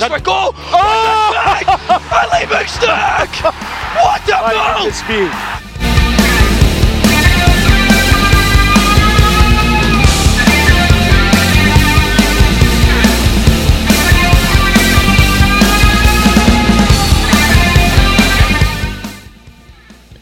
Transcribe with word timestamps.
Goes 0.00 0.08
for 0.08 0.20
goal! 0.20 0.54
Oh! 0.56 1.34
Ali 2.32 2.46
McStuck! 2.46 3.44
What 4.00 4.22
a 4.24 4.80
goal! 4.80 4.90
speed. 4.92 5.30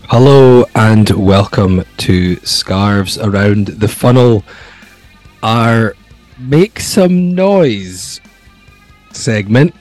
Hello 0.08 0.64
and 0.74 1.08
welcome 1.10 1.84
to 1.98 2.44
Scarves 2.44 3.16
Around 3.16 3.68
the 3.68 3.86
Funnel, 3.86 4.42
our 5.44 5.94
Make 6.36 6.80
Some 6.80 7.36
Noise 7.36 8.20
segment. 9.18 9.74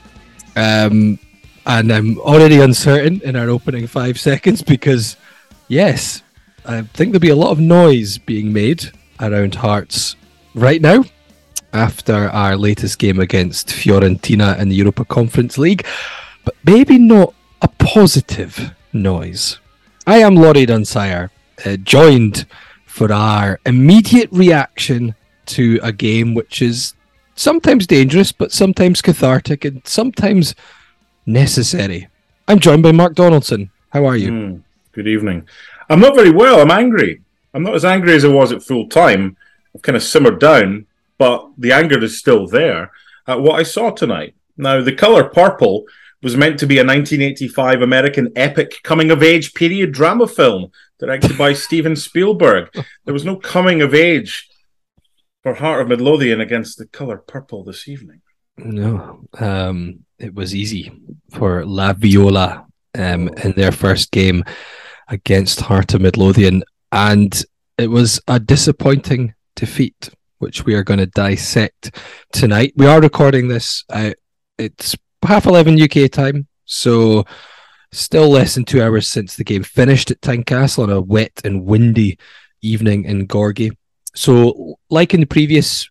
Um, 0.55 1.19
and 1.65 1.91
I'm 1.91 2.17
already 2.19 2.59
uncertain 2.59 3.21
in 3.21 3.35
our 3.35 3.49
opening 3.49 3.87
five 3.87 4.19
seconds 4.19 4.61
because, 4.61 5.17
yes, 5.67 6.23
I 6.65 6.81
think 6.81 7.11
there'll 7.11 7.19
be 7.19 7.29
a 7.29 7.35
lot 7.35 7.51
of 7.51 7.59
noise 7.59 8.17
being 8.17 8.51
made 8.51 8.91
around 9.19 9.55
Hearts 9.55 10.15
right 10.53 10.81
now 10.81 11.03
after 11.73 12.29
our 12.29 12.55
latest 12.55 12.99
game 12.99 13.19
against 13.19 13.67
Fiorentina 13.67 14.57
in 14.57 14.69
the 14.69 14.75
Europa 14.75 15.05
Conference 15.05 15.57
League, 15.57 15.85
but 16.45 16.55
maybe 16.63 16.97
not 16.97 17.33
a 17.61 17.67
positive 17.67 18.71
noise. 18.93 19.59
I 20.05 20.19
am 20.19 20.35
Laurie 20.35 20.65
Dunsire, 20.65 21.29
uh, 21.65 21.77
joined 21.77 22.45
for 22.85 23.11
our 23.11 23.59
immediate 23.65 24.29
reaction 24.31 25.15
to 25.47 25.79
a 25.83 25.91
game 25.91 26.33
which 26.33 26.61
is 26.61 26.93
sometimes 27.37 27.87
dangerous, 27.87 28.31
but 28.31 28.51
sometimes 28.51 29.01
cathartic 29.01 29.63
and 29.63 29.81
sometimes 29.87 30.55
necessary. 31.25 32.07
I'm 32.47 32.59
joined 32.59 32.83
by 32.83 32.91
Mark 32.91 33.15
Donaldson. 33.15 33.71
How 33.91 34.05
are 34.05 34.17
you? 34.17 34.31
Mm, 34.31 34.63
good 34.91 35.07
evening. 35.07 35.47
I'm 35.89 35.99
not 35.99 36.15
very 36.15 36.31
well. 36.31 36.61
I'm 36.61 36.71
angry. 36.71 37.21
I'm 37.53 37.63
not 37.63 37.75
as 37.75 37.85
angry 37.85 38.13
as 38.13 38.25
I 38.25 38.29
was 38.29 38.51
at 38.51 38.63
full 38.63 38.87
time. 38.89 39.37
I've 39.73 39.81
kind 39.81 39.95
of 39.95 40.03
simmered 40.03 40.39
down, 40.39 40.87
but 41.17 41.49
the 41.57 41.71
anger 41.71 42.03
is 42.03 42.19
still 42.19 42.47
there 42.47 42.91
at 43.27 43.41
what 43.41 43.59
I 43.59 43.63
saw 43.63 43.91
tonight. 43.91 44.35
Now, 44.57 44.81
the 44.81 44.95
color 44.95 45.23
purple 45.25 45.85
was 46.23 46.35
meant 46.35 46.59
to 46.59 46.67
be 46.67 46.79
a 46.79 46.85
1985 46.85 47.81
American 47.81 48.31
epic 48.35 48.81
coming 48.83 49.11
of 49.11 49.21
age 49.21 49.53
period 49.53 49.91
drama 49.91 50.27
film 50.27 50.71
directed 50.99 51.37
by 51.37 51.53
Steven 51.65 51.95
Spielberg. 51.95 52.69
There 53.05 53.13
was 53.13 53.25
no 53.25 53.35
coming 53.35 53.81
of 53.81 53.93
age 53.93 54.49
for 55.47 55.53
Heart 55.53 55.81
of 55.83 55.87
Midlothian 55.87 56.41
against 56.41 56.77
the 56.77 56.87
color 56.87 57.19
purple 57.19 57.63
this 57.63 57.87
evening. 57.87 58.19
No, 58.57 59.21
um, 59.39 60.03
it 60.19 60.33
was 60.35 60.53
easy 60.53 60.91
for 61.31 61.65
La 61.65 61.93
Viola 61.93 62.65
um, 62.97 63.29
in 63.29 63.53
their 63.53 63.71
first 63.71 64.11
game 64.11 64.43
against 65.07 65.61
Heart 65.61 65.93
of 65.93 66.01
Midlothian, 66.01 66.63
and 66.91 67.45
it 67.77 67.87
was 67.87 68.19
a 68.27 68.41
disappointing 68.41 69.35
defeat, 69.55 70.09
which 70.39 70.65
we 70.65 70.75
are 70.75 70.83
going 70.83 70.99
to 70.99 71.05
dissect 71.05 71.95
tonight. 72.33 72.73
We 72.75 72.87
are 72.87 72.99
recording 72.99 73.47
this. 73.47 73.85
Uh, 73.89 74.11
it's 74.57 74.97
half 75.23 75.45
eleven 75.45 75.81
UK 75.81 76.11
time, 76.11 76.47
so 76.65 77.23
still 77.93 78.29
less 78.29 78.55
than 78.55 78.65
two 78.65 78.83
hours 78.83 79.07
since 79.07 79.37
the 79.37 79.45
game 79.45 79.63
finished 79.63 80.11
at 80.11 80.19
Tynecastle 80.19 80.83
on 80.83 80.89
a 80.89 80.99
wet 80.99 81.39
and 81.45 81.63
windy 81.63 82.19
evening 82.61 83.05
in 83.05 83.29
Gorgie. 83.29 83.77
So, 84.17 84.79
like 84.89 85.13
in 85.13 85.19
the 85.19 85.27
previous 85.27 85.87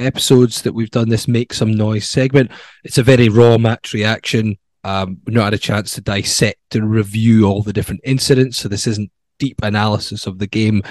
episodes 0.00 0.62
that 0.62 0.72
we've 0.72 0.90
done, 0.90 1.08
this 1.08 1.28
make 1.28 1.52
some 1.54 1.72
noise 1.72 2.08
segment. 2.08 2.50
It's 2.82 2.98
a 2.98 3.04
very 3.04 3.28
raw 3.28 3.56
match 3.56 3.92
reaction. 3.92 4.58
Um, 4.82 5.18
we've 5.24 5.36
not 5.36 5.44
had 5.44 5.54
a 5.54 5.58
chance 5.58 5.94
to 5.94 6.00
dissect 6.00 6.74
and 6.74 6.90
review 6.90 7.44
all 7.44 7.62
the 7.62 7.72
different 7.72 8.00
incidents, 8.02 8.58
so 8.58 8.68
this 8.68 8.88
isn't 8.88 9.12
deep 9.38 9.62
analysis 9.62 10.26
of 10.26 10.40
the 10.40 10.48
game, 10.48 10.82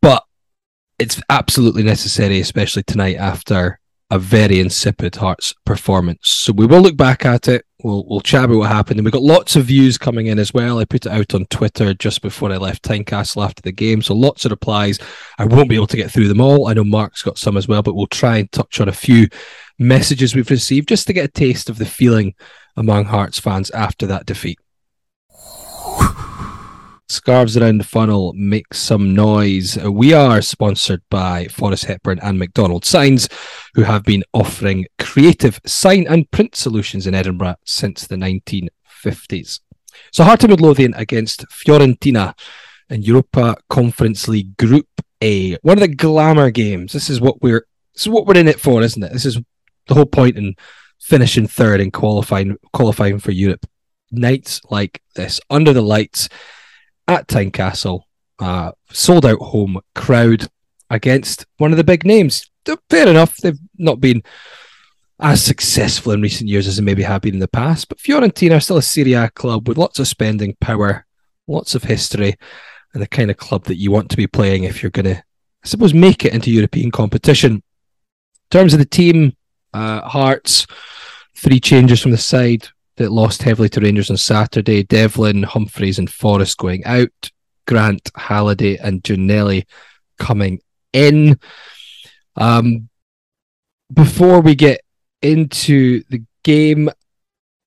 but 0.00 0.24
it's 0.98 1.20
absolutely 1.28 1.82
necessary, 1.82 2.40
especially 2.40 2.82
tonight 2.82 3.16
after 3.16 3.78
a 4.10 4.18
very 4.18 4.58
insipid 4.58 5.16
Hearts 5.16 5.54
performance. 5.66 6.30
So 6.30 6.54
we 6.54 6.64
will 6.64 6.80
look 6.80 6.96
back 6.96 7.26
at 7.26 7.46
it. 7.46 7.66
We'll 7.82 8.04
we'll 8.06 8.20
chat 8.20 8.44
about 8.44 8.58
what 8.58 8.70
happened, 8.70 8.98
and 8.98 9.04
we 9.04 9.10
got 9.10 9.22
lots 9.22 9.56
of 9.56 9.66
views 9.66 9.96
coming 9.96 10.26
in 10.26 10.38
as 10.38 10.52
well. 10.52 10.78
I 10.78 10.84
put 10.84 11.06
it 11.06 11.12
out 11.12 11.34
on 11.34 11.46
Twitter 11.46 11.94
just 11.94 12.22
before 12.22 12.52
I 12.52 12.56
left 12.56 12.82
Tynecastle 12.82 13.44
after 13.44 13.62
the 13.62 13.72
game, 13.72 14.02
so 14.02 14.14
lots 14.14 14.44
of 14.44 14.50
replies. 14.50 14.98
I 15.38 15.44
won't 15.44 15.68
be 15.68 15.76
able 15.76 15.86
to 15.88 15.96
get 15.96 16.10
through 16.10 16.28
them 16.28 16.40
all. 16.40 16.68
I 16.68 16.74
know 16.74 16.84
Mark's 16.84 17.22
got 17.22 17.38
some 17.38 17.56
as 17.56 17.68
well, 17.68 17.82
but 17.82 17.94
we'll 17.94 18.06
try 18.06 18.38
and 18.38 18.52
touch 18.52 18.80
on 18.80 18.88
a 18.88 18.92
few 18.92 19.28
messages 19.78 20.34
we've 20.34 20.50
received 20.50 20.88
just 20.88 21.06
to 21.06 21.12
get 21.12 21.24
a 21.24 21.28
taste 21.28 21.70
of 21.70 21.78
the 21.78 21.86
feeling 21.86 22.34
among 22.76 23.06
Hearts 23.06 23.38
fans 23.38 23.70
after 23.70 24.06
that 24.06 24.26
defeat. 24.26 24.58
Scarves 27.10 27.56
around 27.56 27.78
the 27.78 27.84
funnel 27.84 28.32
make 28.36 28.72
some 28.72 29.12
noise. 29.16 29.76
Uh, 29.76 29.90
we 29.90 30.12
are 30.12 30.40
sponsored 30.40 31.02
by 31.10 31.46
Forrest 31.46 31.86
Hepburn 31.86 32.20
and 32.22 32.38
McDonald 32.38 32.84
Signs, 32.84 33.28
who 33.74 33.82
have 33.82 34.04
been 34.04 34.22
offering 34.32 34.86
creative 35.00 35.60
sign 35.66 36.06
and 36.08 36.30
print 36.30 36.54
solutions 36.54 37.08
in 37.08 37.14
Edinburgh 37.16 37.56
since 37.64 38.06
the 38.06 38.14
1950s. 38.14 39.58
So 40.12 40.22
Heart 40.22 40.44
of 40.44 40.50
Midlothian 40.50 40.94
against 40.94 41.44
Fiorentina 41.48 42.38
in 42.88 43.02
Europa 43.02 43.56
Conference 43.68 44.28
League 44.28 44.56
Group 44.56 44.86
A. 45.20 45.56
One 45.62 45.78
of 45.78 45.82
the 45.82 45.88
glamour 45.88 46.52
games. 46.52 46.92
This 46.92 47.10
is 47.10 47.20
what 47.20 47.42
we're 47.42 47.66
this 47.92 48.02
is 48.02 48.08
what 48.08 48.24
we're 48.24 48.38
in 48.38 48.46
it 48.46 48.60
for, 48.60 48.82
isn't 48.82 49.02
it? 49.02 49.12
This 49.12 49.26
is 49.26 49.36
the 49.88 49.94
whole 49.94 50.06
point 50.06 50.38
in 50.38 50.54
finishing 51.00 51.48
third 51.48 51.80
and 51.80 51.92
qualifying 51.92 52.56
qualifying 52.72 53.18
for 53.18 53.32
Europe. 53.32 53.66
Nights 54.12 54.60
like 54.70 55.02
this, 55.16 55.40
under 55.50 55.72
the 55.72 55.82
lights 55.82 56.28
at 57.10 57.26
Tynecastle, 57.26 58.02
uh, 58.38 58.72
sold 58.90 59.26
out 59.26 59.40
home 59.40 59.80
crowd 59.94 60.46
against 60.88 61.44
one 61.58 61.72
of 61.72 61.76
the 61.76 61.84
big 61.84 62.04
names. 62.04 62.48
Fair 62.88 63.08
enough, 63.08 63.36
they've 63.38 63.58
not 63.78 64.00
been 64.00 64.22
as 65.18 65.42
successful 65.42 66.12
in 66.12 66.22
recent 66.22 66.48
years 66.48 66.66
as 66.66 66.76
they 66.76 66.82
maybe 66.82 67.02
have 67.02 67.22
been 67.22 67.34
in 67.34 67.40
the 67.40 67.48
past, 67.48 67.88
but 67.88 67.98
Fiorentina 67.98 68.56
are 68.56 68.60
still 68.60 68.76
a 68.76 68.82
Serie 68.82 69.14
A 69.14 69.28
club 69.30 69.68
with 69.68 69.76
lots 69.76 69.98
of 69.98 70.08
spending 70.08 70.56
power, 70.60 71.04
lots 71.46 71.74
of 71.74 71.82
history, 71.82 72.36
and 72.94 73.02
the 73.02 73.08
kind 73.08 73.30
of 73.30 73.36
club 73.36 73.64
that 73.64 73.76
you 73.76 73.90
want 73.90 74.10
to 74.10 74.16
be 74.16 74.26
playing 74.26 74.64
if 74.64 74.82
you're 74.82 74.90
going 74.90 75.04
to, 75.04 75.16
I 75.16 75.66
suppose, 75.66 75.92
make 75.92 76.24
it 76.24 76.32
into 76.32 76.50
European 76.50 76.90
competition. 76.90 77.54
In 77.54 77.62
terms 78.50 78.72
of 78.72 78.78
the 78.78 78.86
team, 78.86 79.36
uh, 79.74 80.00
Hearts, 80.02 80.66
three 81.36 81.60
changes 81.60 82.00
from 82.00 82.12
the 82.12 82.18
side 82.18 82.68
that 83.00 83.10
lost 83.10 83.42
heavily 83.42 83.70
to 83.70 83.80
Rangers 83.80 84.10
on 84.10 84.18
Saturday. 84.18 84.82
Devlin, 84.82 85.42
Humphrys, 85.42 85.98
and 85.98 86.10
Forrest 86.10 86.58
going 86.58 86.84
out. 86.84 87.30
Grant, 87.66 88.10
Halliday, 88.14 88.76
and 88.76 89.02
Ginnelly 89.02 89.64
coming 90.18 90.60
in. 90.92 91.40
Um, 92.36 92.90
before 93.92 94.42
we 94.42 94.54
get 94.54 94.82
into 95.22 96.02
the 96.10 96.22
game, 96.44 96.90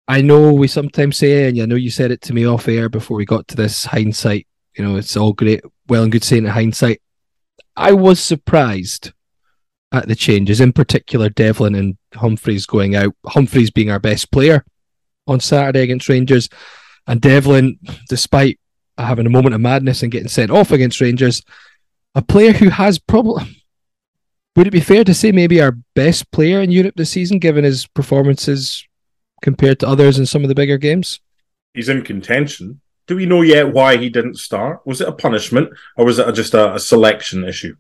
I 0.07 0.21
know 0.21 0.53
we 0.53 0.68
sometimes 0.68 1.18
say, 1.18 1.47
and 1.47 1.59
I 1.59 1.65
know 1.65 1.75
you 1.75 1.89
said 1.89 2.12
it 2.12 2.21
to 2.24 2.33
me 2.33 2.45
off 2.45 2.68
air 2.68 2.88
before 2.88 3.18
we 3.18 3.25
got 3.25 3.47
to 3.47 3.56
this 3.56 3.85
hindsight. 3.85 4.45
You 4.77 4.85
know, 4.85 4.97
it's 4.97 5.18
all 5.18 5.33
great, 5.33 5.62
well 5.88 6.03
and 6.03 6.12
good 6.12 6.24
saying 6.24 6.45
it 6.45 6.50
hindsight. 6.50 7.01
I 7.75 7.94
was 7.94 8.19
surprised 8.19 9.13
at 9.91 10.07
the 10.07 10.15
changes, 10.15 10.62
in 10.62 10.74
particular 10.74 11.30
Devlin 11.30 11.74
and 11.74 11.97
Humphrys 12.13 12.68
going 12.68 12.95
out. 12.95 13.15
Humphrys 13.25 13.74
being 13.74 13.89
our 13.89 14.00
best 14.00 14.31
player 14.31 14.63
on 15.27 15.39
Saturday 15.39 15.81
against 15.81 16.09
Rangers, 16.09 16.49
and 17.07 17.21
Devlin, 17.21 17.79
despite 18.09 18.59
having 18.97 19.25
a 19.25 19.31
moment 19.31 19.55
of 19.55 19.61
madness 19.61 20.03
and 20.03 20.11
getting 20.11 20.29
sent 20.29 20.51
off 20.51 20.71
against 20.71 21.01
Rangers, 21.01 21.41
a 22.15 22.21
player 22.21 22.53
who 22.53 22.69
has 22.69 22.99
probably 22.99 23.63
would 24.55 24.67
it 24.67 24.71
be 24.71 24.79
fair 24.79 25.03
to 25.03 25.13
say 25.13 25.31
maybe 25.31 25.61
our 25.61 25.71
best 25.95 26.31
player 26.31 26.61
in 26.61 26.71
Europe 26.71 26.95
this 26.95 27.09
season, 27.09 27.39
given 27.39 27.63
his 27.63 27.87
performances 27.87 28.87
compared 29.41 29.79
to 29.79 29.87
others 29.87 30.19
in 30.19 30.25
some 30.25 30.43
of 30.43 30.49
the 30.49 30.55
bigger 30.55 30.77
games? 30.77 31.19
He's 31.73 31.89
in 31.89 32.03
contention. 32.03 32.81
Do 33.07 33.15
we 33.15 33.25
know 33.25 33.41
yet 33.41 33.73
why 33.73 33.97
he 33.97 34.09
didn't 34.09 34.37
start? 34.37 34.85
Was 34.85 35.01
it 35.01 35.07
a 35.07 35.11
punishment 35.11 35.71
or 35.97 36.05
was 36.05 36.19
it 36.19 36.31
just 36.33 36.53
a, 36.53 36.75
a 36.75 36.79
selection 36.79 37.43
issue? 37.43 37.75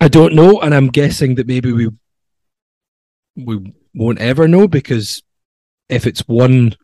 I 0.00 0.08
don't 0.08 0.34
know, 0.34 0.60
and 0.60 0.74
I'm 0.74 0.88
guessing 0.88 1.34
that 1.34 1.46
maybe 1.46 1.72
we 1.72 1.90
we 3.36 3.74
won't 3.94 4.18
ever 4.18 4.48
know 4.48 4.66
because 4.66 5.22
if 5.90 6.06
it's 6.06 6.26
one 6.26 6.74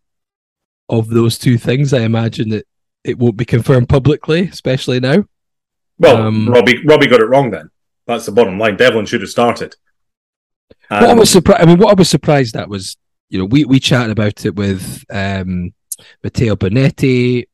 of 0.88 1.08
those 1.08 1.38
two 1.38 1.58
things, 1.58 1.92
I 1.92 2.00
imagine 2.00 2.50
that 2.50 2.66
it 3.04 3.18
won't 3.18 3.36
be 3.36 3.44
confirmed 3.44 3.88
publicly, 3.88 4.48
especially 4.48 5.00
now. 5.00 5.24
Well, 5.98 6.16
um, 6.16 6.48
Robbie 6.48 6.84
Robbie 6.84 7.06
got 7.06 7.20
it 7.20 7.26
wrong 7.26 7.50
then. 7.50 7.70
That's 8.06 8.26
the 8.26 8.32
bottom 8.32 8.58
line. 8.58 8.76
Devlin 8.76 9.06
should 9.06 9.22
have 9.22 9.30
started. 9.30 9.76
Um, 10.90 11.00
what 11.00 11.10
I 11.10 11.14
was 11.14 11.30
surprised. 11.30 11.62
I 11.62 11.66
mean, 11.66 11.78
what 11.78 11.90
I 11.90 11.94
was 11.94 12.10
surprised 12.10 12.56
at 12.56 12.68
was, 12.68 12.96
you 13.30 13.38
know, 13.38 13.44
we 13.44 13.64
we 13.64 13.80
chatted 13.80 14.10
about 14.10 14.44
it 14.44 14.56
with 14.56 15.04
um, 15.10 15.72
Matteo 16.22 16.56
Bonetti. 16.56 17.46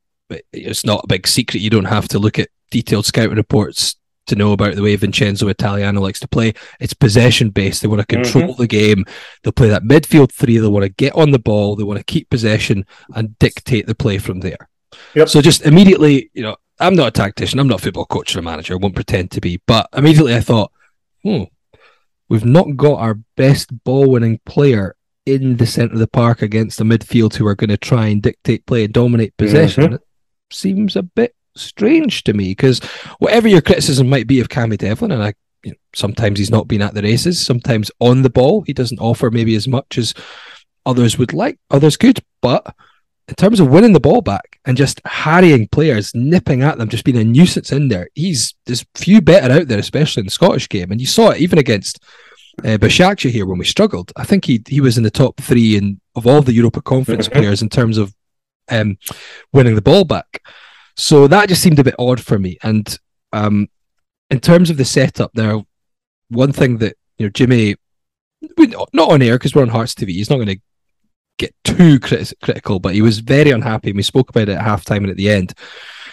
It's 0.52 0.84
not 0.84 1.04
a 1.04 1.06
big 1.06 1.28
secret. 1.28 1.60
You 1.60 1.70
don't 1.70 1.84
have 1.84 2.08
to 2.08 2.19
look 2.19 2.38
at 2.38 2.49
detailed 2.70 3.06
scouting 3.06 3.37
reports 3.37 3.96
to 4.26 4.36
know 4.36 4.52
about 4.52 4.74
the 4.74 4.82
way 4.82 4.94
Vincenzo 4.96 5.48
Italiano 5.48 6.00
likes 6.00 6.20
to 6.20 6.28
play. 6.28 6.54
It's 6.80 6.94
possession 6.94 7.50
based. 7.50 7.82
They 7.82 7.88
want 7.88 8.00
to 8.00 8.06
control 8.06 8.44
mm-hmm. 8.44 8.62
the 8.62 8.66
game. 8.66 9.04
They'll 9.42 9.52
play 9.52 9.69
that 9.69 9.84
midfield 9.84 10.32
three. 10.32 10.58
They 10.58 10.69
want 10.69 10.84
to 10.84 10.88
get 10.88 11.14
on 11.14 11.30
the 11.30 11.38
ball. 11.38 11.76
They 11.76 11.84
want 11.84 11.98
to 11.98 12.04
keep 12.04 12.30
possession 12.30 12.86
and 13.14 13.38
dictate 13.38 13.86
the 13.86 13.94
play 13.94 14.19
from 14.19 14.40
there. 14.40 14.69
Yep. 15.14 15.28
So 15.28 15.40
just 15.40 15.62
immediately, 15.62 16.30
you 16.34 16.42
know, 16.42 16.56
I'm 16.78 16.94
not 16.94 17.08
a 17.08 17.12
tactician. 17.12 17.58
I'm 17.58 17.69
not 17.69 17.80
a 17.80 17.82
football 17.82 18.06
coach 18.06 18.34
or 18.34 18.40
a 18.40 18.42
manager. 18.42 18.74
I 18.74 18.76
won't 18.76 18.94
pretend 18.94 19.30
to 19.32 19.40
be. 19.40 19.60
But 19.66 19.88
immediately 19.92 20.34
I 20.34 20.40
thought, 20.40 20.72
hmm, 21.22 21.44
we've 22.28 22.44
not 22.44 22.76
got 22.76 23.00
our 23.00 23.18
best 23.36 23.84
ball 23.84 24.10
winning 24.10 24.40
player 24.44 24.96
in 25.25 25.56
the 25.56 25.66
centre 25.66 25.94
of 25.94 26.00
the 26.00 26.08
park 26.08 26.42
against 26.42 26.78
the 26.78 26.84
midfield 26.84 27.34
who 27.34 27.46
are 27.46 27.54
going 27.54 27.70
to 27.70 27.76
try 27.76 28.08
and 28.08 28.22
dictate 28.22 28.66
play 28.66 28.84
and 28.84 28.92
dominate 28.92 29.36
possession. 29.36 29.84
Mm-hmm. 29.84 29.94
It 29.94 30.02
seems 30.50 30.96
a 30.96 31.02
bit 31.02 31.34
strange 31.56 32.25
to 32.25 32.32
me 32.32 32.50
because 32.50 32.81
whatever 33.19 33.49
your 33.49 33.60
criticism 33.60 34.08
might 34.08 34.26
be 34.26 34.40
of 34.40 34.49
Cammy 34.49 34.78
Devlin, 34.78 35.12
and 35.12 35.22
I 35.22 35.34
you 35.62 35.72
know, 35.72 35.76
sometimes 35.94 36.38
he's 36.38 36.50
not 36.50 36.69
been 36.69 36.82
at 36.82 36.94
the 36.94 37.02
races, 37.02 37.44
sometimes 37.44 37.90
on 38.00 38.22
the 38.22 38.31
ball 38.31 38.62
he 38.62 38.72
doesn't 38.72 39.00
offer 39.00 39.31
maybe 39.31 39.54
as 39.54 39.69
much 39.69 39.99
as 39.99 40.14
others 40.87 41.19
would 41.19 41.32
like, 41.32 41.58
others 41.70 41.96
could, 41.96 42.20
but 42.40 42.75
in 43.28 43.34
terms 43.34 43.60
of 43.60 43.69
winning 43.69 43.93
the 43.93 44.00
ball 44.00 44.20
back 44.20 44.58
and 44.64 44.76
just 44.76 45.00
harrying 45.04 45.69
players, 45.69 46.14
nipping 46.14 46.62
at 46.62 46.78
them, 46.78 46.88
just 46.88 47.04
being 47.04 47.16
a 47.16 47.25
nuisance 47.25 47.72
in 47.72 47.88
there, 47.88 48.08
he's 48.14 48.54
there's 48.66 48.84
few 48.94 49.20
better 49.20 49.52
out 49.52 49.69
there, 49.69 49.78
especially 49.78 50.20
in 50.20 50.26
the 50.26 50.31
Scottish 50.32 50.69
game, 50.69 50.90
and 50.90 51.00
you 51.00 51.06
saw 51.06 51.31
it 51.31 51.40
even 51.40 51.58
against. 51.58 52.02
Uh, 52.62 52.76
here 53.16 53.46
when 53.46 53.56
we 53.56 53.64
struggled, 53.64 54.12
I 54.14 54.25
think 54.25 54.44
he 54.44 54.62
he 54.69 54.82
was 54.82 54.99
in 54.99 55.04
the 55.04 55.10
top 55.10 55.40
three 55.40 55.75
in 55.75 55.99
of 56.14 56.26
all 56.26 56.43
the 56.43 56.52
Europa 56.52 56.82
Conference 56.82 57.26
players 57.37 57.62
in 57.62 57.70
terms 57.70 57.96
of 57.96 58.14
um, 58.69 58.99
winning 59.54 59.75
the 59.75 59.81
ball 59.81 60.04
back. 60.04 60.43
So 60.96 61.26
that 61.28 61.48
just 61.48 61.62
seemed 61.62 61.78
a 61.78 61.84
bit 61.84 61.94
odd 61.98 62.20
for 62.20 62.38
me. 62.38 62.58
And 62.62 62.98
um, 63.32 63.68
in 64.30 64.40
terms 64.40 64.70
of 64.70 64.76
the 64.76 64.84
setup, 64.84 65.32
there, 65.34 65.60
one 66.28 66.52
thing 66.52 66.78
that 66.78 66.96
you 67.18 67.26
know 67.26 67.30
Jimmy, 67.30 67.76
not 68.58 69.10
on 69.10 69.22
air 69.22 69.36
because 69.36 69.54
we're 69.54 69.62
on 69.62 69.68
Hearts 69.68 69.94
TV, 69.94 70.08
he's 70.08 70.30
not 70.30 70.36
going 70.36 70.48
to 70.48 70.60
get 71.38 71.54
too 71.64 71.98
crit- 71.98 72.34
critical, 72.42 72.78
but 72.78 72.94
he 72.94 73.02
was 73.02 73.20
very 73.20 73.50
unhappy. 73.50 73.90
And 73.90 73.96
we 73.96 74.02
spoke 74.02 74.30
about 74.30 74.48
it 74.48 74.58
at 74.58 74.64
halftime 74.64 74.98
and 74.98 75.10
at 75.10 75.16
the 75.16 75.30
end. 75.30 75.54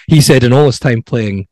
He 0.08 0.22
said 0.22 0.44
in 0.44 0.54
all 0.54 0.66
his 0.66 0.80
time 0.80 1.04
playing 1.04 1.48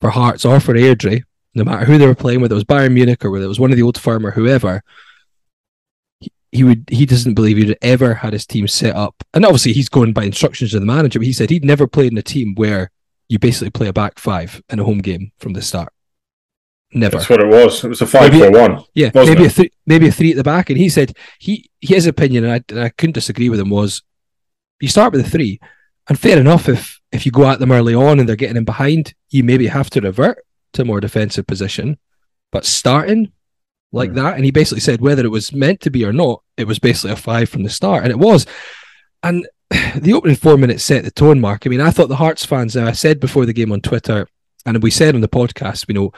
for 0.00 0.10
Hearts 0.10 0.44
or 0.44 0.60
for 0.60 0.74
Airdrie, 0.74 1.24
no 1.54 1.64
matter 1.64 1.84
who 1.84 1.98
they 1.98 2.06
were 2.06 2.14
playing, 2.14 2.40
whether 2.40 2.54
it 2.54 2.56
was 2.56 2.64
Bayern 2.64 2.92
Munich 2.92 3.24
or 3.24 3.30
whether 3.30 3.44
it 3.44 3.48
was 3.48 3.60
one 3.60 3.70
of 3.70 3.76
the 3.76 3.82
old 3.82 3.98
firm 3.98 4.24
or 4.24 4.30
whoever, 4.30 4.82
he 6.52 6.64
would 6.64 6.84
he 6.90 7.04
doesn't 7.04 7.34
believe 7.34 7.56
he'd 7.56 7.76
ever 7.82 8.14
had 8.14 8.32
his 8.32 8.46
team 8.46 8.66
set 8.68 8.96
up. 8.96 9.22
And 9.34 9.44
obviously 9.44 9.72
he's 9.72 9.88
going 9.88 10.12
by 10.12 10.24
instructions 10.24 10.74
of 10.74 10.80
the 10.80 10.86
manager, 10.86 11.18
but 11.18 11.26
he 11.26 11.32
said 11.32 11.50
he'd 11.50 11.64
never 11.64 11.86
played 11.86 12.12
in 12.12 12.18
a 12.18 12.22
team 12.22 12.54
where 12.54 12.90
you 13.28 13.38
basically 13.38 13.70
play 13.70 13.88
a 13.88 13.92
back 13.92 14.18
five 14.18 14.62
in 14.70 14.78
a 14.78 14.84
home 14.84 14.98
game 14.98 15.32
from 15.38 15.52
the 15.52 15.62
start. 15.62 15.92
Never. 16.90 17.18
That's 17.18 17.28
what 17.28 17.40
it 17.40 17.48
was. 17.48 17.84
It 17.84 17.88
was 17.88 18.00
a 18.00 18.06
five 18.06 18.32
maybe, 18.32 18.44
for 18.44 18.50
one. 18.50 18.84
Yeah, 18.94 19.10
maybe 19.14 19.44
it? 19.44 19.48
a 19.48 19.50
three, 19.50 19.70
maybe 19.86 20.08
a 20.08 20.12
three 20.12 20.30
at 20.30 20.36
the 20.36 20.44
back. 20.44 20.70
And 20.70 20.78
he 20.78 20.88
said 20.88 21.14
he 21.38 21.70
his 21.80 22.06
opinion, 22.06 22.44
and 22.44 22.52
I, 22.54 22.60
and 22.70 22.80
I 22.80 22.88
couldn't 22.88 23.12
disagree 23.12 23.50
with 23.50 23.60
him, 23.60 23.68
was 23.68 24.02
you 24.80 24.88
start 24.88 25.12
with 25.12 25.26
a 25.26 25.28
three, 25.28 25.60
and 26.08 26.18
fair 26.18 26.38
enough 26.38 26.66
if 26.66 26.98
if 27.12 27.26
you 27.26 27.32
go 27.32 27.44
at 27.46 27.58
them 27.58 27.72
early 27.72 27.94
on 27.94 28.18
and 28.18 28.26
they're 28.26 28.36
getting 28.36 28.56
in 28.56 28.64
behind, 28.64 29.12
you 29.28 29.44
maybe 29.44 29.66
have 29.66 29.90
to 29.90 30.00
revert 30.00 30.38
to 30.72 30.82
a 30.82 30.84
more 30.86 31.00
defensive 31.00 31.46
position. 31.46 31.98
But 32.50 32.64
starting 32.64 33.32
like 33.92 34.10
mm. 34.10 34.16
that. 34.16 34.36
And 34.36 34.44
he 34.44 34.50
basically 34.50 34.80
said 34.80 35.00
whether 35.00 35.24
it 35.24 35.30
was 35.30 35.52
meant 35.52 35.80
to 35.82 35.90
be 35.90 36.04
or 36.04 36.12
not, 36.12 36.42
it 36.56 36.66
was 36.66 36.78
basically 36.78 37.12
a 37.12 37.16
five 37.16 37.48
from 37.48 37.62
the 37.62 37.70
start, 37.70 38.02
and 38.02 38.10
it 38.10 38.18
was. 38.18 38.46
And 39.22 39.46
the 39.96 40.12
opening 40.14 40.36
four 40.36 40.56
minutes 40.56 40.84
set 40.84 41.04
the 41.04 41.10
tone, 41.10 41.40
Mark. 41.40 41.66
I 41.66 41.70
mean, 41.70 41.80
I 41.80 41.90
thought 41.90 42.08
the 42.08 42.16
Hearts 42.16 42.44
fans. 42.44 42.76
Now, 42.76 42.86
I 42.86 42.92
said 42.92 43.20
before 43.20 43.46
the 43.46 43.52
game 43.52 43.72
on 43.72 43.80
Twitter, 43.80 44.28
and 44.64 44.82
we 44.82 44.90
said 44.90 45.14
on 45.14 45.20
the 45.20 45.28
podcast, 45.28 45.86
you 45.88 45.94
know, 45.94 46.12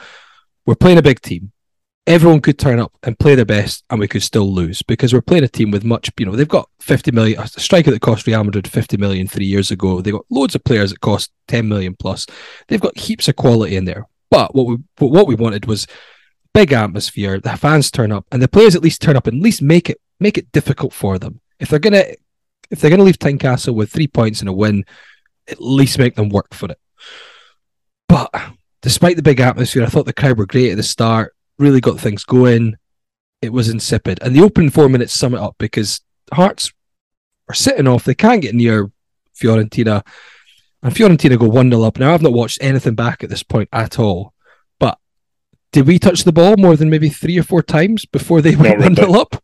we're 0.65 0.75
playing 0.75 0.97
a 0.97 1.03
big 1.03 1.21
team. 1.21 1.51
Everyone 2.07 2.41
could 2.41 2.57
turn 2.57 2.79
up 2.79 2.97
and 3.03 3.19
play 3.19 3.35
their 3.35 3.45
best, 3.45 3.83
and 3.89 3.99
we 3.99 4.07
could 4.07 4.23
still 4.23 4.51
lose 4.51 4.81
because 4.81 5.13
we're 5.13 5.21
playing 5.21 5.43
a 5.43 5.47
team 5.47 5.69
with 5.69 5.83
much. 5.83 6.09
You 6.17 6.25
know, 6.25 6.35
they've 6.35 6.47
got 6.47 6.69
fifty 6.79 7.11
million 7.11 7.39
a 7.39 7.47
striker 7.47 7.91
that 7.91 8.01
cost 8.01 8.25
Real 8.25 8.43
Madrid 8.43 8.67
fifty 8.67 8.97
million 8.97 9.27
three 9.27 9.45
years 9.45 9.69
ago. 9.69 10.01
They've 10.01 10.13
got 10.13 10.25
loads 10.31 10.55
of 10.55 10.63
players 10.63 10.91
that 10.91 11.01
cost 11.01 11.31
ten 11.47 11.67
million 11.67 11.95
plus. 11.95 12.25
They've 12.67 12.81
got 12.81 12.97
heaps 12.97 13.27
of 13.27 13.35
quality 13.35 13.75
in 13.75 13.85
there. 13.85 14.07
But 14.31 14.55
what 14.55 14.65
we 14.65 14.77
what 14.97 15.27
we 15.27 15.35
wanted 15.35 15.65
was 15.65 15.85
big 16.53 16.73
atmosphere. 16.73 17.39
The 17.39 17.57
fans 17.57 17.91
turn 17.91 18.11
up, 18.11 18.25
and 18.31 18.41
the 18.41 18.47
players 18.47 18.75
at 18.75 18.83
least 18.83 19.01
turn 19.01 19.15
up 19.15 19.27
and 19.27 19.37
at 19.37 19.43
least 19.43 19.61
make 19.61 19.89
it 19.89 19.99
make 20.19 20.37
it 20.37 20.51
difficult 20.51 20.93
for 20.93 21.17
them. 21.17 21.41
If 21.59 21.69
they're 21.69 21.79
gonna 21.79 22.03
if 22.69 22.79
they're 22.79 22.91
gonna 22.91 23.03
leave 23.03 23.19
Tynecastle 23.19 23.75
with 23.75 23.91
three 23.91 24.07
points 24.07 24.39
and 24.39 24.49
a 24.49 24.53
win, 24.53 24.85
at 25.47 25.61
least 25.61 25.99
make 25.99 26.15
them 26.15 26.29
work 26.29 26.53
for 26.53 26.71
it. 26.71 26.79
But 28.07 28.33
despite 28.81 29.15
the 29.15 29.23
big 29.23 29.39
atmosphere, 29.39 29.83
I 29.83 29.87
thought 29.87 30.05
the 30.05 30.13
crowd 30.13 30.37
were 30.37 30.45
great 30.45 30.71
at 30.71 30.77
the 30.77 30.83
start. 30.83 31.35
Really 31.57 31.81
got 31.81 31.99
things 31.99 32.23
going. 32.23 32.75
It 33.41 33.53
was 33.53 33.69
insipid, 33.69 34.19
and 34.21 34.35
the 34.35 34.43
opening 34.43 34.69
four 34.69 34.89
minutes 34.89 35.13
sum 35.13 35.33
it 35.33 35.39
up 35.39 35.55
because 35.57 36.01
Hearts 36.31 36.71
are 37.49 37.55
sitting 37.55 37.87
off. 37.87 38.03
They 38.03 38.15
can't 38.15 38.41
get 38.41 38.55
near 38.55 38.91
Fiorentina, 39.35 40.05
and 40.83 40.93
Fiorentina 40.93 41.39
go 41.39 41.47
one 41.47 41.71
0 41.71 41.83
up. 41.83 41.97
Now 41.97 42.13
I've 42.13 42.21
not 42.21 42.33
watched 42.33 42.59
anything 42.61 42.95
back 42.95 43.23
at 43.23 43.29
this 43.29 43.43
point 43.43 43.69
at 43.73 43.97
all 43.97 44.33
did 45.71 45.87
we 45.87 45.99
touch 45.99 46.23
the 46.23 46.33
ball 46.33 46.57
more 46.57 46.75
than 46.75 46.89
maybe 46.89 47.09
three 47.09 47.37
or 47.37 47.43
four 47.43 47.63
times 47.63 48.05
before 48.05 48.41
they 48.41 48.55
went 48.55 48.79
one 48.79 48.93
nil 48.93 49.15
up? 49.15 49.41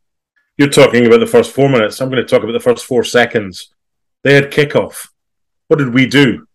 You're 0.58 0.70
talking 0.70 1.06
about 1.06 1.20
the 1.20 1.28
first 1.28 1.54
four 1.54 1.70
minutes. 1.70 2.02
I'm 2.02 2.10
going 2.10 2.22
to 2.22 2.28
talk 2.28 2.44
about 2.44 2.54
the 2.54 2.60
first 2.60 2.86
four 2.86 3.04
seconds. 3.04 3.74
They 4.24 4.34
had 4.34 4.52
kickoff. 4.52 5.10
What 5.68 5.78
did 5.78 5.94
we 5.94 6.06
do? 6.06 6.48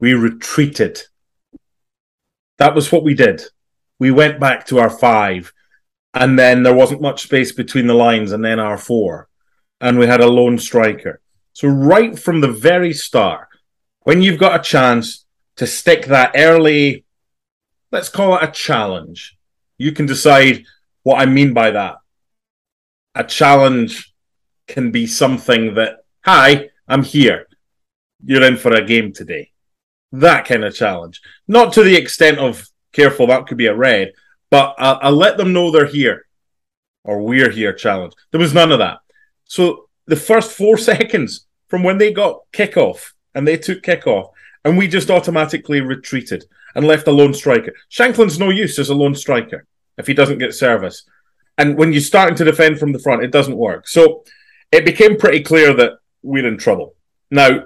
We 0.00 0.14
retreated. 0.14 1.02
That 2.58 2.74
was 2.74 2.90
what 2.90 3.04
we 3.04 3.14
did. 3.14 3.42
We 3.98 4.10
went 4.10 4.40
back 4.40 4.66
to 4.66 4.78
our 4.78 4.90
five, 4.90 5.52
and 6.14 6.38
then 6.38 6.62
there 6.62 6.74
wasn't 6.74 7.02
much 7.02 7.22
space 7.22 7.52
between 7.52 7.86
the 7.86 7.94
lines, 7.94 8.32
and 8.32 8.44
then 8.44 8.60
our 8.60 8.78
four, 8.78 9.28
and 9.80 9.98
we 9.98 10.06
had 10.06 10.20
a 10.20 10.28
lone 10.28 10.58
striker. 10.58 11.20
So 11.52 11.68
right 11.68 12.16
from 12.16 12.40
the 12.40 12.52
very 12.52 12.92
start, 12.92 13.48
when 14.02 14.22
you've 14.22 14.38
got 14.38 14.60
a 14.60 14.62
chance 14.62 15.26
to 15.56 15.66
stick 15.66 16.06
that 16.06 16.32
early 16.36 17.04
let's 17.90 18.08
call 18.08 18.36
it 18.36 18.48
a 18.48 18.52
challenge. 18.52 19.36
You 19.76 19.92
can 19.92 20.06
decide 20.06 20.64
what 21.02 21.20
I 21.20 21.26
mean 21.26 21.52
by 21.52 21.70
that. 21.70 21.96
A 23.14 23.24
challenge 23.24 24.14
can 24.66 24.90
be 24.90 25.06
something 25.06 25.74
that, 25.74 25.98
hi, 26.24 26.70
I'm 26.86 27.02
here. 27.02 27.46
You're 28.24 28.44
in 28.44 28.56
for 28.56 28.74
a 28.74 28.84
game 28.84 29.12
today. 29.12 29.52
That 30.12 30.46
kind 30.46 30.64
of 30.64 30.74
challenge. 30.74 31.20
Not 31.46 31.72
to 31.74 31.82
the 31.82 31.96
extent 31.96 32.38
of, 32.38 32.68
careful, 32.92 33.28
that 33.28 33.46
could 33.46 33.58
be 33.58 33.66
a 33.66 33.74
red, 33.74 34.12
but 34.50 34.74
I'll, 34.78 34.98
I'll 35.02 35.16
let 35.16 35.36
them 35.36 35.52
know 35.52 35.70
they're 35.70 35.86
here 35.86 36.26
or 37.04 37.22
we're 37.22 37.50
here 37.50 37.72
challenge. 37.72 38.14
There 38.30 38.40
was 38.40 38.54
none 38.54 38.72
of 38.72 38.78
that. 38.78 38.98
So 39.44 39.88
the 40.06 40.16
first 40.16 40.52
four 40.52 40.76
seconds 40.90 41.46
from 41.68 41.82
when 41.82 41.98
they 41.98 42.12
got 42.12 42.40
kickoff 42.52 43.12
and 43.34 43.46
they 43.46 43.56
took 43.56 43.82
kickoff, 43.82 44.30
and 44.64 44.76
we 44.76 44.88
just 44.88 45.10
automatically 45.10 45.80
retreated 45.80 46.44
and 46.74 46.86
left 46.86 47.08
a 47.08 47.12
lone 47.12 47.34
striker. 47.34 47.74
Shankland's 47.90 48.38
no 48.38 48.50
use 48.50 48.78
as 48.78 48.88
a 48.88 48.94
lone 48.94 49.14
striker 49.14 49.66
if 49.96 50.06
he 50.06 50.14
doesn't 50.14 50.38
get 50.38 50.54
service. 50.54 51.04
And 51.56 51.76
when 51.76 51.92
you're 51.92 52.00
starting 52.00 52.36
to 52.36 52.44
defend 52.44 52.78
from 52.78 52.92
the 52.92 52.98
front, 52.98 53.24
it 53.24 53.32
doesn't 53.32 53.56
work. 53.56 53.88
So 53.88 54.24
it 54.70 54.84
became 54.84 55.16
pretty 55.16 55.42
clear 55.42 55.74
that 55.74 55.94
we're 56.22 56.46
in 56.46 56.56
trouble. 56.56 56.94
Now, 57.30 57.64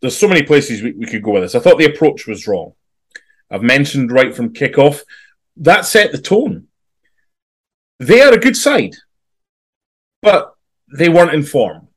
there's 0.00 0.16
so 0.16 0.28
many 0.28 0.42
places 0.42 0.82
we, 0.82 0.92
we 0.92 1.06
could 1.06 1.22
go 1.22 1.32
with 1.32 1.42
this. 1.42 1.54
I 1.54 1.60
thought 1.60 1.78
the 1.78 1.92
approach 1.92 2.26
was 2.26 2.46
wrong. 2.46 2.72
I've 3.50 3.62
mentioned 3.62 4.12
right 4.12 4.34
from 4.34 4.52
kickoff. 4.52 5.02
That 5.56 5.86
set 5.86 6.12
the 6.12 6.18
tone. 6.18 6.66
They 7.98 8.20
are 8.20 8.32
a 8.32 8.38
good 8.38 8.56
side, 8.56 8.94
but 10.22 10.54
they 10.96 11.08
weren't 11.08 11.34
in 11.34 11.42
form. 11.42 11.88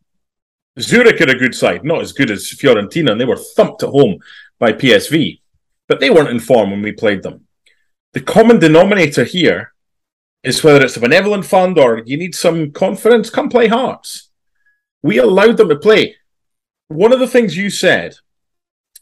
Zurich 0.80 1.22
are 1.22 1.30
a 1.30 1.38
good 1.38 1.54
side, 1.54 1.84
not 1.84 2.02
as 2.02 2.14
good 2.14 2.32
as 2.32 2.46
Fiorentina, 2.46 3.12
and 3.12 3.22
they 3.22 3.26
were 3.26 3.36
thumped 3.36 3.84
at 3.84 3.90
home 3.90 4.20
by 4.58 4.74
PSV 4.74 5.41
but 5.92 6.00
they 6.00 6.10
weren't 6.10 6.30
in 6.30 6.40
form 6.40 6.72
when 6.72 6.82
we 6.82 6.94
played 6.94 7.22
them. 7.22 7.46
the 8.14 8.22
common 8.22 8.58
denominator 8.60 9.26
here 9.26 9.74
is 10.42 10.64
whether 10.64 10.82
it's 10.86 10.96
a 10.96 11.02
benevolent 11.02 11.46
fund 11.46 11.78
or 11.78 12.02
you 12.06 12.16
need 12.18 12.34
some 12.34 12.72
confidence, 12.72 13.30
come 13.30 13.50
play 13.50 13.68
Hearts. 13.68 14.30
We 15.04 15.18
allowed 15.18 15.58
them 15.58 15.68
to 15.68 15.76
play. 15.76 16.16
One 16.88 17.12
of 17.12 17.20
the 17.20 17.28
things 17.28 17.58
you 17.58 17.70
said 17.70 18.16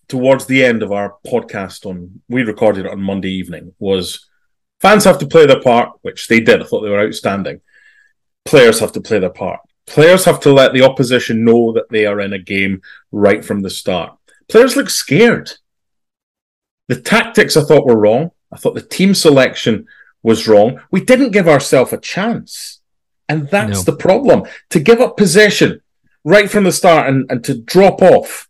towards 0.07 0.47
the 0.47 0.63
end 0.63 0.81
of 0.81 0.91
our 0.91 1.17
podcast 1.27 1.85
on 1.85 2.21
we 2.27 2.41
recorded 2.41 2.87
it 2.87 2.91
on 2.91 2.99
Monday 3.01 3.33
evening 3.33 3.75
was 3.77 4.27
fans 4.81 5.03
have 5.03 5.19
to 5.19 5.27
play 5.27 5.45
their 5.45 5.61
part, 5.61 5.91
which 6.01 6.27
they 6.27 6.39
did. 6.39 6.59
I 6.59 6.65
thought 6.65 6.81
they 6.81 6.89
were 6.89 7.05
outstanding. 7.05 7.61
Players 8.45 8.79
have 8.79 8.93
to 8.93 9.01
play 9.01 9.19
their 9.19 9.29
part. 9.29 9.59
Players 9.85 10.25
have 10.25 10.39
to 10.39 10.51
let 10.51 10.73
the 10.73 10.81
opposition 10.81 11.45
know 11.45 11.71
that 11.73 11.89
they 11.91 12.07
are 12.07 12.19
in 12.19 12.33
a 12.33 12.39
game 12.39 12.81
right 13.11 13.45
from 13.45 13.61
the 13.61 13.69
start. 13.69 14.17
Players 14.47 14.75
look 14.75 14.89
scared. 14.89 15.51
The 16.89 16.99
tactics 16.99 17.55
I 17.55 17.63
thought 17.63 17.85
were 17.85 17.97
wrong. 17.97 18.31
I 18.51 18.57
thought 18.57 18.73
the 18.73 18.81
team 18.81 19.13
selection 19.13 19.85
was 20.21 20.47
wrong. 20.47 20.81
We 20.91 21.05
didn't 21.05 21.31
give 21.31 21.47
ourselves 21.47 21.93
a 21.93 21.97
chance. 21.97 22.81
And 23.29 23.47
that's 23.49 23.85
no. 23.85 23.91
the 23.91 23.95
problem. 23.95 24.43
To 24.71 24.79
give 24.79 24.99
up 24.99 25.15
possession 25.15 25.81
right 26.25 26.49
from 26.49 26.63
the 26.63 26.71
start 26.71 27.07
and, 27.07 27.29
and 27.31 27.43
to 27.45 27.61
drop 27.61 28.01
off. 28.01 28.49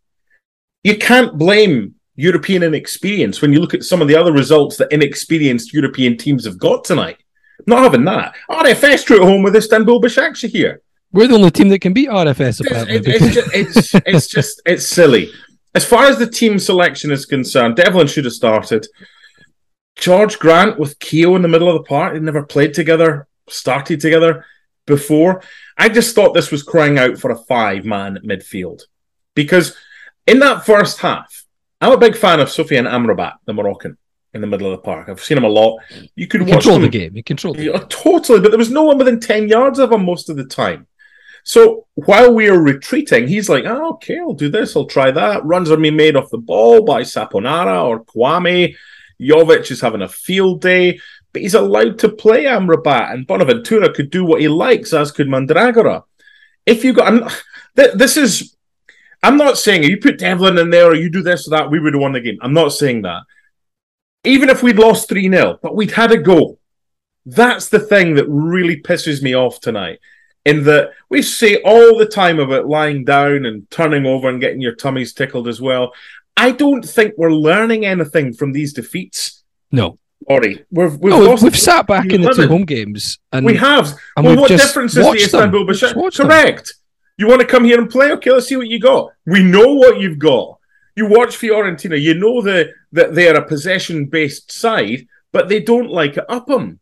You 0.83 0.97
can't 0.97 1.37
blame 1.37 1.95
European 2.15 2.63
inexperience 2.63 3.41
when 3.41 3.53
you 3.53 3.59
look 3.59 3.73
at 3.73 3.83
some 3.83 4.01
of 4.01 4.07
the 4.07 4.15
other 4.15 4.31
results 4.31 4.77
that 4.77 4.91
inexperienced 4.91 5.73
European 5.73 6.17
teams 6.17 6.45
have 6.45 6.57
got 6.57 6.85
tonight. 6.85 7.17
Not 7.67 7.83
having 7.83 8.05
that. 8.05 8.35
RFS 8.49 9.05
drew 9.05 9.17
at 9.21 9.27
home 9.27 9.43
with 9.43 9.55
Istanbul 9.55 10.01
Başakşehir. 10.01 10.79
We're 11.11 11.27
the 11.27 11.35
only 11.35 11.51
team 11.51 11.69
that 11.69 11.81
can 11.81 11.93
beat 11.93 12.07
RFS. 12.07 12.61
Apparently, 12.61 12.95
it's, 12.95 13.07
it's, 13.07 13.33
just, 13.33 13.53
it's, 13.53 13.95
it's 14.05 14.27
just 14.27 14.61
it's 14.65 14.87
silly. 14.87 15.31
As 15.75 15.85
far 15.85 16.05
as 16.05 16.17
the 16.17 16.29
team 16.29 16.57
selection 16.57 17.11
is 17.11 17.25
concerned, 17.25 17.75
Devlin 17.75 18.07
should 18.07 18.25
have 18.25 18.33
started. 18.33 18.87
George 19.95 20.39
Grant 20.39 20.79
with 20.79 20.97
Keogh 20.99 21.35
in 21.35 21.41
the 21.41 21.47
middle 21.47 21.67
of 21.67 21.75
the 21.75 21.87
park, 21.87 22.13
they 22.13 22.19
never 22.19 22.43
played 22.43 22.73
together, 22.73 23.27
started 23.47 23.99
together 23.99 24.45
before. 24.87 25.41
I 25.77 25.89
just 25.89 26.15
thought 26.15 26.33
this 26.33 26.51
was 26.51 26.63
crying 26.63 26.97
out 26.97 27.17
for 27.17 27.31
a 27.31 27.37
five 27.37 27.85
man 27.85 28.19
midfield. 28.25 28.81
Because 29.35 29.75
in 30.25 30.39
that 30.39 30.65
first 30.65 30.99
half, 30.99 31.45
I'm 31.81 31.91
a 31.91 31.97
big 31.97 32.15
fan 32.15 32.39
of 32.39 32.49
Sofyan 32.49 32.89
Amrabat, 32.89 33.35
the 33.45 33.53
Moroccan, 33.53 33.97
in 34.33 34.41
the 34.41 34.47
middle 34.47 34.67
of 34.67 34.77
the 34.77 34.83
park. 34.83 35.07
I've 35.07 35.21
seen 35.21 35.37
him 35.37 35.45
a 35.45 35.49
lot. 35.49 35.79
You 36.15 36.27
could 36.27 36.41
you 36.41 36.47
watch 36.47 36.63
control 36.63 36.79
the 36.79 36.89
game. 36.89 37.15
You 37.15 37.23
control 37.23 37.53
the 37.53 37.71
game. 37.71 37.79
Totally, 37.89 38.41
but 38.41 38.49
there 38.49 38.57
was 38.57 38.71
no 38.71 38.83
one 38.83 38.97
within 38.97 39.19
10 39.19 39.47
yards 39.47 39.79
of 39.79 39.91
him 39.91 40.03
most 40.03 40.29
of 40.29 40.35
the 40.35 40.45
time. 40.45 40.87
So 41.49 41.87
while 41.95 42.31
we 42.31 42.47
are 42.47 42.61
retreating, 42.61 43.27
he's 43.27 43.49
like, 43.49 43.65
oh, 43.65 43.93
okay, 43.93 44.19
I'll 44.19 44.35
do 44.35 44.51
this, 44.51 44.75
I'll 44.75 44.85
try 44.85 45.09
that. 45.09 45.43
Runs 45.43 45.71
are 45.71 45.77
being 45.77 45.95
made 45.95 46.15
off 46.15 46.29
the 46.29 46.37
ball 46.37 46.85
by 46.85 47.01
Saponara 47.01 47.87
or 47.87 48.05
Kouamé. 48.05 48.75
Jovic 49.19 49.71
is 49.71 49.81
having 49.81 50.03
a 50.03 50.07
field 50.07 50.61
day, 50.61 50.99
but 51.33 51.41
he's 51.41 51.55
allowed 51.55 51.97
to 51.99 52.09
play 52.09 52.43
Amrabat, 52.43 53.13
and 53.13 53.25
Bonaventura 53.25 53.91
could 53.91 54.11
do 54.11 54.23
what 54.23 54.41
he 54.41 54.47
likes, 54.47 54.93
as 54.93 55.11
could 55.11 55.27
Mandragora. 55.27 56.03
If 56.67 56.83
you 56.83 56.93
got, 56.93 57.07
I'm, 57.07 57.29
th- 57.75 57.95
this 57.95 58.15
is, 58.15 58.55
I'm 59.23 59.37
not 59.37 59.57
saying 59.57 59.81
you 59.81 59.97
put 59.97 60.19
Devlin 60.19 60.59
in 60.59 60.69
there 60.69 60.91
or 60.91 60.95
you 60.95 61.09
do 61.09 61.23
this 61.23 61.47
or 61.47 61.57
that, 61.57 61.71
we 61.71 61.79
would 61.79 61.95
have 61.95 62.01
won 62.01 62.11
the 62.11 62.21
game. 62.21 62.37
I'm 62.43 62.53
not 62.53 62.73
saying 62.73 63.01
that. 63.01 63.23
Even 64.23 64.49
if 64.49 64.61
we'd 64.61 64.77
lost 64.77 65.09
3 65.09 65.27
0, 65.27 65.57
but 65.63 65.75
we'd 65.75 65.93
had 65.93 66.11
a 66.11 66.19
goal. 66.19 66.59
That's 67.25 67.69
the 67.69 67.79
thing 67.79 68.13
that 68.15 68.29
really 68.29 68.79
pisses 68.79 69.23
me 69.23 69.35
off 69.35 69.59
tonight. 69.59 69.97
In 70.45 70.63
that 70.63 70.91
we 71.09 71.21
say 71.21 71.61
all 71.63 71.97
the 71.97 72.05
time 72.05 72.39
about 72.39 72.67
lying 72.67 73.03
down 73.03 73.45
and 73.45 73.69
turning 73.69 74.05
over 74.05 74.29
and 74.29 74.39
getting 74.41 74.61
your 74.61 74.75
tummies 74.75 75.13
tickled 75.13 75.47
as 75.47 75.61
well. 75.61 75.93
I 76.37 76.51
don't 76.51 76.83
think 76.83 77.15
we're 77.17 77.33
learning 77.33 77.85
anything 77.85 78.33
from 78.33 78.53
these 78.53 78.73
defeats. 78.73 79.43
No. 79.71 79.97
Sorry, 80.27 80.65
we've 80.69 80.95
we've, 80.97 81.13
no, 81.13 81.37
we've 81.41 81.57
sat 81.57 81.87
back 81.87 82.11
in 82.11 82.21
the 82.21 82.33
two 82.33 82.47
home 82.47 82.65
games, 82.65 83.19
and 83.31 83.45
we 83.45 83.55
have. 83.55 83.93
And 84.15 84.25
well, 84.25 84.37
what 84.37 84.49
difference 84.49 84.95
is 84.95 85.05
the 85.05 85.13
Istanbul 85.13 85.65
Başakşehir? 85.65 86.15
Correct. 86.15 86.65
Them. 86.65 86.75
You 87.17 87.27
want 87.27 87.41
to 87.41 87.47
come 87.47 87.65
here 87.65 87.79
and 87.79 87.89
play? 87.89 88.11
Okay, 88.11 88.31
let's 88.31 88.47
see 88.47 88.55
what 88.55 88.67
you 88.67 88.79
got. 88.79 89.11
We 89.25 89.43
know 89.43 89.73
what 89.73 89.99
you've 89.99 90.19
got. 90.19 90.57
You 90.95 91.07
watch 91.07 91.37
Fiorentina, 91.37 91.99
you 91.99 92.13
know 92.13 92.41
the, 92.41 92.73
that 92.91 93.15
they 93.15 93.29
are 93.29 93.35
a 93.35 93.47
possession-based 93.47 94.51
side, 94.51 95.07
but 95.31 95.47
they 95.47 95.61
don't 95.61 95.89
like 95.89 96.17
it 96.17 96.25
up 96.29 96.47
them. 96.47 96.79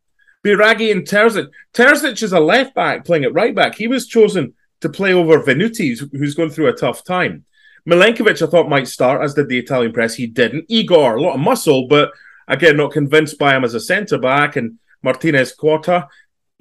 Biraghi 0.47 0.93
and 0.93 1.03
Terzic. 1.03 1.49
Terzic 1.73 2.23
is 2.23 2.31
a 2.31 2.39
left 2.39 2.73
back 2.73 3.03
playing 3.03 3.25
at 3.25 3.33
right 3.33 3.53
back. 3.53 3.75
He 3.75 3.87
was 3.87 4.07
chosen 4.07 4.53
to 4.79 4.87
play 4.87 5.13
over 5.13 5.43
Venuti, 5.43 5.99
who's 6.11 6.35
going 6.35 6.51
through 6.51 6.67
a 6.67 6.73
tough 6.73 7.03
time. 7.03 7.43
Milenkovic, 7.85 8.41
I 8.41 8.49
thought 8.49 8.69
might 8.69 8.87
start, 8.87 9.21
as 9.21 9.33
did 9.33 9.49
the 9.49 9.59
Italian 9.59 9.91
press. 9.91 10.15
He 10.15 10.25
didn't. 10.25 10.65
Igor, 10.69 11.17
a 11.17 11.21
lot 11.21 11.35
of 11.35 11.41
muscle, 11.41 11.87
but 11.87 12.11
again, 12.47 12.77
not 12.77 12.93
convinced 12.93 13.37
by 13.37 13.55
him 13.55 13.65
as 13.65 13.73
a 13.73 13.79
centre 13.79 14.17
back. 14.17 14.55
And 14.55 14.79
Martinez 15.03 15.53
Quarta, 15.53 16.07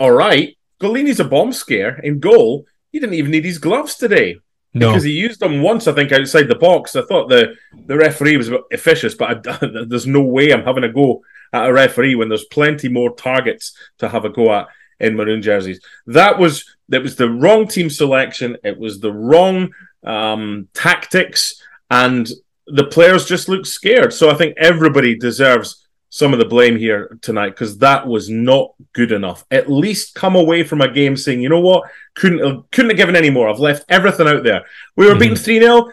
all 0.00 0.12
right. 0.12 0.56
Gollini's 0.80 1.20
a 1.20 1.24
bomb 1.24 1.52
scare 1.52 1.98
in 2.00 2.18
goal. 2.18 2.66
He 2.90 2.98
didn't 2.98 3.14
even 3.14 3.30
need 3.30 3.44
his 3.44 3.58
gloves 3.58 3.94
today. 3.94 4.38
No. 4.74 4.90
Because 4.90 5.04
he 5.04 5.12
used 5.12 5.40
them 5.40 5.62
once, 5.62 5.86
I 5.86 5.92
think, 5.92 6.10
outside 6.10 6.48
the 6.48 6.56
box. 6.56 6.96
I 6.96 7.02
thought 7.02 7.28
the, 7.28 7.54
the 7.86 7.96
referee 7.96 8.36
was 8.36 8.50
officious, 8.72 9.14
but 9.14 9.46
I, 9.46 9.58
there's 9.86 10.06
no 10.08 10.22
way 10.22 10.52
I'm 10.52 10.64
having 10.64 10.84
a 10.84 10.92
go 10.92 11.22
at 11.52 11.68
a 11.68 11.72
referee 11.72 12.14
when 12.14 12.28
there's 12.28 12.44
plenty 12.44 12.88
more 12.88 13.14
targets 13.14 13.76
to 13.98 14.08
have 14.08 14.24
a 14.24 14.30
go 14.30 14.52
at 14.52 14.68
in 15.00 15.16
maroon 15.16 15.42
jerseys. 15.42 15.80
That 16.06 16.38
was 16.38 16.64
that 16.88 17.02
was 17.02 17.16
the 17.16 17.30
wrong 17.30 17.66
team 17.66 17.90
selection. 17.90 18.56
It 18.64 18.78
was 18.78 19.00
the 19.00 19.12
wrong 19.12 19.72
um, 20.04 20.68
tactics, 20.74 21.60
and 21.90 22.28
the 22.66 22.84
players 22.84 23.26
just 23.26 23.48
look 23.48 23.66
scared. 23.66 24.12
So 24.12 24.30
I 24.30 24.34
think 24.34 24.56
everybody 24.56 25.16
deserves 25.16 25.86
some 26.08 26.32
of 26.32 26.38
the 26.38 26.44
blame 26.44 26.76
here 26.76 27.18
tonight 27.20 27.50
because 27.50 27.78
that 27.78 28.06
was 28.06 28.30
not 28.30 28.72
good 28.92 29.12
enough. 29.12 29.44
At 29.50 29.70
least 29.70 30.14
come 30.14 30.36
away 30.36 30.62
from 30.62 30.80
a 30.80 30.90
game 30.90 31.16
saying, 31.16 31.40
you 31.40 31.48
know 31.48 31.60
what, 31.60 31.90
couldn't 32.14 32.38
have, 32.38 32.70
couldn't 32.70 32.92
have 32.92 32.96
given 32.96 33.16
any 33.16 33.28
more. 33.28 33.48
I've 33.48 33.58
left 33.58 33.84
everything 33.88 34.28
out 34.28 34.44
there. 34.44 34.64
We 34.96 35.04
were 35.06 35.12
mm-hmm. 35.12 35.20
beaten 35.20 35.36
three 35.36 35.60
0 35.60 35.92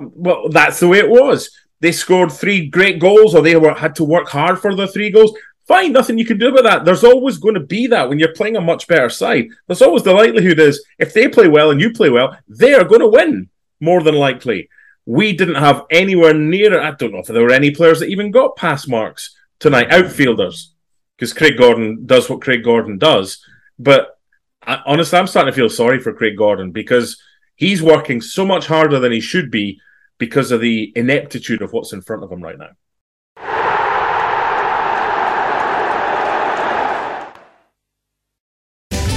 well, 0.00 0.48
that's 0.48 0.80
the 0.80 0.88
way 0.88 0.98
it 0.98 1.08
was. 1.08 1.50
They 1.82 1.90
scored 1.90 2.30
three 2.30 2.68
great 2.68 3.00
goals, 3.00 3.34
or 3.34 3.42
they 3.42 3.56
were 3.56 3.74
had 3.74 3.96
to 3.96 4.04
work 4.04 4.28
hard 4.28 4.60
for 4.60 4.72
the 4.72 4.86
three 4.86 5.10
goals. 5.10 5.36
Fine, 5.66 5.92
nothing 5.92 6.16
you 6.16 6.24
can 6.24 6.38
do 6.38 6.48
about 6.48 6.62
that. 6.62 6.84
There's 6.84 7.02
always 7.02 7.38
going 7.38 7.54
to 7.54 7.60
be 7.60 7.88
that 7.88 8.08
when 8.08 8.20
you're 8.20 8.34
playing 8.34 8.56
a 8.56 8.60
much 8.60 8.86
better 8.86 9.10
side. 9.10 9.48
There's 9.66 9.82
always 9.82 10.04
the 10.04 10.12
likelihood 10.12 10.60
is 10.60 10.84
if 11.00 11.12
they 11.12 11.26
play 11.26 11.48
well 11.48 11.72
and 11.72 11.80
you 11.80 11.92
play 11.92 12.08
well, 12.08 12.38
they 12.46 12.72
are 12.74 12.84
going 12.84 13.00
to 13.00 13.08
win 13.08 13.50
more 13.80 14.00
than 14.00 14.14
likely. 14.14 14.68
We 15.06 15.32
didn't 15.32 15.56
have 15.56 15.84
anywhere 15.90 16.32
near. 16.32 16.80
I 16.80 16.92
don't 16.92 17.12
know 17.12 17.18
if 17.18 17.26
there 17.26 17.42
were 17.42 17.50
any 17.50 17.72
players 17.72 17.98
that 17.98 18.10
even 18.10 18.30
got 18.30 18.54
pass 18.54 18.86
marks 18.86 19.36
tonight, 19.58 19.90
outfielders, 19.90 20.74
because 21.16 21.32
Craig 21.32 21.58
Gordon 21.58 22.06
does 22.06 22.30
what 22.30 22.42
Craig 22.42 22.62
Gordon 22.62 22.96
does. 22.96 23.44
But 23.76 24.20
I, 24.62 24.80
honestly, 24.86 25.18
I'm 25.18 25.26
starting 25.26 25.52
to 25.52 25.56
feel 25.56 25.68
sorry 25.68 25.98
for 25.98 26.12
Craig 26.12 26.38
Gordon 26.38 26.70
because 26.70 27.20
he's 27.56 27.82
working 27.82 28.20
so 28.20 28.46
much 28.46 28.68
harder 28.68 29.00
than 29.00 29.10
he 29.10 29.20
should 29.20 29.50
be 29.50 29.80
because 30.22 30.52
of 30.52 30.60
the 30.60 30.92
ineptitude 30.94 31.62
of 31.62 31.72
what's 31.72 31.92
in 31.92 32.00
front 32.00 32.22
of 32.22 32.30
him 32.30 32.40
right 32.40 32.56
now. 32.56 32.68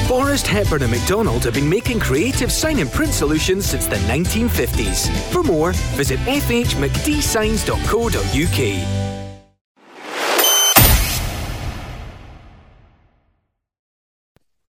Forrest 0.07 0.47
Hepburn 0.47 0.81
and 0.81 0.91
McDonald 0.91 1.43
have 1.43 1.53
been 1.53 1.69
making 1.69 1.99
creative 1.99 2.51
sign 2.51 2.79
and 2.79 2.91
print 2.91 3.13
solutions 3.13 3.67
since 3.67 3.85
the 3.85 3.97
1950s. 3.97 5.11
For 5.31 5.43
more, 5.43 5.73
visit 5.93 6.17
fhmcdsigns.co.uk. 6.21 9.05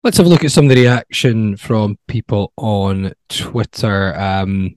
Let's 0.05 0.19
have 0.19 0.27
a 0.27 0.29
look 0.29 0.45
at 0.45 0.53
some 0.53 0.67
of 0.67 0.69
the 0.69 0.83
reaction 0.83 1.57
from 1.57 1.97
people 2.07 2.53
on 2.59 3.15
Twitter. 3.31 4.15
Um, 4.21 4.77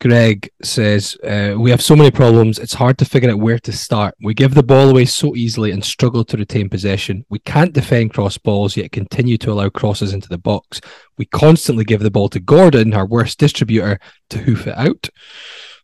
Greg 0.00 0.50
says, 0.62 1.16
uh, 1.24 1.54
We 1.56 1.70
have 1.70 1.82
so 1.82 1.96
many 1.96 2.10
problems, 2.10 2.58
it's 2.58 2.74
hard 2.74 2.98
to 2.98 3.04
figure 3.04 3.30
out 3.30 3.38
where 3.38 3.58
to 3.60 3.72
start. 3.72 4.14
We 4.22 4.34
give 4.34 4.54
the 4.54 4.62
ball 4.62 4.90
away 4.90 5.06
so 5.06 5.34
easily 5.34 5.70
and 5.70 5.84
struggle 5.84 6.24
to 6.24 6.36
retain 6.36 6.68
possession. 6.68 7.24
We 7.30 7.38
can't 7.40 7.72
defend 7.72 8.12
cross 8.12 8.36
balls, 8.36 8.76
yet 8.76 8.92
continue 8.92 9.38
to 9.38 9.52
allow 9.52 9.70
crosses 9.70 10.12
into 10.12 10.28
the 10.28 10.38
box. 10.38 10.80
We 11.16 11.24
constantly 11.26 11.84
give 11.84 12.00
the 12.00 12.10
ball 12.10 12.28
to 12.30 12.40
Gordon, 12.40 12.92
our 12.92 13.06
worst 13.06 13.38
distributor, 13.38 13.98
to 14.30 14.38
hoof 14.38 14.66
it 14.66 14.76
out. 14.76 15.08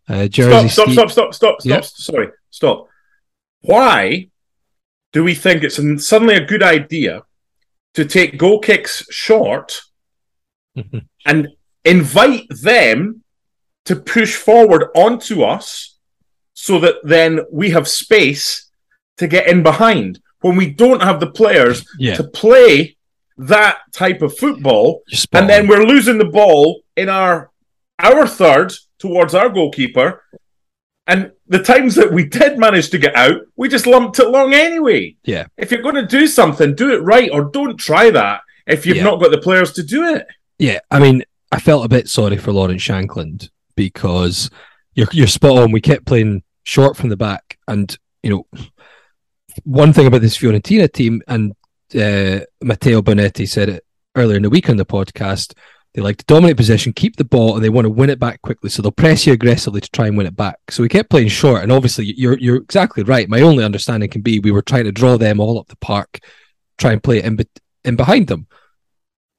Uh, 0.09 0.28
Jersey 0.28 0.69
stop, 0.69 0.90
stop, 0.90 1.11
stop, 1.11 1.11
stop, 1.11 1.35
stop, 1.35 1.61
stop, 1.62 1.64
yep. 1.64 1.85
Sorry, 1.85 2.28
stop. 2.50 2.88
Why 3.62 4.28
do 5.12 5.25
we 5.25 5.35
think 5.35 5.62
it's 5.62 5.76
suddenly 6.07 6.35
a 6.35 6.45
good 6.45 6.62
idea 6.62 7.23
to 7.95 8.04
take 8.04 8.38
goal 8.38 8.59
kicks 8.59 9.07
short 9.11 9.83
and 11.26 11.49
invite 11.85 12.47
them 12.50 13.22
to 13.85 13.97
push 13.97 14.37
forward 14.37 14.89
onto 14.95 15.43
us 15.43 15.97
so 16.55 16.79
that 16.81 16.97
then 17.03 17.41
we 17.51 17.71
have 17.71 17.89
space 17.89 18.71
to 19.19 19.27
get 19.27 19.49
in 19.49 19.62
behind 19.62 20.21
when 20.41 20.57
we 20.57 20.71
don't 20.71 21.03
have 21.03 21.21
the 21.21 21.31
players 21.31 21.85
yeah. 21.99 22.15
to 22.15 22.25
play 22.25 22.97
that 23.39 23.79
type 23.93 24.23
of 24.23 24.37
football 24.37 25.03
and 25.33 25.49
then 25.49 25.67
we're 25.67 25.85
losing 25.85 26.19
the 26.19 26.25
ball 26.25 26.83
in 26.97 27.09
our 27.09 27.51
our 27.99 28.27
third 28.27 28.73
towards 28.99 29.35
our 29.35 29.49
goalkeeper 29.49 30.23
And 31.07 31.33
the 31.49 31.62
times 31.62 31.95
that 31.97 32.12
we 32.12 32.25
did 32.25 32.59
manage 32.59 32.91
to 32.91 32.99
get 32.99 33.15
out, 33.17 33.41
we 33.57 33.69
just 33.69 33.87
lumped 33.87 34.19
it 34.21 34.29
long 34.29 34.55
anyway. 34.55 35.17
Yeah. 35.25 35.47
If 35.57 35.71
you're 35.73 35.83
going 35.83 35.97
to 35.97 36.07
do 36.07 36.27
something, 36.29 36.77
do 36.77 36.93
it 36.95 37.03
right 37.03 37.29
or 37.33 37.45
don't 37.51 37.77
try 37.77 38.11
that 38.11 38.43
if 38.67 38.87
you've 38.87 38.99
Yeah. 38.99 39.05
not 39.05 39.21
got 39.21 39.33
the 39.33 39.39
players 39.39 39.73
to 39.73 39.83
do 39.83 40.15
it. 40.15 40.27
Yeah, 40.59 40.79
I 40.91 41.01
mean, 41.01 41.25
I 41.51 41.59
felt 41.59 41.85
a 41.85 41.89
bit 41.89 42.09
sorry 42.09 42.37
for 42.37 42.53
Lawrence 42.53 42.83
Shankland 42.87 43.51
because 43.76 44.50
you're 44.95 45.09
you're 45.12 45.26
spot 45.26 45.59
on. 45.59 45.73
We 45.73 45.81
kept 45.81 46.07
playing 46.07 46.43
short 46.64 46.97
from 46.97 47.09
the 47.09 47.17
back, 47.17 47.59
and 47.69 47.97
you 48.23 48.31
know, 48.31 48.61
one 49.64 49.93
thing 49.93 50.07
about 50.07 50.21
this 50.21 50.38
Fiorentina 50.38 50.93
team, 50.93 51.23
and 51.29 51.52
uh, 51.95 52.45
Matteo 52.62 53.02
Bonetti 53.02 53.49
said 53.49 53.69
it 53.69 53.85
earlier 54.14 54.37
in 54.37 54.43
the 54.43 54.50
week 54.50 54.69
on 54.69 54.76
the 54.76 54.87
podcast. 54.87 55.55
They 55.95 56.00
like 56.00 56.17
to 56.17 56.25
dominate 56.25 56.57
possession, 56.57 56.95
keep 56.95 57.17
the 57.17 57.25
ball, 57.25 57.55
and 57.55 57.62
they 57.62 57.69
want 57.69 57.85
to 57.85 57.91
win 57.91 58.09
it 58.09 58.19
back 58.19 58.41
quickly. 58.41 58.71
So 58.71 58.81
they'll 58.81 58.91
press 58.91 59.26
you 59.26 59.35
aggressively 59.35 59.83
to 59.83 59.91
try 59.91 60.07
and 60.07 60.17
win 60.17 60.26
it 60.26 60.35
back. 60.35 60.57
So 60.71 60.83
we 60.83 60.88
kept 60.88 61.11
playing 61.11 61.29
short, 61.29 61.62
and 61.62 61.71
obviously 61.71 62.14
you're 62.17 62.38
you're 62.38 62.57
exactly 62.57 63.02
right. 63.02 63.29
My 63.29 63.43
only 63.43 63.62
understanding 63.62 64.09
can 64.09 64.23
be 64.23 64.38
we 64.38 64.50
were 64.50 64.62
trying 64.62 64.85
to 64.85 64.93
draw 64.93 65.19
them 65.19 65.38
all 65.38 65.59
up 65.59 65.69
the 65.69 65.76
park, 65.76 66.21
try 66.79 66.93
and 66.93 67.02
play 67.02 67.19
it 67.19 67.26
in, 67.26 67.37
be- 67.37 67.47
in 67.85 67.97
behind 67.97 68.29
them. 68.29 68.47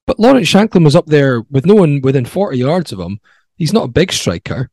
But 0.05 0.19
Lawrence 0.19 0.51
Shankland 0.51 0.83
was 0.83 0.95
up 0.95 1.07
there 1.07 1.41
with 1.49 1.65
no 1.65 1.75
one 1.75 2.01
within 2.01 2.25
40 2.25 2.57
yards 2.57 2.91
of 2.91 2.99
him. 2.99 3.19
He's 3.63 3.71
not 3.73 3.85
a 3.85 3.87
big 3.87 4.11
striker. 4.11 4.69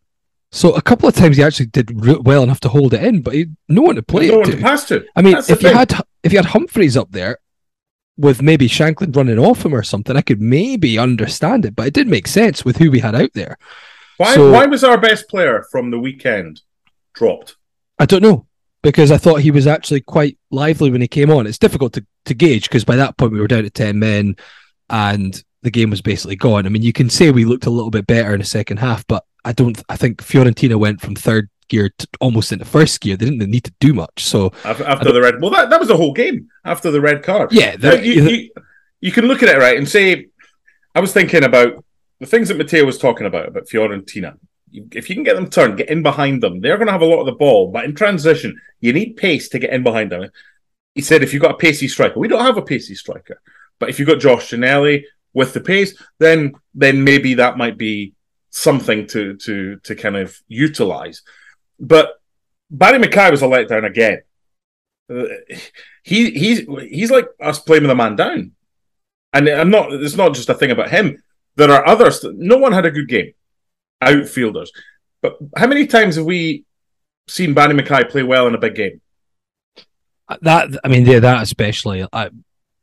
So 0.50 0.72
a 0.74 0.82
couple 0.82 1.08
of 1.08 1.14
times 1.14 1.36
he 1.36 1.44
actually 1.44 1.66
did 1.66 1.92
well 2.26 2.42
enough 2.42 2.58
to 2.60 2.68
hold 2.68 2.92
it 2.92 3.04
in, 3.04 3.22
but 3.22 3.34
he, 3.34 3.46
no 3.68 3.82
one 3.82 3.94
to 3.94 4.02
play 4.02 4.26
no 4.26 4.34
it 4.34 4.38
one 4.48 4.50
to. 4.50 4.56
pass 4.56 4.84
to. 4.88 5.04
I 5.14 5.22
mean, 5.22 5.34
That's 5.34 5.48
if 5.48 5.62
you 5.62 5.68
thing. 5.68 5.78
had 5.78 5.94
if 6.24 6.32
you 6.32 6.38
had 6.40 6.46
Humphrys 6.46 6.96
up 6.96 7.12
there 7.12 7.38
with 8.16 8.42
maybe 8.42 8.66
Shankland 8.68 9.14
running 9.14 9.38
off 9.38 9.64
him 9.64 9.72
or 9.72 9.84
something, 9.84 10.16
I 10.16 10.22
could 10.22 10.40
maybe 10.40 10.98
understand 10.98 11.64
it. 11.66 11.76
But 11.76 11.86
it 11.86 11.94
did 11.94 12.08
make 12.08 12.26
sense 12.26 12.64
with 12.64 12.78
who 12.78 12.90
we 12.90 12.98
had 12.98 13.14
out 13.14 13.30
there. 13.34 13.58
Why, 14.16 14.34
so- 14.34 14.50
why 14.50 14.66
was 14.66 14.82
our 14.82 14.98
best 14.98 15.28
player 15.28 15.64
from 15.70 15.92
the 15.92 16.00
weekend 16.00 16.62
dropped? 17.14 17.54
I 18.00 18.06
don't 18.06 18.22
know 18.22 18.46
because 18.82 19.12
I 19.12 19.18
thought 19.18 19.42
he 19.42 19.52
was 19.52 19.68
actually 19.68 20.00
quite 20.00 20.36
lively 20.50 20.90
when 20.90 21.00
he 21.00 21.06
came 21.06 21.30
on. 21.30 21.46
It's 21.46 21.58
difficult 21.58 21.92
to, 21.92 22.04
to 22.24 22.34
gauge 22.34 22.64
because 22.68 22.84
by 22.84 22.96
that 22.96 23.16
point 23.18 23.32
we 23.32 23.40
were 23.40 23.46
down 23.46 23.62
to 23.62 23.70
10 23.70 23.98
men 24.00 24.34
and 24.88 25.44
the 25.62 25.70
game 25.70 25.90
was 25.90 26.00
basically 26.02 26.36
gone. 26.36 26.66
I 26.66 26.68
mean, 26.70 26.82
you 26.82 26.92
can 26.92 27.10
say 27.10 27.30
we 27.30 27.44
looked 27.44 27.66
a 27.66 27.70
little 27.70 27.90
bit 27.90 28.06
better 28.06 28.32
in 28.32 28.40
the 28.40 28.46
second 28.46 28.78
half, 28.78 29.06
but 29.06 29.24
I 29.44 29.52
don't, 29.52 29.80
I 29.88 29.96
think 29.96 30.22
Fiorentina 30.22 30.76
went 30.76 31.00
from 31.00 31.14
third 31.14 31.48
gear 31.68 31.90
to 31.98 32.08
almost 32.20 32.50
into 32.52 32.64
first 32.64 33.00
gear. 33.00 33.16
They 33.16 33.26
didn't 33.30 33.50
need 33.50 33.64
to 33.64 33.72
do 33.80 33.92
much. 33.92 34.24
So, 34.24 34.52
After, 34.64 34.84
after 34.84 35.12
the 35.12 35.20
red, 35.20 35.40
well, 35.40 35.50
that, 35.50 35.70
that 35.70 35.78
was 35.78 35.88
the 35.88 35.96
whole 35.96 36.12
game 36.12 36.48
after 36.64 36.90
the 36.90 37.00
red 37.00 37.22
card. 37.22 37.52
yeah, 37.52 37.76
the- 37.76 38.04
you, 38.04 38.28
you, 38.28 38.50
you 39.00 39.12
can 39.12 39.26
look 39.26 39.42
at 39.42 39.48
it 39.48 39.58
right 39.58 39.76
and 39.78 39.88
say, 39.88 40.28
I 40.94 41.00
was 41.00 41.12
thinking 41.12 41.44
about 41.44 41.84
the 42.18 42.26
things 42.26 42.48
that 42.48 42.56
Matteo 42.58 42.84
was 42.84 42.98
talking 42.98 43.26
about 43.26 43.48
about 43.48 43.66
Fiorentina. 43.68 44.36
If 44.72 45.08
you 45.08 45.14
can 45.16 45.24
get 45.24 45.34
them 45.36 45.48
turned, 45.50 45.78
get 45.78 45.88
in 45.88 46.02
behind 46.02 46.42
them, 46.42 46.60
they're 46.60 46.76
going 46.76 46.86
to 46.86 46.92
have 46.92 47.02
a 47.02 47.06
lot 47.06 47.20
of 47.20 47.26
the 47.26 47.32
ball. 47.32 47.70
But 47.70 47.84
in 47.84 47.94
transition, 47.94 48.60
you 48.80 48.92
need 48.92 49.16
pace 49.16 49.48
to 49.50 49.58
get 49.58 49.70
in 49.70 49.82
behind 49.82 50.12
them. 50.12 50.30
He 50.94 51.00
said, 51.02 51.22
if 51.22 51.32
you've 51.32 51.42
got 51.42 51.52
a 51.52 51.56
pacey 51.56 51.88
striker, 51.88 52.18
we 52.20 52.28
don't 52.28 52.44
have 52.44 52.56
a 52.56 52.62
pacey 52.62 52.94
striker. 52.94 53.40
But 53.78 53.88
if 53.88 53.98
you've 53.98 54.08
got 54.08 54.20
Josh 54.20 54.50
Ginnelly 54.50 55.04
with 55.32 55.52
the 55.52 55.60
pace, 55.60 56.00
then 56.18 56.54
then 56.74 57.04
maybe 57.04 57.34
that 57.34 57.58
might 57.58 57.78
be 57.78 58.14
something 58.50 59.06
to 59.08 59.36
to 59.36 59.76
to 59.84 59.94
kind 59.94 60.16
of 60.16 60.36
utilize. 60.48 61.22
But 61.78 62.20
Barry 62.70 62.98
McKay 62.98 63.30
was 63.30 63.42
a 63.42 63.46
letdown 63.46 63.86
again. 63.86 64.22
Uh, 65.12 65.24
he 66.02 66.30
he's 66.30 66.60
he's 66.88 67.10
like 67.10 67.28
us 67.40 67.58
playing 67.58 67.86
a 67.86 67.94
man 67.94 68.16
down. 68.16 68.52
And 69.32 69.48
I'm 69.48 69.70
not. 69.70 69.92
It's 69.92 70.16
not 70.16 70.34
just 70.34 70.48
a 70.48 70.54
thing 70.54 70.70
about 70.70 70.90
him. 70.90 71.22
There 71.56 71.70
are 71.70 71.86
others. 71.86 72.24
No 72.24 72.56
one 72.58 72.72
had 72.72 72.86
a 72.86 72.90
good 72.90 73.08
game. 73.08 73.32
Outfielders, 74.02 74.72
but 75.20 75.36
how 75.56 75.66
many 75.66 75.86
times 75.86 76.16
have 76.16 76.24
we 76.24 76.64
seen 77.28 77.52
Barry 77.52 77.74
McKay 77.74 78.08
play 78.08 78.22
well 78.22 78.46
in 78.46 78.54
a 78.54 78.58
big 78.58 78.74
game? 78.74 79.00
that, 80.40 80.68
I 80.84 80.88
mean, 80.88 81.06
yeah, 81.06 81.18
that 81.18 81.42
especially 81.42 82.06
uh, 82.10 82.30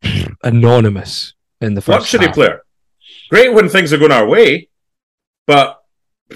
anonymous 0.43 1.33
in 1.61 1.73
the 1.73 1.81
first 1.81 1.99
Luxury 1.99 2.25
half. 2.27 2.35
player. 2.35 2.61
Great 3.29 3.53
when 3.53 3.69
things 3.69 3.91
are 3.93 3.97
going 3.97 4.11
our 4.11 4.27
way, 4.27 4.69
but 5.45 5.81
I 6.31 6.35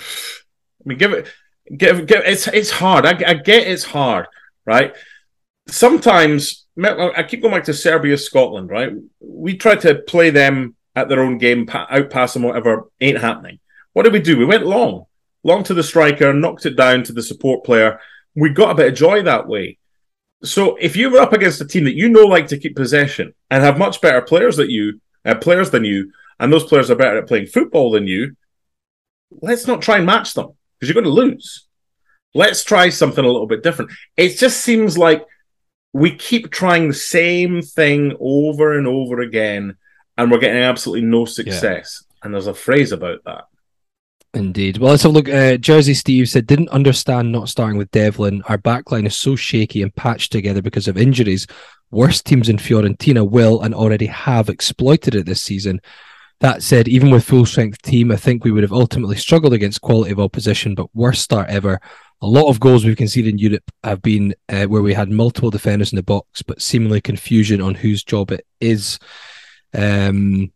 mean, 0.86 0.98
give 0.98 1.14
it, 1.14 1.28
give, 1.76 2.06
give. 2.08 2.24
It's 2.26 2.48
it's 2.48 2.72
hard. 2.72 3.06
I, 3.06 3.12
I 3.26 3.34
get 3.36 3.68
it's 3.68 3.84
hard, 3.84 4.28
right? 4.66 4.96
Sometimes 5.68 6.66
I 6.84 7.24
keep 7.24 7.42
going 7.42 7.54
back 7.54 7.66
to 7.66 7.74
Serbia, 7.74 8.18
Scotland, 8.18 8.70
right? 8.70 8.94
We 9.20 9.58
try 9.58 9.76
to 9.76 9.96
play 9.96 10.30
them 10.30 10.76
at 10.96 11.08
their 11.08 11.22
own 11.22 11.38
game, 11.38 11.66
outpass 11.68 12.34
them, 12.34 12.44
whatever. 12.44 12.90
Ain't 13.00 13.20
happening. 13.20 13.60
What 13.94 14.04
did 14.04 14.14
we 14.14 14.20
do? 14.20 14.38
We 14.38 14.46
went 14.46 14.66
long, 14.66 15.06
long 15.44 15.64
to 15.64 15.74
the 15.74 15.84
striker, 15.84 16.34
knocked 16.34 16.66
it 16.66 16.76
down 16.76 17.04
to 17.04 17.14
the 17.14 17.22
support 17.22 17.64
player. 17.64 18.00
We 18.36 18.50
got 18.50 18.72
a 18.72 18.76
bit 18.76 18.90
of 18.90 18.98
joy 18.98 19.22
that 19.24 19.48
way. 19.48 19.78
So 20.44 20.76
if 20.78 20.96
you 20.96 21.12
were 21.12 21.20
up 21.20 21.34
against 21.34 21.62
a 21.62 21.68
team 21.68 21.84
that 21.84 21.96
you 21.96 22.10
know 22.10 22.26
like 22.26 22.48
to 22.48 22.58
keep 22.58 22.76
possession 22.76 23.34
and 23.50 23.64
have 23.64 23.78
much 23.78 24.02
better 24.02 24.22
players 24.22 24.58
than 24.58 24.70
you, 24.70 25.00
uh, 25.26 25.36
players 25.36 25.72
than 25.72 25.86
you, 25.86 26.12
and 26.40 26.52
those 26.52 26.64
players 26.64 26.90
are 26.90 26.96
better 26.96 27.18
at 27.20 27.28
playing 27.28 27.48
football 27.48 27.92
than 27.92 28.08
you, 28.08 28.36
let's 29.32 29.68
not 29.68 29.82
try 29.82 29.98
and 29.98 30.06
match 30.06 30.34
them 30.34 30.52
because 30.80 30.90
you're 30.90 31.02
going 31.02 31.16
to 31.16 31.22
lose. 31.22 31.68
Let's 32.34 32.64
try 32.64 32.90
something 32.90 33.24
a 33.24 33.28
little 33.28 33.48
bit 33.48 33.64
different. 33.64 33.92
It 34.18 34.38
just 34.38 34.62
seems 34.62 34.98
like 34.98 35.26
we 35.94 36.16
keep 36.16 36.50
trying 36.50 36.88
the 36.88 36.94
same 36.94 37.62
thing 37.62 38.16
over 38.20 38.78
and 38.78 38.88
over 38.88 39.20
again, 39.20 39.76
and 40.18 40.32
we're 40.32 40.40
getting 40.40 40.62
absolutely 40.62 41.06
no 41.06 41.26
success. 41.26 42.04
And 42.24 42.34
there's 42.34 42.48
a 42.48 42.54
phrase 42.54 42.92
about 42.92 43.24
that. 43.26 43.46
Indeed. 44.34 44.78
Well, 44.78 44.92
let's 44.92 45.04
have 45.04 45.12
a 45.12 45.14
look. 45.14 45.28
Uh, 45.28 45.58
Jersey 45.58 45.94
Steve 45.94 46.30
said, 46.30 46.48
didn't 46.48 46.70
understand 46.70 47.32
not 47.32 47.50
starting 47.50 47.78
with 47.78 47.92
Devlin. 47.92 48.42
Our 48.48 48.58
backline 48.58 49.06
is 49.06 49.16
so 49.16 49.36
shaky 49.36 49.82
and 49.82 49.94
patched 49.94 50.32
together 50.32 50.62
because 50.62 50.88
of 50.88 50.98
injuries. 50.98 51.48
Worst 51.92 52.26
teams 52.26 52.48
in 52.48 52.56
Fiorentina 52.56 53.30
will 53.30 53.62
and 53.62 53.76
already 53.76 54.06
have 54.06 54.48
exploited 54.48 55.16
it 55.16 55.26
this 55.26 55.42
season. 55.42 55.82
That 56.40 56.64
said, 56.64 56.88
even 56.88 57.12
with 57.12 57.26
full 57.26 57.46
strength 57.46 57.82
team, 57.82 58.10
I 58.10 58.16
think 58.16 58.44
we 58.44 58.52
would 58.52 58.64
have 58.64 58.72
ultimately 58.72 59.18
struggled 59.18 59.54
against 59.54 59.82
quality 59.82 60.12
of 60.12 60.20
opposition, 60.20 60.76
but 60.76 60.96
worst 60.96 61.22
start 61.22 61.50
ever. 61.50 61.82
A 62.22 62.28
lot 62.28 62.50
of 62.50 62.60
goals 62.60 62.86
we've 62.86 62.96
conceded 62.96 63.34
in 63.34 63.38
Europe 63.38 63.70
have 63.84 64.02
been 64.02 64.34
uh, 64.48 64.66
where 64.66 64.82
we 64.82 64.94
had 64.94 65.12
multiple 65.12 65.50
defenders 65.50 65.92
in 65.92 65.98
the 65.98 66.04
box, 66.04 66.42
but 66.42 66.62
seemingly 66.62 67.02
confusion 67.02 67.62
on 67.62 67.76
whose 67.76 68.04
job 68.04 68.32
it 68.32 68.46
is. 68.62 68.98
Um, 69.74 70.52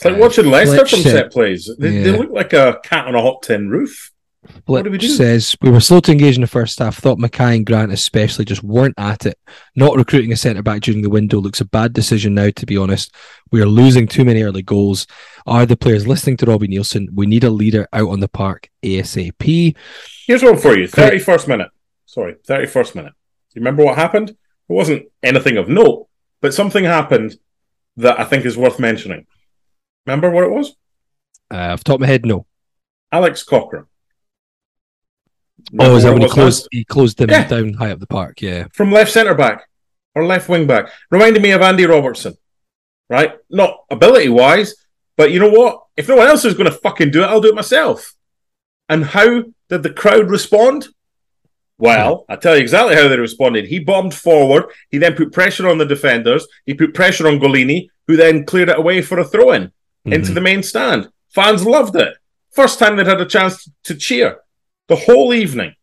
It's 0.00 0.04
like 0.06 0.18
watching 0.18 0.46
Leicester 0.46 0.86
from 0.86 1.02
set 1.02 1.30
plays. 1.30 1.70
They, 1.78 1.98
they 1.98 2.16
look 2.16 2.30
like 2.30 2.54
a 2.54 2.80
cat 2.82 3.06
on 3.06 3.14
a 3.14 3.20
hot 3.20 3.42
tin 3.42 3.68
roof. 3.68 4.12
What 4.64 4.84
do 4.84 4.90
we 4.90 4.96
do? 4.96 5.08
says 5.08 5.54
we 5.60 5.70
were 5.70 5.80
slow 5.80 6.00
to 6.00 6.12
engage 6.12 6.36
in 6.36 6.40
the 6.40 6.46
first 6.46 6.78
half. 6.78 6.96
Thought 6.96 7.18
McKay 7.18 7.56
and 7.56 7.66
Grant 7.66 7.92
especially 7.92 8.46
just 8.46 8.62
weren't 8.62 8.94
at 8.96 9.26
it. 9.26 9.38
Not 9.76 9.96
recruiting 9.96 10.32
a 10.32 10.36
centre 10.36 10.62
back 10.62 10.80
during 10.80 11.02
the 11.02 11.10
window 11.10 11.38
looks 11.38 11.60
a 11.60 11.66
bad 11.66 11.92
decision 11.92 12.32
now. 12.32 12.48
To 12.48 12.64
be 12.64 12.78
honest, 12.78 13.14
we 13.52 13.60
are 13.60 13.66
losing 13.66 14.06
too 14.06 14.24
many 14.24 14.42
early 14.42 14.62
goals. 14.62 15.06
Are 15.46 15.66
the 15.66 15.76
players 15.76 16.06
listening 16.06 16.38
to 16.38 16.46
Robbie 16.46 16.68
Neilson? 16.68 17.08
We 17.12 17.26
need 17.26 17.44
a 17.44 17.50
leader 17.50 17.86
out 17.92 18.08
on 18.08 18.20
the 18.20 18.28
park 18.28 18.70
asap. 18.82 19.76
Here's 20.26 20.42
one 20.42 20.56
for 20.56 20.74
you. 20.74 20.88
31st 20.88 21.46
minute. 21.46 21.68
Sorry, 22.06 22.36
31st 22.48 22.94
minute. 22.94 23.12
You 23.52 23.60
remember 23.60 23.84
what 23.84 23.96
happened? 23.96 24.30
It 24.30 24.36
wasn't 24.68 25.08
anything 25.22 25.58
of 25.58 25.68
note, 25.68 26.08
but 26.40 26.54
something 26.54 26.84
happened 26.84 27.36
that 27.98 28.18
I 28.18 28.24
think 28.24 28.46
is 28.46 28.56
worth 28.56 28.78
mentioning. 28.78 29.26
Remember 30.06 30.30
what 30.30 30.44
it 30.44 30.50
was? 30.50 30.74
Uh, 31.52 31.72
off 31.72 31.80
the 31.80 31.84
top 31.84 31.94
of 31.96 32.00
my 32.00 32.06
head, 32.06 32.24
no. 32.24 32.46
Alex 33.12 33.42
Cochrane. 33.42 33.86
Oh, 35.78 35.96
is 35.96 36.04
that 36.04 36.12
when 36.12 36.22
he 36.22 36.28
closed? 36.28 36.68
He 36.70 36.84
closed 36.84 37.18
them 37.18 37.30
Yeah. 37.30 37.46
down 37.46 37.74
high 37.74 37.90
up 37.90 38.00
the 38.00 38.06
park. 38.06 38.40
Yeah, 38.40 38.66
From 38.72 38.90
left 38.92 39.12
centre 39.12 39.34
back 39.34 39.68
or 40.14 40.24
left 40.24 40.48
wing 40.48 40.66
back. 40.66 40.90
Reminded 41.10 41.42
me 41.42 41.50
of 41.50 41.60
Andy 41.60 41.84
Robertson, 41.84 42.34
right? 43.08 43.34
Not 43.50 43.84
ability 43.90 44.28
wise, 44.30 44.74
but 45.16 45.30
you 45.32 45.38
know 45.38 45.50
what? 45.50 45.82
If 45.96 46.08
no 46.08 46.16
one 46.16 46.28
else 46.28 46.44
is 46.44 46.54
going 46.54 46.70
to 46.70 46.76
fucking 46.78 47.10
do 47.10 47.22
it, 47.22 47.26
I'll 47.26 47.40
do 47.42 47.48
it 47.50 47.54
myself. 47.54 48.14
And 48.88 49.04
how 49.04 49.44
did 49.68 49.82
the 49.82 49.92
crowd 49.92 50.30
respond? 50.30 50.88
Well, 51.78 52.24
I 52.28 52.36
tell 52.36 52.56
you 52.56 52.62
exactly 52.62 52.94
how 52.94 53.08
they 53.08 53.18
responded. 53.18 53.66
He 53.66 53.78
bombed 53.78 54.14
forward. 54.14 54.64
He 54.90 54.98
then 54.98 55.14
put 55.14 55.32
pressure 55.32 55.68
on 55.68 55.78
the 55.78 55.86
defenders. 55.86 56.46
He 56.66 56.74
put 56.74 56.94
pressure 56.94 57.26
on 57.26 57.38
Gollini, 57.38 57.88
who 58.06 58.16
then 58.16 58.44
cleared 58.44 58.68
it 58.68 58.78
away 58.78 59.02
for 59.02 59.18
a 59.18 59.24
throw 59.24 59.52
in 59.52 59.72
into 60.04 60.30
Mhm. 60.30 60.34
the 60.34 60.40
main 60.40 60.62
stand. 60.62 61.08
Fans 61.34 61.64
loved 61.66 61.96
it. 61.96 62.14
First 62.52 62.78
time 62.78 62.96
they'd 62.96 63.06
had 63.06 63.20
a 63.20 63.26
chance 63.26 63.68
to 63.84 63.94
cheer 63.94 64.38
the 64.88 64.96
whole 64.96 65.32
evening. 65.32 65.74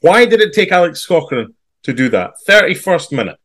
Why 0.00 0.24
did 0.24 0.40
it 0.40 0.52
take 0.52 0.72
Alex 0.72 1.06
Cochrane 1.06 1.54
to 1.84 1.92
do 1.92 2.08
that? 2.10 2.32
31st 2.46 3.12
minute. 3.12 3.36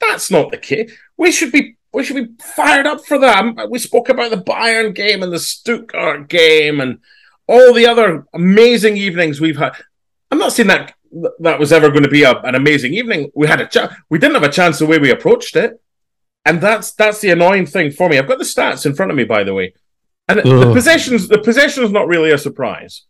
That's 0.00 0.30
not 0.30 0.50
the 0.50 0.58
case. 0.58 0.92
We 1.16 1.32
should 1.32 1.52
be 1.52 1.74
we 1.92 2.04
should 2.04 2.16
be 2.16 2.44
fired 2.54 2.86
up 2.86 3.04
for 3.06 3.18
that. 3.18 3.38
Um, 3.38 3.56
We 3.70 3.78
spoke 3.78 4.10
about 4.10 4.30
the 4.30 4.36
Bayern 4.36 4.94
game 4.94 5.22
and 5.22 5.32
the 5.32 5.38
Stuttgart 5.38 6.28
game 6.28 6.80
and 6.80 6.98
all 7.48 7.72
the 7.72 7.86
other 7.86 8.24
amazing 8.34 8.98
evenings 8.98 9.40
we've 9.40 9.56
had. 9.56 9.72
I'm 10.30 10.38
not 10.38 10.52
saying 10.52 10.68
that 10.68 10.92
that 11.40 11.58
was 11.58 11.72
ever 11.72 11.88
going 11.88 12.02
to 12.02 12.10
be 12.10 12.24
a, 12.24 12.32
an 12.42 12.54
amazing 12.54 12.92
evening. 12.92 13.30
We 13.34 13.46
had 13.46 13.62
a 13.62 13.66
chance. 13.66 13.94
We 14.10 14.18
didn't 14.18 14.34
have 14.34 14.42
a 14.44 14.50
chance 14.52 14.78
the 14.78 14.84
way 14.86 14.98
we 14.98 15.10
approached 15.10 15.56
it, 15.56 15.80
and 16.48 16.60
that's 16.62 16.92
that's 16.92 17.20
the 17.20 17.30
annoying 17.30 17.66
thing 17.66 17.90
for 17.90 18.08
me. 18.08 18.18
I've 18.18 18.26
got 18.26 18.38
the 18.38 18.44
stats 18.44 18.86
in 18.86 18.94
front 18.94 19.10
of 19.10 19.16
me, 19.16 19.24
by 19.24 19.44
the 19.44 19.52
way, 19.52 19.74
and 20.28 20.38
the 20.38 20.72
possessions. 20.72 21.28
The 21.28 21.38
possession 21.38 21.84
is 21.84 21.92
not 21.92 22.08
really 22.08 22.30
a 22.30 22.38
surprise. 22.38 23.04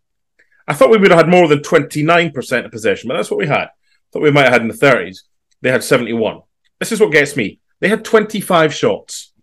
I 0.67 0.73
thought 0.73 0.91
we 0.91 0.97
would 0.97 1.09
have 1.09 1.21
had 1.21 1.29
more 1.29 1.47
than 1.47 1.59
29% 1.59 2.65
of 2.65 2.71
possession, 2.71 3.07
but 3.07 3.15
that's 3.15 3.31
what 3.31 3.39
we 3.39 3.47
had. 3.47 3.63
I 3.63 3.69
thought 4.11 4.21
we 4.21 4.29
might 4.29 4.43
have 4.43 4.53
had 4.53 4.61
in 4.61 4.67
the 4.67 4.73
30s. 4.73 5.21
They 5.61 5.71
had 5.71 5.83
71. 5.83 6.41
This 6.79 6.91
is 6.91 6.99
what 6.99 7.11
gets 7.11 7.35
me. 7.35 7.59
They 7.79 7.87
had 7.87 8.05
25 8.05 8.73
shots. 8.73 9.33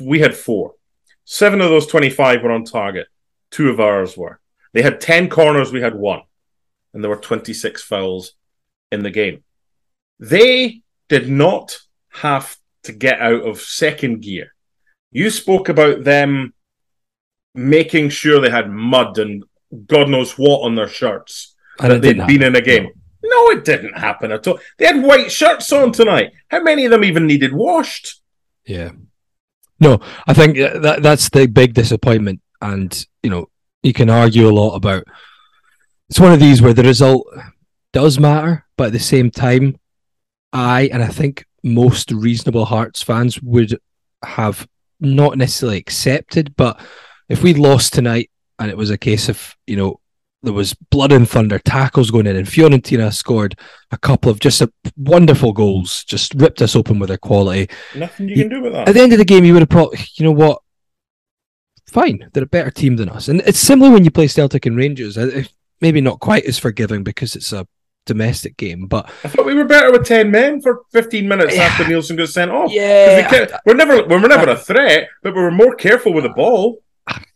We 0.00 0.20
had 0.20 0.34
four. 0.34 0.74
Seven 1.24 1.60
of 1.60 1.70
those 1.70 1.86
25 1.86 2.42
were 2.42 2.50
on 2.50 2.64
target. 2.64 3.06
Two 3.50 3.70
of 3.70 3.80
ours 3.80 4.16
were. 4.16 4.40
They 4.74 4.82
had 4.82 5.00
10 5.00 5.30
corners, 5.30 5.72
we 5.72 5.80
had 5.80 5.94
one. 5.94 6.20
And 6.92 7.02
there 7.02 7.10
were 7.10 7.16
26 7.16 7.82
fouls 7.82 8.32
in 8.92 9.02
the 9.02 9.10
game. 9.10 9.42
They 10.18 10.82
did 11.08 11.30
not 11.30 11.78
have 12.10 12.58
to 12.86 12.92
get 12.92 13.20
out 13.20 13.42
of 13.46 13.60
second 13.60 14.22
gear. 14.22 14.52
You 15.12 15.30
spoke 15.30 15.68
about 15.68 16.04
them 16.04 16.54
making 17.54 18.10
sure 18.10 18.40
they 18.40 18.50
had 18.50 18.70
mud 18.70 19.18
and 19.18 19.44
God 19.86 20.08
knows 20.08 20.32
what 20.38 20.60
on 20.60 20.74
their 20.74 20.88
shirts 20.88 21.54
And 21.80 21.92
that 21.92 22.02
they'd 22.02 22.12
been 22.16 22.20
happen. 22.20 22.42
in 22.42 22.56
a 22.56 22.60
game. 22.60 22.88
No, 23.22 23.50
it 23.50 23.64
didn't 23.64 23.98
happen 23.98 24.30
at 24.30 24.46
all. 24.46 24.58
They 24.78 24.86
had 24.86 25.02
white 25.02 25.32
shirts 25.32 25.72
on 25.72 25.92
tonight. 25.92 26.32
How 26.48 26.62
many 26.62 26.84
of 26.84 26.90
them 26.92 27.02
even 27.04 27.26
needed 27.26 27.52
washed? 27.52 28.20
Yeah. 28.66 28.92
No, 29.80 30.00
I 30.26 30.32
think 30.34 30.58
uh, 30.58 30.78
that 30.80 31.02
that's 31.02 31.28
the 31.30 31.46
big 31.46 31.74
disappointment, 31.74 32.40
and 32.62 33.06
you 33.22 33.28
know 33.30 33.48
you 33.82 33.92
can 33.92 34.08
argue 34.08 34.48
a 34.48 34.54
lot 34.54 34.74
about. 34.74 35.04
It's 36.08 36.20
one 36.20 36.32
of 36.32 36.40
these 36.40 36.62
where 36.62 36.72
the 36.72 36.82
result 36.84 37.26
does 37.92 38.18
matter, 38.18 38.64
but 38.76 38.86
at 38.88 38.92
the 38.92 38.98
same 39.00 39.30
time, 39.30 39.76
I 40.52 40.88
and 40.92 41.02
I 41.02 41.08
think 41.08 41.44
most 41.62 42.10
reasonable 42.12 42.64
Hearts 42.64 43.02
fans 43.02 43.40
would 43.42 43.78
have 44.24 44.66
not 45.00 45.36
necessarily 45.38 45.78
accepted, 45.78 46.54
but 46.56 46.80
if 47.28 47.42
we 47.42 47.54
lost 47.54 47.92
tonight 47.94 48.30
and 48.58 48.70
it 48.70 48.76
was 48.76 48.90
a 48.90 48.96
case 48.98 49.28
of 49.28 49.54
you 49.66 49.76
know 49.76 50.00
there 50.42 50.52
was 50.52 50.74
blood 50.74 51.10
and 51.12 51.28
thunder 51.28 51.58
tackles 51.58 52.10
going 52.10 52.26
in, 52.26 52.36
and 52.36 52.46
Fiorentina 52.46 53.12
scored 53.12 53.58
a 53.90 53.98
couple 53.98 54.30
of 54.30 54.38
just 54.38 54.60
a, 54.60 54.72
wonderful 54.96 55.52
goals, 55.52 56.04
just 56.04 56.34
ripped 56.34 56.62
us 56.62 56.76
open 56.76 56.98
with 57.00 57.08
their 57.08 57.18
quality. 57.18 57.68
Nothing 57.96 58.28
you 58.28 58.36
You- 58.36 58.42
can 58.42 58.50
do 58.50 58.62
with 58.62 58.72
that. 58.74 58.88
At 58.88 58.94
the 58.94 59.00
end 59.00 59.12
of 59.12 59.18
the 59.18 59.24
game, 59.24 59.44
you 59.44 59.54
would 59.54 59.62
have 59.62 59.68
probably, 59.68 59.98
you 60.14 60.24
know 60.24 60.32
what? 60.32 60.60
Fine, 61.88 62.28
they're 62.32 62.42
a 62.44 62.46
better 62.46 62.70
team 62.70 62.96
than 62.96 63.08
us, 63.08 63.28
and 63.28 63.40
it's 63.46 63.58
similar 63.58 63.90
when 63.90 64.04
you 64.04 64.10
play 64.10 64.26
Celtic 64.26 64.66
and 64.66 64.76
Rangers. 64.76 65.18
Maybe 65.80 66.00
not 66.00 66.20
quite 66.20 66.44
as 66.44 66.58
forgiving 66.58 67.02
because 67.04 67.36
it's 67.36 67.52
a 67.52 67.66
domestic 68.06 68.56
game, 68.56 68.86
but 68.86 69.10
I 69.24 69.28
thought 69.28 69.44
we 69.46 69.54
were 69.54 69.64
better 69.64 69.92
with 69.92 70.06
ten 70.06 70.30
men 70.30 70.62
for 70.62 70.82
fifteen 70.92 71.28
minutes 71.28 71.54
Yeah. 71.54 71.64
after 71.64 71.84
Neilson 71.84 72.16
got 72.16 72.28
sent 72.30 72.50
off. 72.50 72.70
yeah, 72.72 73.16
we 73.30 73.36
kept- 73.36 73.52
we're 73.66 73.74
never 73.74 74.02
we 74.04 74.16
were 74.16 74.28
never 74.28 74.50
a 74.50 74.56
threat, 74.56 75.08
but 75.22 75.34
we 75.34 75.42
were 75.42 75.50
more 75.50 75.74
careful 75.74 76.12
with 76.14 76.24
the 76.24 76.30
uh, 76.30 76.34
ball. 76.34 76.82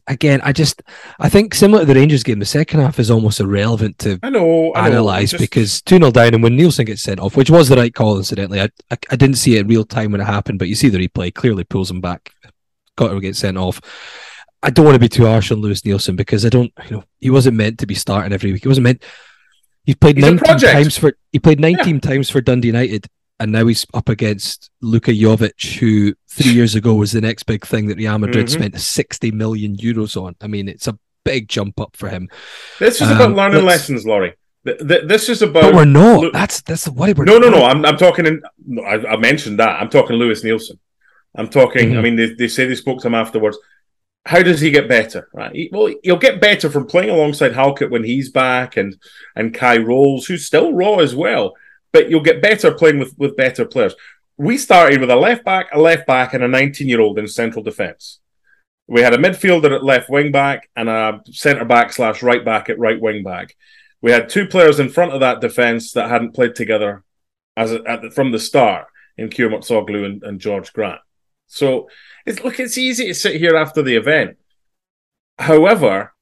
again, 0.07 0.41
I 0.43 0.53
just 0.53 0.83
I 1.19 1.29
think 1.29 1.55
similar 1.55 1.81
to 1.83 1.87
the 1.87 1.95
Rangers 1.95 2.23
game, 2.23 2.39
the 2.39 2.45
second 2.47 2.81
half 2.81 2.99
is 2.99 3.11
almost 3.11 3.39
irrelevant 3.41 3.99
to 4.01 4.19
I 4.23 4.31
know. 4.31 4.73
I 4.75 4.89
know. 4.89 4.95
analyze 4.97 5.31
Just- 5.33 5.41
because 5.43 5.83
2 5.83 5.99
0 5.99 6.11
down 6.11 6.35
and 6.35 6.43
when 6.43 6.57
Neilson 6.57 6.87
gets 6.87 7.03
sent 7.03 7.21
off, 7.21 7.37
which 7.37 7.51
was 7.51 7.69
the 7.69 7.77
right 7.77 7.95
call, 7.95 8.17
incidentally, 8.17 8.61
I, 8.61 8.69
I 8.91 8.97
I 9.11 9.17
didn't 9.17 9.37
see 9.37 9.57
it 9.57 9.61
in 9.61 9.69
real 9.69 9.85
time 9.85 10.13
when 10.13 10.21
it 10.21 10.25
happened, 10.25 10.59
but 10.59 10.69
you 10.69 10.75
see 10.75 10.89
the 10.89 11.07
replay 11.07 11.33
clearly 11.35 11.65
pulls 11.65 11.91
him 11.91 12.01
back, 12.01 12.33
got 12.97 13.09
to 13.11 13.21
get 13.21 13.37
sent 13.37 13.59
off. 13.59 13.81
I 14.63 14.69
don't 14.69 14.85
want 14.85 14.95
to 14.95 15.01
be 15.01 15.09
too 15.09 15.25
harsh 15.25 15.51
on 15.53 15.61
Lewis 15.63 15.81
Neilson 15.83 16.17
because 16.17 16.45
I 16.45 16.51
don't, 16.51 16.71
you 16.85 16.97
know, 16.97 17.05
he 17.19 17.31
wasn't 17.31 17.57
meant 17.57 17.79
to 17.79 17.87
be 17.87 17.95
starting 17.95 18.33
every 18.35 18.53
week. 18.53 18.63
He 18.63 18.69
wasn't 18.69 18.85
meant. 18.85 19.03
He 19.85 19.95
played 19.95 20.17
He's 20.17 20.25
19 20.27 20.59
times 20.59 20.97
for 20.99 21.13
he 21.33 21.39
played 21.39 21.61
19 21.61 22.01
times 22.01 22.31
for 22.31 22.41
Dundee 22.41 22.69
United, 22.69 23.07
and 23.39 23.51
now 23.53 23.67
he's 23.67 23.87
up 23.95 24.09
against 24.09 24.71
Luka 24.83 25.11
Jovic, 25.13 25.79
who 25.79 26.15
three 26.29 26.53
years 26.53 26.75
ago 26.75 26.95
was 26.95 27.13
the 27.13 27.21
next 27.21 27.45
big 27.45 27.67
thing 27.67 27.87
that 27.89 27.97
Real 27.99 28.19
Madrid 28.19 28.47
Mhm. 28.47 28.51
spent 28.51 28.81
60 28.81 29.31
million 29.33 29.77
euros 29.77 30.21
on. 30.21 30.37
I 30.41 30.47
mean, 30.47 30.69
it's 30.69 30.87
a 30.87 30.99
big 31.25 31.49
jump 31.49 31.81
up 31.81 31.97
for 31.97 32.09
him. 32.09 32.29
this 32.79 32.97
is 33.01 33.09
um, 33.11 33.17
about 33.17 33.33
learning 33.37 33.65
lessons, 33.65 34.07
Laurie. 34.07 34.35
Th- 34.67 34.79
th- 34.87 35.05
This 35.07 35.29
is 35.31 35.41
about 35.41 35.63
But 35.63 35.75
we're 35.75 35.85
not. 35.87 36.21
Lu- 36.21 36.33
that's 36.33 36.61
that's 36.63 36.85
the 36.85 36.93
worry. 36.93 37.15
We're 37.15 37.25
no, 37.25 37.39
no, 37.39 37.49
no. 37.49 37.65
I'm, 37.65 37.85
I'm 37.87 37.97
talking. 37.97 38.27
In, 38.27 38.43
I, 38.87 38.95
I 39.15 39.17
mentioned 39.17 39.59
that. 39.59 39.81
I'm 39.81 39.89
talking 39.89 40.17
Lewis 40.17 40.43
Neilson. 40.45 40.79
I'm 41.35 41.49
talking. 41.49 41.93
I 41.97 42.01
Mhm. 42.01 42.03
mean, 42.03 42.17
they, 42.17 42.35
they 42.35 42.49
say 42.49 42.67
they 42.67 42.75
spoke 42.75 43.01
to 43.01 43.07
him 43.07 43.15
afterwards. 43.15 43.57
How 44.27 44.43
does 44.43 44.61
he 44.61 44.71
get 44.71 44.89
better? 44.89 45.29
Right. 45.33 45.55
He, 45.55 45.71
well, 45.73 45.93
he'll 46.03 46.17
get 46.17 46.41
better 46.41 46.71
from 46.71 46.87
playing 46.87 47.11
alongside 47.11 47.53
Halkett 47.53 47.91
when 47.91 48.05
he's 48.05 48.31
back, 48.31 48.77
and 48.77 48.97
and 49.35 49.55
Kye 49.55 49.79
Rowles, 49.79 50.27
who's 50.27 50.47
still 50.47 50.73
raw 50.73 50.97
as 50.97 51.15
well. 51.15 51.55
But 51.93 52.11
you'll 52.11 52.21
get 52.21 52.43
better 52.43 52.73
playing 52.73 52.99
with 52.99 53.15
with 53.19 53.37
better 53.37 53.65
players. 53.65 53.95
We 54.37 54.57
started 54.57 55.01
with 55.01 55.11
a 55.11 55.17
left 55.17 55.45
back, 55.45 55.69
a 55.73 55.81
left 55.81 56.07
back, 56.07 56.35
and 56.35 56.43
a 56.45 56.49
19 56.49 56.89
year 56.89 57.01
old 57.01 57.19
in 57.19 57.29
central 57.29 57.63
defence. 57.63 58.21
We 58.87 59.03
had 59.03 59.15
a 59.15 59.19
midfielder 59.19 59.75
at 59.75 59.85
left 59.85 60.11
wing 60.11 60.33
back 60.33 60.69
and 60.75 60.89
a 60.89 61.21
centre 61.31 61.65
back 61.65 61.93
slash 61.93 62.23
right 62.23 62.45
back 62.45 62.69
at 62.69 62.79
right 62.79 63.01
wing 63.01 63.23
back. 63.23 63.55
We 64.03 64.11
had 64.11 64.29
two 64.29 64.47
players 64.47 64.81
in 64.81 64.89
front 64.89 65.13
of 65.13 65.21
that 65.21 65.41
defence 65.41 65.93
that 65.93 66.09
hadn't 66.09 66.35
played 66.35 66.55
together 66.55 67.05
as 67.57 67.71
a, 67.71 67.79
the, 67.79 68.11
from 68.11 68.33
the 68.33 68.39
start 68.39 68.87
in 69.17 69.29
Kiomourtzoglou 69.29 70.05
and, 70.05 70.23
and 70.25 70.41
George 70.41 70.73
Grant. 70.73 71.01
So 71.51 71.91
it's 72.25 72.43
look, 72.43 72.61
it's 72.61 72.79
easy 72.79 73.07
to 73.09 73.15
sit 73.15 73.37
here 73.37 73.57
after 73.57 73.83
the 73.83 73.97
event. 73.97 74.39
However, 75.39 76.15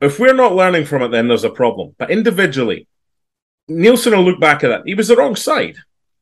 if 0.00 0.18
we're 0.18 0.34
not 0.34 0.56
learning 0.56 0.86
from 0.86 1.02
it, 1.02 1.08
then 1.08 1.28
there's 1.28 1.44
a 1.44 1.50
problem. 1.50 1.94
But 1.98 2.10
individually, 2.10 2.88
Neilson 3.70 4.16
will 4.16 4.24
look 4.24 4.40
back 4.40 4.64
at 4.64 4.68
that. 4.68 4.82
He 4.84 4.94
was 4.94 5.08
the 5.08 5.16
wrong 5.16 5.36
side, 5.36 5.76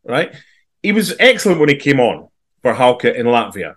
right? 0.04 0.34
He 0.82 0.92
was 0.92 1.14
excellent 1.18 1.58
when 1.58 1.70
he 1.70 1.76
came 1.76 1.98
on 1.98 2.28
for 2.60 2.74
Halkett 2.74 3.16
in 3.16 3.26
Latvia. 3.26 3.76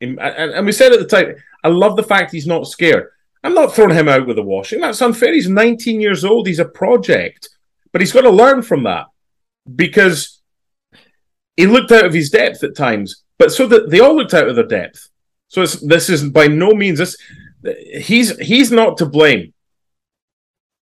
And, 0.00 0.66
we 0.66 0.72
said 0.72 0.92
at 0.92 0.98
the 0.98 1.06
time, 1.06 1.36
I 1.62 1.68
love 1.68 1.96
the 1.96 2.02
fact 2.02 2.32
he's 2.32 2.46
not 2.46 2.66
scared. 2.66 3.10
I'm 3.44 3.54
not 3.54 3.74
throwing 3.74 3.94
him 3.94 4.08
out 4.08 4.26
with 4.26 4.36
the 4.36 4.42
washing. 4.42 4.80
That's 4.80 5.02
unfair. 5.02 5.34
He's 5.34 5.48
19 5.48 6.00
years 6.00 6.24
old. 6.24 6.46
He's 6.46 6.58
a 6.58 6.64
project. 6.64 7.48
But 7.92 8.00
he's 8.00 8.12
got 8.12 8.22
to 8.22 8.30
learn 8.30 8.62
from 8.62 8.84
that 8.84 9.06
because 9.74 10.40
he 11.56 11.66
looked 11.66 11.92
out 11.92 12.06
of 12.06 12.14
his 12.14 12.30
depth 12.30 12.64
at 12.64 12.76
times. 12.76 13.22
But 13.38 13.52
so 13.52 13.66
that 13.66 13.90
they 13.90 14.00
all 14.00 14.16
looked 14.16 14.34
out 14.34 14.48
of 14.48 14.56
their 14.56 14.66
depth. 14.66 15.08
So 15.48 15.62
it's, 15.62 15.80
this 15.80 16.08
is 16.10 16.24
by 16.28 16.46
no 16.46 16.70
means 16.70 16.98
this. 16.98 17.16
He's 18.00 18.36
he's 18.38 18.70
not 18.72 18.96
to 18.98 19.06
blame. 19.06 19.52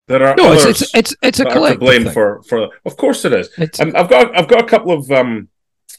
There 0.08 0.22
are 0.26 0.34
No, 0.36 0.52
it's 0.52 0.62
others 0.64 0.82
it's 0.82 0.94
it's 0.94 1.16
it's 1.22 1.40
a 1.40 1.44
to 1.44 1.50
collective 1.50 1.80
blame 1.80 2.04
thing. 2.04 2.12
for 2.12 2.42
for. 2.42 2.70
Of 2.84 2.96
course 2.96 3.24
it 3.24 3.32
is. 3.32 3.48
Um, 3.80 3.92
I've 3.94 4.08
got 4.08 4.36
I've 4.36 4.48
got 4.48 4.60
a 4.62 4.66
couple 4.66 4.92
of 4.92 5.10
um 5.10 5.48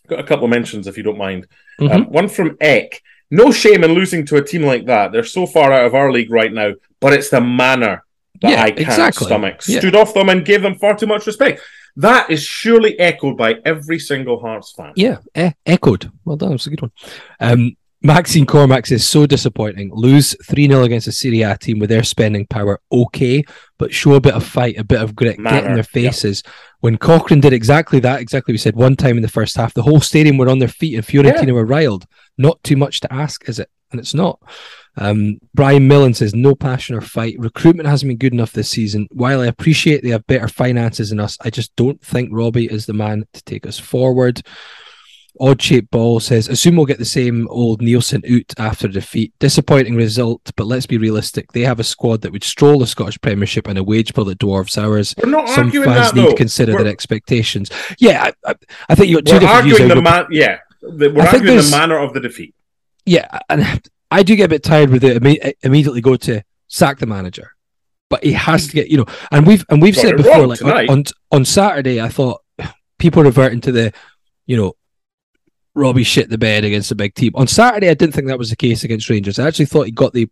got 0.08 0.20
a 0.20 0.24
couple 0.24 0.46
of 0.46 0.52
mentions 0.52 0.88
if 0.88 0.98
you 0.98 1.04
don't 1.04 1.18
mind. 1.18 1.48
Mhm. 1.80 1.92
Um, 1.92 2.06
one 2.12 2.28
from 2.28 2.58
Eck. 2.60 3.02
No 3.32 3.52
shame 3.52 3.84
in 3.84 3.92
losing 3.94 4.26
to 4.28 4.36
a 4.38 4.44
team 4.44 4.64
like 4.64 4.86
that. 4.86 5.12
They're 5.12 5.24
so 5.24 5.48
far 5.48 5.72
out 5.72 5.86
of 5.86 5.96
our 5.96 6.12
league 6.12 6.30
right 6.30 6.52
now, 6.54 6.74
but 7.00 7.14
it's 7.14 7.30
the 7.30 7.42
manner 7.42 8.04
that 8.42 8.52
Yeah, 8.52 8.62
I 8.62 8.70
can't 8.72 8.82
exactly. 8.82 9.26
stomach. 9.26 9.62
Yeah. 9.68 9.80
Stood 9.80 9.96
off 9.96 10.14
them 10.14 10.30
and 10.30 10.46
gave 10.46 10.62
them 10.62 10.76
far 10.76 10.96
too 10.96 11.08
much 11.08 11.26
respect. 11.26 11.62
That 11.96 12.30
is 12.30 12.44
surely 12.44 13.00
echoed 13.00 13.38
by 13.38 13.56
every 13.66 14.00
single 14.00 14.40
Hearts 14.40 14.72
fan. 14.72 14.94
Yeah, 14.96 15.18
eh, 15.36 15.52
echoed. 15.66 16.12
Well 16.26 16.38
done. 16.38 16.52
That's 16.52 16.68
a 16.68 16.72
good 16.72 16.82
one. 16.82 16.92
Um, 17.40 17.78
Maxine 18.06 18.46
Cormack 18.46 18.92
is 18.92 19.08
so 19.08 19.26
disappointing. 19.26 19.90
Lose 19.94 20.36
3 20.46 20.68
0 20.68 20.84
against 20.84 21.08
a 21.08 21.12
Serie 21.12 21.42
A 21.44 21.58
team 21.58 21.80
with 21.80 21.90
their 21.90 22.04
spending 22.04 22.46
power, 22.48 22.82
okay, 22.92 23.46
but 23.78 23.94
show 23.94 24.16
a 24.16 24.22
bit 24.22 24.34
of 24.34 24.46
fight, 24.46 24.78
a 24.78 24.84
bit 24.84 25.02
of 25.02 25.16
grit, 25.16 25.42
get 25.42 25.64
in 25.64 25.74
their 25.74 25.78
yeah. 25.78 25.82
faces. 25.84 26.44
When 26.82 26.98
Cochrane 26.98 27.40
did 27.40 27.54
exactly 27.54 28.02
that, 28.02 28.20
exactly 28.20 28.54
we 28.54 28.58
said 28.58 28.76
one 28.76 28.98
time 28.98 29.16
in 29.16 29.22
the 29.22 29.30
first 29.30 29.56
half, 29.56 29.74
the 29.74 29.84
whole 29.84 30.02
stadium 30.02 30.38
were 30.38 30.50
on 30.50 30.60
their 30.60 30.68
feet 30.68 30.96
and 30.96 31.06
Fiorentina 31.06 31.54
were 31.54 31.66
riled. 31.66 32.06
Not 32.38 32.62
too 32.62 32.76
much 32.76 33.00
to 33.02 33.14
ask, 33.14 33.48
is 33.48 33.60
it? 33.60 33.70
And 33.92 34.02
it's 34.02 34.14
not. 34.14 34.38
Um, 34.96 35.40
Brian 35.54 35.88
Millen 35.88 36.14
says 36.14 36.36
no 36.36 36.54
passion 36.56 36.96
or 36.96 37.02
fight. 37.02 37.36
Recruitment 37.40 37.90
hasn't 37.90 38.10
been 38.10 38.18
good 38.18 38.34
enough 38.34 38.52
this 38.54 38.70
season. 38.70 39.08
While 39.12 39.42
I 39.42 39.48
appreciate 39.48 40.04
they 40.04 40.10
have 40.10 40.28
better 40.28 40.48
finances 40.48 41.10
than 41.10 41.20
us, 41.20 41.38
I 41.42 41.50
just 41.50 41.76
don't 41.76 42.00
think 42.02 42.30
Robbie 42.32 42.72
is 42.72 42.86
the 42.86 42.94
man 42.94 43.26
to 43.34 43.44
take 43.44 43.66
us 43.66 43.80
forward. 43.80 44.42
Odd 45.40 45.60
shaped 45.60 45.90
ball 45.90 46.20
says, 46.20 46.48
assume 46.48 46.76
we'll 46.76 46.86
get 46.86 47.00
the 47.00 47.06
same 47.06 47.48
old 47.50 47.82
Neilson 47.82 48.24
out 48.40 48.54
after 48.60 48.88
defeat. 48.88 49.34
Disappointing 49.40 49.96
result, 49.96 50.52
but 50.56 50.68
let's 50.68 50.86
be 50.86 51.00
realistic. 51.00 51.52
They 51.54 51.62
have 51.62 51.80
a 51.80 51.84
squad 51.84 52.22
that 52.22 52.32
would 52.32 52.44
stroll 52.44 52.78
the 52.78 52.86
Scottish 52.86 53.20
Premiership 53.20 53.68
and 53.68 53.80
a 53.80 53.84
wage 53.84 54.14
bill 54.14 54.26
that 54.26 54.38
dwarfs 54.38 54.78
ours. 54.78 55.16
We're 55.24 55.32
not 55.32 55.50
Some 55.50 55.66
arguing 55.66 55.86
fans 55.90 56.12
that 56.12 56.16
need 56.16 56.26
though. 56.28 56.32
to 56.32 56.38
consider 56.38 56.74
we're, 56.74 56.84
their 56.84 56.94
expectations. 56.94 57.72
Yeah, 57.98 58.30
I, 58.46 58.52
I, 58.52 58.56
I 58.90 58.94
think 58.96 59.10
you 59.10 59.16
got 59.22 59.26
two 59.26 59.34
we're 59.34 59.40
different 59.40 59.56
arguing 59.66 59.92
I 59.92 59.96
the 59.96 60.02
man. 60.04 60.26
Yeah, 60.30 60.60
the- 60.84 61.10
we're 61.10 61.24
I 61.24 61.28
arguing 61.32 61.58
the 61.58 61.72
manner 61.72 61.98
of 61.98 62.14
the 62.14 62.20
defeat. 62.20 62.54
yeah, 63.08 63.40
and 63.50 63.82
I 64.14 64.24
do 64.24 64.36
get 64.36 64.46
a 64.46 64.50
bit 64.50 64.64
tired 64.64 64.90
with 64.90 65.04
it. 65.04 65.22
imme- 65.22 65.54
Immediately 65.64 66.02
go 66.02 66.16
to 66.16 66.44
sack 66.68 67.00
the 67.00 67.06
manager, 67.06 67.52
but 68.10 68.24
he 68.24 68.34
has 68.34 68.68
to 68.68 68.74
get 68.74 68.90
you 68.90 68.98
know. 68.98 69.06
And 69.32 69.46
we've 69.46 69.66
and 69.70 69.82
we've 69.82 69.96
Got 69.96 70.02
said 70.02 70.14
it 70.14 70.18
before, 70.18 70.48
like 70.48 70.62
on, 70.64 70.90
on 70.90 71.04
on 71.32 71.46
Saturday, 71.46 72.00
I 72.00 72.10
thought 72.10 72.42
people 73.00 73.24
reverting 73.24 73.62
to 73.62 73.72
the, 73.72 73.92
you 74.46 74.56
know, 74.56 74.74
Robbie 75.76 76.04
shit 76.04 76.30
the 76.30 76.38
bed 76.38 76.64
against 76.64 76.92
a 76.92 76.96
big 76.96 77.16
team. 77.16 77.32
On 77.36 77.48
Saturday, 77.48 77.90
I 77.90 77.96
didn't 77.96 78.14
think 78.14 78.28
that 78.28 78.38
was 78.40 78.50
the 78.50 78.56
case 78.56 78.84
against 78.84 79.10
Rangers. 79.10 79.40
I 79.40 79.48
actually 79.48 79.66
thought 79.66 79.88
he 79.88 79.92
got 79.92 80.14
the 80.14 80.30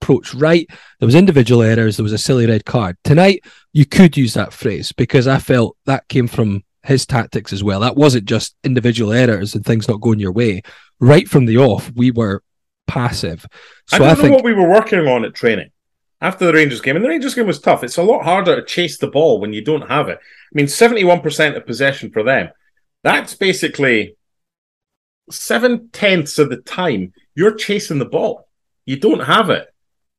approach 0.00 0.34
right. 0.34 0.66
There 0.98 1.06
was 1.06 1.14
individual 1.14 1.62
errors. 1.62 1.96
There 1.96 2.02
was 2.04 2.12
a 2.12 2.18
silly 2.18 2.46
red 2.46 2.64
card. 2.64 2.96
Tonight, 3.04 3.44
you 3.72 3.86
could 3.86 4.16
use 4.16 4.34
that 4.34 4.52
phrase 4.52 4.92
because 4.92 5.28
I 5.28 5.38
felt 5.38 5.76
that 5.86 6.08
came 6.08 6.26
from 6.26 6.64
his 6.82 7.06
tactics 7.06 7.52
as 7.52 7.62
well. 7.62 7.80
That 7.80 7.96
wasn't 7.96 8.24
just 8.24 8.56
individual 8.64 9.12
errors 9.12 9.54
and 9.54 9.64
things 9.64 9.86
not 9.86 10.00
going 10.00 10.18
your 10.18 10.32
way. 10.32 10.62
Right 10.98 11.28
from 11.28 11.46
the 11.46 11.58
off, 11.58 11.92
we 11.94 12.10
were 12.10 12.42
passive. 12.92 13.46
So 13.86 13.96
I 13.96 13.98
don't 13.98 14.08
I, 14.08 14.12
know 14.12 14.20
think 14.22 14.34
what 14.34 14.44
we 14.44 14.52
were 14.52 14.68
working 14.68 15.00
on 15.00 15.24
at 15.24 15.34
training. 15.34 15.70
after 16.20 16.46
the 16.46 16.52
Rangers 16.52 16.80
game, 16.80 16.96
and 16.96 17.04
the 17.04 17.08
Rangers 17.08 17.34
game 17.34 17.46
was 17.46 17.60
tough. 17.60 17.82
It's 17.82 17.96
a 17.96 18.02
lot 18.02 18.22
harder 18.24 18.56
to 18.56 18.64
chase 18.64 18.98
the 18.98 19.08
ball 19.08 19.40
when 19.40 19.52
you 19.52 19.62
don't 19.64 19.88
have 19.88 20.08
it. 20.08 20.18
I 20.18 20.52
mean, 20.52 20.66
71% 20.66 21.56
of 21.56 21.66
possession 21.66 22.10
for 22.10 22.22
them. 22.22 22.50
That's 23.02 23.34
basically 23.34 24.16
seven 25.30 25.88
tenths 25.88 26.38
of 26.38 26.50
the 26.50 26.58
time 26.58 27.12
you're 27.34 27.54
chasing 27.54 27.98
the 27.98 28.04
ball. 28.04 28.48
You 28.84 28.98
don't 28.98 29.24
have 29.24 29.50
it. 29.50 29.66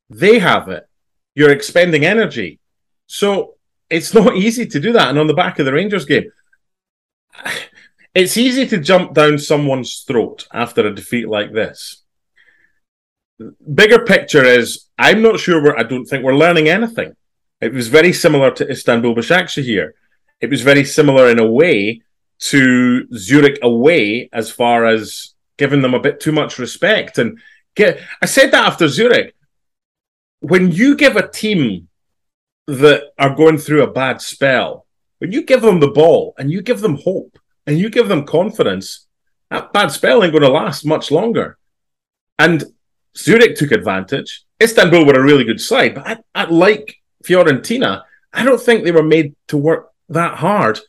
They 0.09 0.39
have 0.39 0.67
it. 0.69 0.87
You're 1.35 1.51
expending 1.51 2.05
energy. 2.05 2.59
So 3.07 3.55
it's 3.89 4.13
not 4.19 4.35
easy 4.35 4.65
to 4.65 4.79
do 4.79 4.93
that. 4.93 5.09
And 5.09 5.19
on 5.19 5.27
the 5.27 5.33
back 5.33 5.59
of 5.59 5.65
the 5.65 5.73
Rangers 5.73 6.05
game, 6.05 6.31
it's 8.15 8.37
easy 8.37 8.67
to 8.67 8.77
jump 8.77 9.13
down 9.13 9.37
someone's 9.37 10.01
throat 10.01 10.47
after 10.51 10.85
a 10.85 10.95
defeat 10.95 11.29
like 11.29 11.53
this. 11.53 12.02
Bigger 13.73 14.05
picture 14.05 14.43
is 14.43 14.87
I'm 14.97 15.21
not 15.21 15.39
sure 15.39 15.61
we're, 15.61 15.77
I 15.77 15.83
don't 15.83 16.05
think 16.05 16.23
we're 16.23 16.35
learning 16.35 16.69
anything. 16.69 17.15
It 17.61 17.73
was 17.73 17.87
very 17.87 18.13
similar 18.13 18.51
to 18.51 18.69
Istanbul 18.69 19.15
Başakşehir. 19.15 19.63
Here. 19.63 19.95
It 20.41 20.49
was 20.49 20.61
very 20.61 20.83
similar 20.83 21.29
in 21.29 21.39
a 21.39 21.45
way 21.45 22.01
to 22.51 23.07
Zurich 23.15 23.59
away 23.61 24.29
as 24.33 24.51
far 24.51 24.85
as 24.85 25.33
giving 25.57 25.81
them 25.81 25.93
a 25.93 25.99
bit 25.99 26.19
too 26.19 26.31
much 26.31 26.59
respect. 26.59 27.17
And 27.17 27.39
get, 27.75 28.01
I 28.21 28.25
said 28.25 28.51
that 28.51 28.67
after 28.67 28.87
Zurich. 28.87 29.33
When 30.41 30.71
you 30.71 30.95
give 30.95 31.15
a 31.15 31.27
team 31.27 31.87
that 32.67 33.13
are 33.17 33.33
going 33.33 33.57
through 33.57 33.83
a 33.83 33.91
bad 33.91 34.21
spell, 34.21 34.85
when 35.19 35.31
you 35.31 35.43
give 35.43 35.61
them 35.61 35.79
the 35.79 35.87
ball 35.87 36.33
and 36.37 36.51
you 36.51 36.61
give 36.61 36.81
them 36.81 36.97
hope 36.97 37.39
and 37.65 37.79
you 37.79 37.89
give 37.89 38.09
them 38.09 38.25
confidence, 38.25 39.07
that 39.49 39.71
bad 39.71 39.91
spell 39.91 40.21
ain't 40.21 40.33
going 40.33 40.43
to 40.43 40.49
last 40.49 40.85
much 40.85 41.11
longer. 41.11 41.57
And 42.37 42.65
Zurich 43.17 43.55
took 43.55 43.71
advantage. 43.71 44.43
Istanbul 44.61 45.05
were 45.05 45.13
a 45.13 45.23
really 45.23 45.43
good 45.43 45.61
side, 45.61 45.95
but 45.95 46.07
I, 46.07 46.17
I 46.33 46.45
like 46.45 46.95
Fiorentina. 47.23 48.03
I 48.33 48.43
don't 48.43 48.61
think 48.61 48.83
they 48.83 48.91
were 48.91 49.03
made 49.03 49.35
to 49.49 49.57
work 49.57 49.91
that 50.09 50.35
hard 50.37 50.79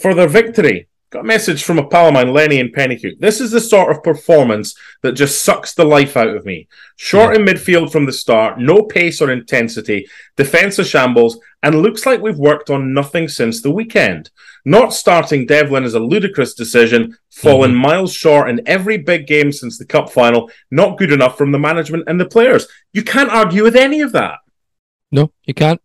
for 0.00 0.14
their 0.14 0.28
victory. 0.28 0.88
Got 1.14 1.20
a 1.20 1.28
message 1.28 1.62
from 1.62 1.78
a 1.78 1.86
pal 1.86 2.08
of 2.08 2.14
mine, 2.14 2.32
Lenny 2.32 2.58
in 2.58 2.72
Penicuik. 2.72 3.20
This 3.20 3.40
is 3.40 3.52
the 3.52 3.60
sort 3.60 3.92
of 3.92 4.02
performance 4.02 4.74
that 5.02 5.12
just 5.12 5.44
sucks 5.44 5.72
the 5.72 5.84
life 5.84 6.16
out 6.16 6.34
of 6.34 6.44
me. 6.44 6.66
Short 6.96 7.36
in 7.36 7.44
midfield 7.44 7.92
from 7.92 8.04
the 8.04 8.12
start, 8.12 8.58
no 8.58 8.82
pace 8.82 9.22
or 9.22 9.30
intensity, 9.30 10.08
defence 10.36 10.76
of 10.80 10.88
shambles, 10.88 11.38
and 11.62 11.82
looks 11.82 12.04
like 12.04 12.20
we've 12.20 12.36
worked 12.36 12.68
on 12.68 12.92
nothing 12.92 13.28
since 13.28 13.62
the 13.62 13.70
weekend. 13.70 14.30
Not 14.64 14.92
starting 14.92 15.46
Devlin 15.46 15.84
is 15.84 15.94
a 15.94 16.00
ludicrous 16.00 16.52
decision, 16.52 17.16
falling 17.30 17.70
mm-hmm. 17.70 17.82
miles 17.82 18.12
short 18.12 18.50
in 18.50 18.66
every 18.66 18.98
big 18.98 19.28
game 19.28 19.52
since 19.52 19.78
the 19.78 19.86
cup 19.86 20.10
final. 20.10 20.50
Not 20.72 20.98
good 20.98 21.12
enough 21.12 21.38
from 21.38 21.52
the 21.52 21.60
management 21.60 22.08
and 22.08 22.18
the 22.18 22.28
players. 22.28 22.66
You 22.92 23.04
can't 23.04 23.30
argue 23.30 23.62
with 23.62 23.76
any 23.76 24.00
of 24.00 24.10
that. 24.10 24.38
No, 25.12 25.30
you 25.44 25.54
can't. 25.54 25.80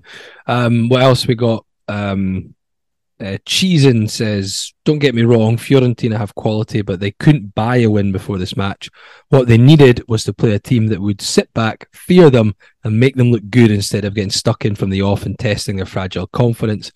Um, 0.48 0.89
what 0.89 1.04
else 1.04 1.28
we 1.28 1.36
got? 1.36 1.68
Um, 1.88 2.56
uh, 3.21 3.38
Cheesin 3.45 4.10
says, 4.10 4.73
"Don't 4.86 4.99
get 4.99 5.13
me 5.13 5.23
wrong, 5.23 5.58
Fiorentina 5.58 6.17
have 6.17 6.36
quality, 6.36 6.82
but 6.82 6.99
they 6.99 7.12
couldn't 7.12 7.53
buy 7.53 7.77
a 7.77 7.89
win 7.89 8.12
before 8.13 8.38
this 8.38 8.55
match. 8.55 8.89
What 9.27 9.47
they 9.47 9.58
needed 9.58 10.03
was 10.08 10.23
to 10.23 10.34
play 10.34 10.53
a 10.53 10.60
team 10.60 10.88
that 10.88 11.01
would 11.01 11.21
sit 11.21 11.53
back, 11.53 11.89
fear 11.93 12.29
them, 12.29 12.55
and 12.84 12.99
make 12.99 13.15
them 13.15 13.32
look 13.32 13.49
good 13.49 13.71
instead 13.71 14.05
of 14.05 14.15
getting 14.15 14.29
stuck 14.29 14.63
in 14.63 14.75
from 14.75 14.89
the 14.89 15.01
off 15.01 15.25
and 15.25 15.38
testing 15.38 15.75
their 15.75 15.86
fragile 15.86 16.27
confidence. 16.27 16.91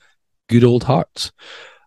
Good 0.47 0.63
old 0.63 0.83
hearts." 0.83 1.31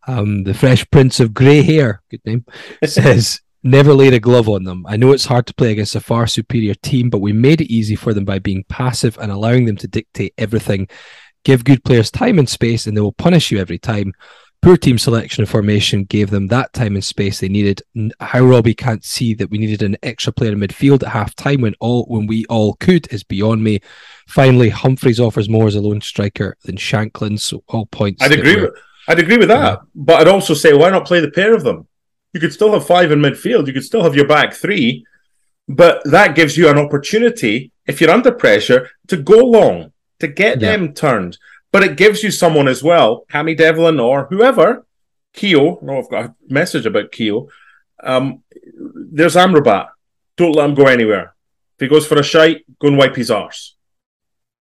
Um, 0.06 0.44
the 0.44 0.54
Fresh 0.54 0.88
Prince 0.90 1.18
of 1.18 1.34
Grey 1.34 1.62
Hair, 1.62 2.02
good 2.10 2.24
name, 2.26 2.44
says, 2.84 3.40
"Never 3.62 3.94
laid 3.94 4.12
a 4.12 4.20
glove 4.20 4.50
on 4.50 4.64
them. 4.64 4.84
I 4.86 4.98
know 4.98 5.12
it's 5.12 5.24
hard 5.24 5.46
to 5.46 5.54
play 5.54 5.72
against 5.72 5.96
a 5.96 6.00
far 6.00 6.26
superior 6.26 6.74
team, 6.74 7.08
but 7.08 7.22
we 7.22 7.32
made 7.32 7.62
it 7.62 7.72
easy 7.72 7.96
for 7.96 8.12
them 8.12 8.26
by 8.26 8.38
being 8.38 8.64
passive 8.68 9.16
and 9.18 9.32
allowing 9.32 9.64
them 9.64 9.76
to 9.78 9.88
dictate 9.88 10.34
everything." 10.36 10.88
Give 11.46 11.62
good 11.62 11.84
players 11.84 12.10
time 12.10 12.40
and 12.40 12.48
space, 12.48 12.88
and 12.88 12.96
they 12.96 13.00
will 13.00 13.12
punish 13.12 13.52
you 13.52 13.60
every 13.60 13.78
time. 13.78 14.14
Poor 14.62 14.76
team 14.76 14.98
selection 14.98 15.42
and 15.42 15.48
formation 15.48 16.02
gave 16.02 16.30
them 16.30 16.48
that 16.48 16.72
time 16.72 16.96
and 16.96 17.04
space 17.04 17.38
they 17.38 17.48
needed. 17.48 17.82
How 18.18 18.40
Robbie 18.40 18.74
can't 18.74 19.04
see 19.04 19.32
that 19.34 19.48
we 19.48 19.58
needed 19.58 19.80
an 19.80 19.96
extra 20.02 20.32
player 20.32 20.50
in 20.50 20.58
midfield 20.58 21.04
at 21.04 21.10
half 21.10 21.36
time 21.36 21.60
when 21.60 21.76
all 21.78 22.04
when 22.06 22.26
we 22.26 22.46
all 22.46 22.74
could 22.80 23.06
is 23.12 23.22
beyond 23.22 23.62
me. 23.62 23.78
Finally, 24.26 24.70
Humphrys 24.70 25.24
offers 25.24 25.48
more 25.48 25.68
as 25.68 25.76
a 25.76 25.80
lone 25.80 26.00
striker 26.00 26.56
than 26.64 26.74
Shankland, 26.74 27.38
so 27.38 27.62
all 27.68 27.86
points. 27.86 28.24
I'd 28.24 28.32
agree. 28.32 28.62
With, 28.62 28.74
I'd 29.06 29.20
agree 29.20 29.38
with 29.38 29.46
that, 29.46 29.82
but 29.94 30.20
I'd 30.20 30.26
also 30.26 30.52
say 30.52 30.72
why 30.72 30.90
not 30.90 31.06
play 31.06 31.20
the 31.20 31.30
pair 31.30 31.54
of 31.54 31.62
them? 31.62 31.86
You 32.32 32.40
could 32.40 32.52
still 32.52 32.72
have 32.72 32.88
five 32.88 33.12
in 33.12 33.20
midfield. 33.20 33.68
You 33.68 33.72
could 33.72 33.84
still 33.84 34.02
have 34.02 34.16
your 34.16 34.26
back 34.26 34.52
three, 34.52 35.06
but 35.68 36.02
that 36.06 36.34
gives 36.34 36.56
you 36.56 36.68
an 36.68 36.76
opportunity 36.76 37.70
if 37.86 38.00
you're 38.00 38.10
under 38.10 38.32
pressure 38.32 38.90
to 39.06 39.16
go 39.16 39.36
long 39.36 39.92
to 40.20 40.28
get 40.28 40.60
yeah. 40.60 40.72
them 40.72 40.94
turned. 40.94 41.38
But 41.72 41.82
it 41.82 41.96
gives 41.96 42.22
you 42.22 42.30
someone 42.30 42.68
as 42.68 42.82
well, 42.82 43.26
Cammy 43.30 43.56
Devlin 43.56 44.00
or 44.00 44.26
whoever, 44.26 44.86
Keogh. 45.34 45.78
No, 45.82 45.98
I've 45.98 46.10
got 46.10 46.24
a 46.24 46.34
message 46.48 46.86
about 46.86 47.12
Keogh. 47.12 47.48
Um, 48.02 48.42
there's 49.12 49.36
Amrabat. 49.36 49.88
Don't 50.36 50.52
let 50.52 50.68
him 50.68 50.74
go 50.74 50.86
anywhere. 50.86 51.34
If 51.76 51.80
he 51.80 51.88
goes 51.88 52.06
for 52.06 52.18
a 52.18 52.22
shite, 52.22 52.64
go 52.78 52.88
and 52.88 52.96
wipe 52.96 53.16
his 53.16 53.30
arse. 53.30 53.76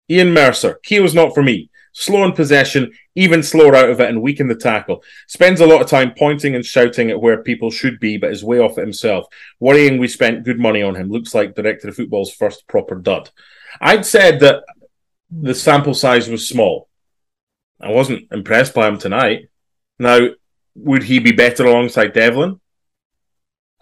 Ian 0.09 0.33
Mercer. 0.33 0.79
Keogh's 0.83 1.15
not 1.15 1.33
for 1.33 1.41
me. 1.41 1.69
Slow 1.93 2.23
in 2.23 2.31
possession, 2.31 2.93
even 3.15 3.43
slower 3.43 3.75
out 3.75 3.89
of 3.89 3.99
it, 3.99 4.09
and 4.09 4.21
weak 4.21 4.39
in 4.39 4.47
the 4.47 4.55
tackle. 4.55 5.03
Spends 5.27 5.59
a 5.59 5.65
lot 5.65 5.81
of 5.81 5.87
time 5.87 6.13
pointing 6.17 6.55
and 6.55 6.65
shouting 6.65 7.09
at 7.09 7.19
where 7.19 7.43
people 7.43 7.69
should 7.69 7.99
be, 7.99 8.17
but 8.17 8.31
is 8.31 8.43
way 8.43 8.59
off 8.59 8.77
it 8.77 8.81
himself. 8.81 9.25
Worrying 9.59 9.97
we 9.97 10.07
spent 10.07 10.45
good 10.45 10.59
money 10.59 10.81
on 10.81 10.95
him. 10.95 11.09
Looks 11.09 11.35
like 11.35 11.55
director 11.55 11.89
of 11.89 11.95
football's 11.95 12.33
first 12.33 12.65
proper 12.67 12.95
dud. 12.95 13.29
I'd 13.81 14.05
said 14.05 14.39
that 14.39 14.63
the 15.31 15.55
sample 15.55 15.93
size 15.93 16.29
was 16.29 16.47
small. 16.47 16.89
I 17.79 17.91
wasn't 17.91 18.27
impressed 18.31 18.73
by 18.73 18.87
him 18.87 18.97
tonight. 18.97 19.49
Now, 19.97 20.29
would 20.75 21.03
he 21.03 21.19
be 21.19 21.31
better 21.31 21.65
alongside 21.65 22.13
Devlin 22.13 22.59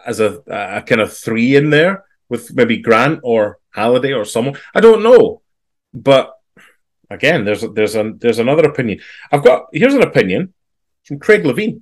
as 0.06 0.20
a, 0.20 0.42
a 0.48 0.82
kind 0.82 1.02
of 1.02 1.16
three 1.16 1.56
in 1.56 1.70
there 1.70 2.06
with 2.30 2.54
maybe 2.54 2.78
Grant 2.78 3.22
or 3.24 3.60
Halliday 3.72 4.14
or 4.14 4.26
someone? 4.26 4.58
I 4.74 4.80
don't 4.80 5.04
know, 5.04 5.42
but 5.94 6.36
again, 7.10 7.46
there's 7.46 7.62
there's 7.74 7.96
a 7.96 8.14
there's 8.16 8.40
another 8.40 8.68
opinion. 8.68 9.02
I've 9.32 9.44
got 9.44 9.68
here's 9.74 9.94
an 9.94 10.04
opinion 10.04 10.54
from 11.06 11.20
Craig 11.20 11.44
Levein. 11.44 11.82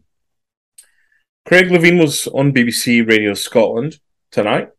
Craig 1.45 1.69
Levein 1.69 1.99
was 1.99 2.27
on 2.27 2.53
BBC 2.53 3.07
Radio 3.07 3.33
Scotland 3.33 3.99
tonight. 4.31 4.69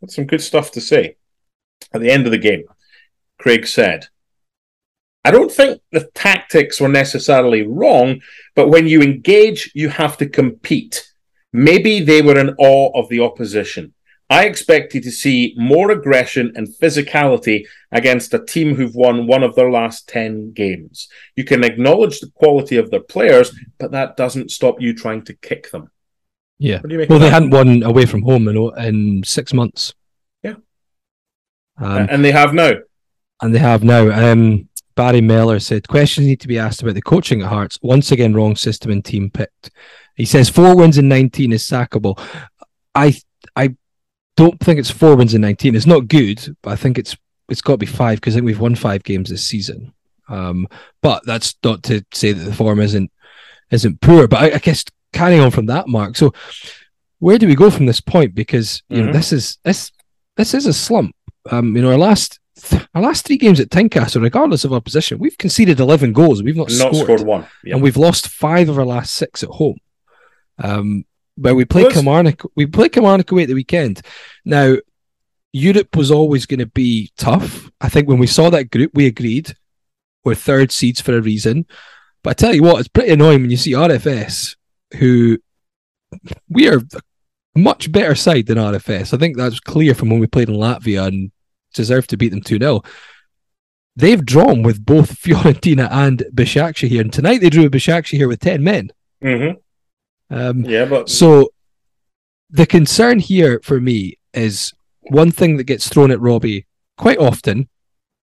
Had 0.00 0.10
some 0.10 0.26
good 0.26 0.42
stuff 0.42 0.70
to 0.72 0.80
say. 0.80 1.16
At 1.92 2.00
the 2.00 2.10
end 2.10 2.26
of 2.26 2.32
the 2.32 2.38
game, 2.38 2.64
Craig 3.38 3.66
said, 3.66 4.08
I 5.24 5.30
don't 5.30 5.50
think 5.50 5.80
the 5.90 6.08
tactics 6.14 6.80
were 6.80 6.88
necessarily 6.88 7.62
wrong, 7.62 8.20
but 8.54 8.68
when 8.68 8.86
you 8.86 9.00
engage, 9.00 9.70
you 9.74 9.88
have 9.88 10.18
to 10.18 10.28
compete. 10.28 11.10
Maybe 11.52 12.00
they 12.00 12.20
were 12.20 12.38
in 12.38 12.54
awe 12.58 12.90
of 12.98 13.08
the 13.08 13.20
opposition. 13.20 13.94
I 14.30 14.46
expected 14.46 15.02
to 15.04 15.10
see 15.10 15.54
more 15.56 15.90
aggression 15.90 16.52
and 16.56 16.68
physicality 16.68 17.66
against 17.92 18.34
a 18.34 18.44
team 18.44 18.74
who've 18.74 18.94
won 18.94 19.26
one 19.26 19.42
of 19.42 19.54
their 19.54 19.70
last 19.70 20.08
10 20.08 20.52
games. 20.52 21.08
You 21.36 21.44
can 21.44 21.62
acknowledge 21.62 22.20
the 22.20 22.30
quality 22.34 22.76
of 22.76 22.90
their 22.90 23.00
players, 23.00 23.54
but 23.78 23.92
that 23.92 24.16
doesn't 24.16 24.50
stop 24.50 24.80
you 24.80 24.94
trying 24.94 25.24
to 25.26 25.34
kick 25.34 25.70
them. 25.70 25.90
Yeah. 26.58 26.80
Well, 26.84 27.18
they 27.18 27.30
hadn't 27.30 27.50
won 27.50 27.82
away 27.82 28.06
from 28.06 28.22
home 28.22 28.48
in, 28.48 28.56
in 28.78 29.22
six 29.24 29.52
months. 29.52 29.94
Yeah. 30.42 30.54
Um, 31.76 32.06
and 32.10 32.24
they 32.24 32.32
have 32.32 32.54
now. 32.54 32.72
And 33.42 33.54
they 33.54 33.58
have 33.58 33.84
now. 33.84 34.10
Um, 34.10 34.68
Barry 34.96 35.20
Meller 35.20 35.58
said 35.58 35.88
questions 35.88 36.26
need 36.26 36.40
to 36.40 36.48
be 36.48 36.58
asked 36.58 36.82
about 36.82 36.94
the 36.94 37.02
coaching 37.02 37.42
at 37.42 37.48
Hearts. 37.48 37.78
Once 37.82 38.12
again, 38.12 38.34
wrong 38.34 38.56
system 38.56 38.90
and 38.90 39.04
team 39.04 39.30
picked. 39.30 39.70
He 40.14 40.24
says 40.24 40.48
four 40.48 40.76
wins 40.76 40.98
in 40.98 41.08
19 41.08 41.52
is 41.52 41.62
sackable. 41.64 42.18
I 42.94 43.14
I 43.56 43.74
don't 44.36 44.58
think 44.60 44.78
it's 44.78 44.90
four 44.90 45.16
wins 45.16 45.34
in 45.34 45.40
19. 45.40 45.74
It's 45.74 45.86
not 45.86 46.08
good, 46.08 46.56
but 46.62 46.70
I 46.70 46.76
think 46.76 46.98
it's 46.98 47.16
it's 47.48 47.60
got 47.60 47.74
to 47.74 47.78
be 47.78 47.86
five 47.86 48.20
because 48.20 48.34
I 48.34 48.36
think 48.36 48.46
we've 48.46 48.60
won 48.60 48.74
five 48.74 49.02
games 49.02 49.30
this 49.30 49.44
season. 49.44 49.92
Um, 50.28 50.68
but 51.02 51.24
that's 51.26 51.54
not 51.62 51.82
to 51.84 52.04
say 52.14 52.32
that 52.32 52.44
the 52.44 52.54
form 52.54 52.80
isn't 52.80 53.10
isn't 53.70 54.00
poor. 54.00 54.28
But 54.28 54.42
I, 54.42 54.56
I 54.56 54.58
guess 54.58 54.84
carrying 55.12 55.40
on 55.40 55.50
from 55.50 55.66
that, 55.66 55.88
Mark. 55.88 56.16
So 56.16 56.32
where 57.18 57.38
do 57.38 57.46
we 57.46 57.54
go 57.54 57.70
from 57.70 57.86
this 57.86 58.00
point? 58.00 58.34
Because 58.34 58.82
you 58.88 58.98
mm-hmm. 58.98 59.06
know 59.06 59.12
this 59.12 59.32
is 59.32 59.58
this 59.64 59.90
this 60.36 60.54
is 60.54 60.66
a 60.66 60.72
slump. 60.72 61.14
Um, 61.50 61.76
you 61.76 61.82
know, 61.82 61.90
our 61.90 61.98
last 61.98 62.38
our 62.94 63.02
last 63.02 63.26
three 63.26 63.36
games 63.36 63.60
at 63.60 63.70
Tynecastle, 63.70 64.22
regardless 64.22 64.64
of 64.64 64.72
our 64.72 64.80
position, 64.80 65.18
we've 65.18 65.38
conceded 65.38 65.80
11 65.80 66.12
goals. 66.12 66.42
We've 66.42 66.56
not, 66.56 66.70
not 66.70 66.94
scored. 66.94 67.04
scored 67.04 67.20
one. 67.22 67.46
Yep. 67.64 67.74
And 67.74 67.82
we've 67.82 67.96
lost 67.96 68.28
five 68.28 68.68
of 68.68 68.78
our 68.78 68.84
last 68.84 69.14
six 69.14 69.42
at 69.42 69.48
home. 69.48 69.78
Um, 70.58 71.04
but 71.36 71.54
we 71.54 71.64
played 71.64 71.92
Kilmarnock. 71.92 72.42
We 72.54 72.66
played 72.66 72.92
Kilmarnock 72.92 73.30
away 73.32 73.42
at 73.42 73.48
the 73.48 73.54
weekend. 73.54 74.02
Now, 74.44 74.76
Europe 75.52 75.96
was 75.96 76.10
always 76.10 76.46
going 76.46 76.60
to 76.60 76.66
be 76.66 77.10
tough. 77.16 77.70
I 77.80 77.88
think 77.88 78.08
when 78.08 78.18
we 78.18 78.26
saw 78.26 78.50
that 78.50 78.70
group, 78.70 78.92
we 78.94 79.06
agreed 79.06 79.56
we're 80.24 80.34
third 80.34 80.72
seeds 80.72 81.00
for 81.00 81.16
a 81.16 81.22
reason. 81.22 81.66
But 82.22 82.30
I 82.30 82.34
tell 82.34 82.54
you 82.54 82.62
what, 82.62 82.80
it's 82.80 82.88
pretty 82.88 83.12
annoying 83.12 83.42
when 83.42 83.50
you 83.50 83.56
see 83.56 83.72
RFS, 83.72 84.56
who 84.98 85.38
we 86.48 86.68
are 86.68 86.78
a 86.78 87.58
much 87.58 87.92
better 87.92 88.14
side 88.14 88.46
than 88.46 88.58
RFS. 88.58 89.12
I 89.12 89.18
think 89.18 89.36
that's 89.36 89.60
clear 89.60 89.94
from 89.94 90.10
when 90.10 90.20
we 90.20 90.26
played 90.26 90.48
in 90.48 90.56
Latvia 90.56 91.06
and 91.06 91.30
deserved 91.74 92.10
to 92.10 92.16
beat 92.16 92.30
them 92.30 92.40
2 92.40 92.58
0. 92.58 92.82
they've 93.96 94.24
drawn 94.24 94.62
with 94.62 94.84
both 94.84 95.18
Fiorentina 95.22 95.88
and 95.90 96.24
Başakşehir, 96.32 97.00
and 97.00 97.12
tonight 97.12 97.40
they 97.40 97.50
drew 97.50 97.68
with 97.68 98.06
here 98.06 98.28
with 98.28 98.40
ten 98.40 98.62
men. 98.62 98.90
Mm-hmm. 99.22 100.36
Um, 100.36 100.64
Yeah, 100.64 100.86
but 100.86 101.08
so 101.08 101.50
the 102.50 102.66
concern 102.66 103.18
here 103.18 103.60
for 103.62 103.80
me 103.80 104.18
is 104.32 104.72
one 105.02 105.30
thing 105.30 105.56
that 105.56 105.64
gets 105.64 105.88
thrown 105.88 106.10
at 106.10 106.20
Robbie 106.20 106.66
quite 106.96 107.18
often 107.18 107.68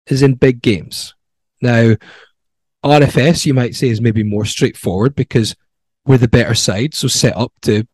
is 0.07 0.23
in 0.23 0.35
big 0.35 0.63
games. 0.63 1.15
Now, 1.61 1.95
RFS, 2.85 3.45
you 3.45 3.55
might 3.55 3.75
say, 3.75 3.89
is 3.89 4.01
maybe 4.01 4.23
more 4.23 4.47
straightforward 4.47 5.15
because 5.15 5.55
we're 6.07 6.19
the 6.19 6.29
better 6.29 6.55
side, 6.55 6.95
so 6.95 7.09
set 7.09 7.37
up 7.37 7.53
to 7.63 7.87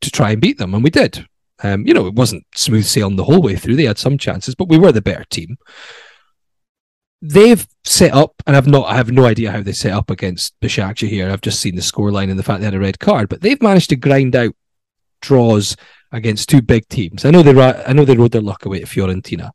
to 0.00 0.10
try 0.10 0.32
and 0.32 0.40
beat 0.40 0.58
them, 0.58 0.74
and 0.74 0.84
we 0.84 0.90
did. 0.90 1.26
Um, 1.62 1.86
you 1.86 1.94
know, 1.94 2.06
it 2.06 2.14
wasn't 2.14 2.44
smooth 2.54 2.84
sailing 2.84 3.16
the 3.16 3.24
whole 3.24 3.40
way 3.40 3.56
through. 3.56 3.76
They 3.76 3.84
had 3.84 3.98
some 3.98 4.18
chances, 4.18 4.54
but 4.54 4.68
we 4.68 4.78
were 4.78 4.92
the 4.92 5.02
better 5.02 5.24
team. 5.30 5.56
They've 7.22 7.66
set 7.84 8.12
up, 8.12 8.34
and 8.46 8.56
I've 8.56 8.66
not, 8.66 8.86
I 8.86 8.96
have 8.96 9.10
no 9.10 9.24
idea 9.24 9.50
how 9.50 9.62
they 9.62 9.72
set 9.72 9.92
up 9.92 10.10
against 10.10 10.54
Başakşehir. 10.60 11.30
I've 11.30 11.40
just 11.40 11.60
seen 11.60 11.76
the 11.76 11.80
scoreline 11.80 12.28
and 12.28 12.38
the 12.38 12.42
fact 12.42 12.60
they 12.60 12.66
had 12.66 12.74
a 12.74 12.80
red 12.80 12.98
card, 12.98 13.28
but 13.28 13.40
they've 13.40 13.62
managed 13.62 13.90
to 13.90 13.96
grind 13.96 14.36
out 14.36 14.54
draws 15.22 15.76
against 16.12 16.48
two 16.48 16.60
big 16.60 16.86
teams. 16.88 17.24
I 17.24 17.30
know 17.30 17.42
they, 17.42 17.54
ra- 17.54 17.82
I 17.86 17.92
know 17.92 18.04
they 18.04 18.16
rode 18.16 18.32
their 18.32 18.42
luck 18.42 18.66
away 18.66 18.80
to 18.80 18.86
Fiorentina, 18.86 19.52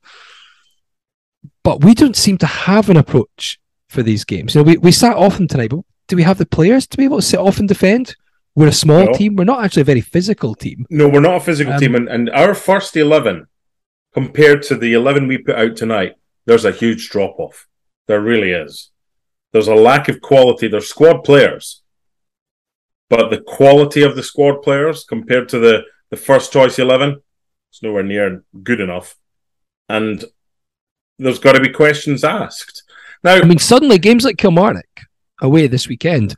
but 1.63 1.83
we 1.83 1.93
don't 1.93 2.15
seem 2.15 2.37
to 2.39 2.47
have 2.47 2.89
an 2.89 2.97
approach 2.97 3.59
for 3.87 4.01
these 4.01 4.23
games. 4.23 4.55
You 4.55 4.61
know, 4.61 4.65
we, 4.65 4.77
we 4.77 4.91
sat 4.91 5.15
off 5.15 5.37
them 5.37 5.47
tonight, 5.47 5.69
but 5.69 5.81
do 6.07 6.15
we 6.15 6.23
have 6.23 6.37
the 6.37 6.45
players 6.45 6.87
to 6.87 6.97
be 6.97 7.03
able 7.03 7.17
to 7.17 7.25
sit 7.25 7.39
off 7.39 7.59
and 7.59 7.67
defend? 7.67 8.15
We're 8.55 8.67
a 8.67 8.73
small 8.73 9.05
No. 9.05 9.13
team. 9.13 9.35
We're 9.35 9.43
not 9.45 9.63
actually 9.63 9.81
a 9.81 9.85
very 9.93 10.01
physical 10.01 10.55
team. 10.55 10.85
no, 10.89 11.07
we're 11.07 11.21
not 11.21 11.37
a 11.37 11.39
physical 11.39 11.73
Um, 11.73 11.79
team, 11.79 11.95
and, 11.95 12.09
and 12.09 12.29
our 12.31 12.53
first 12.53 12.95
eleven 12.97 13.47
compared 14.13 14.63
to 14.63 14.75
the 14.75 14.93
eleven 14.93 15.27
we 15.27 15.37
put 15.37 15.55
out 15.55 15.75
tonight, 15.77 16.15
there's 16.45 16.65
a 16.65 16.71
huge 16.71 17.09
drop 17.09 17.39
off. 17.39 17.67
There 18.07 18.21
really 18.21 18.51
is. 18.51 18.91
There's 19.53 19.67
a 19.67 19.75
lack 19.75 20.09
of 20.09 20.19
quality. 20.21 20.67
They're 20.67 20.81
squad 20.81 21.23
players, 21.23 21.83
but 23.09 23.29
the 23.29 23.41
quality 23.41 24.01
of 24.01 24.15
the 24.15 24.23
squad 24.23 24.61
players 24.61 25.03
compared 25.03 25.47
to 25.49 25.59
the 25.59 25.83
the 26.09 26.17
first 26.17 26.51
choice 26.51 26.79
eleven, 26.79 27.21
it's 27.69 27.83
nowhere 27.83 28.03
near 28.03 28.43
good 28.63 28.79
enough. 28.81 29.15
And 29.87 30.25
there's 31.17 31.39
got 31.39 31.53
to 31.53 31.59
be 31.61 31.69
questions 31.69 32.23
asked. 32.23 32.83
Now, 33.23 33.35
I 33.35 33.43
mean, 33.43 33.59
suddenly 33.59 33.97
games 33.99 34.23
like 34.25 34.37
Kilmarnock 34.37 35.01
away 35.41 35.67
this 35.67 35.87
weekend, 35.87 36.35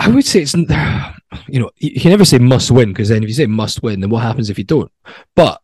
I 0.00 0.08
would 0.08 0.24
say 0.24 0.40
it's, 0.40 0.54
you 1.48 1.60
know, 1.60 1.70
you 1.76 2.00
can 2.00 2.10
never 2.10 2.24
say 2.24 2.38
must 2.38 2.70
win 2.70 2.88
because 2.88 3.10
then 3.10 3.22
if 3.22 3.28
you 3.28 3.34
say 3.34 3.46
must 3.46 3.82
win, 3.82 4.00
then 4.00 4.08
what 4.10 4.22
happens 4.22 4.48
if 4.48 4.56
you 4.56 4.64
don't? 4.64 4.90
But 5.36 5.60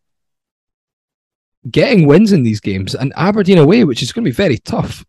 getting 1.70 2.06
wins 2.06 2.32
in 2.32 2.42
these 2.42 2.60
games 2.60 2.94
and 2.94 3.14
Aberdeen 3.16 3.58
away, 3.58 3.84
which 3.84 4.02
is 4.02 4.12
going 4.12 4.24
to 4.24 4.30
be 4.30 4.34
very 4.34 4.58
tough. 4.58 5.04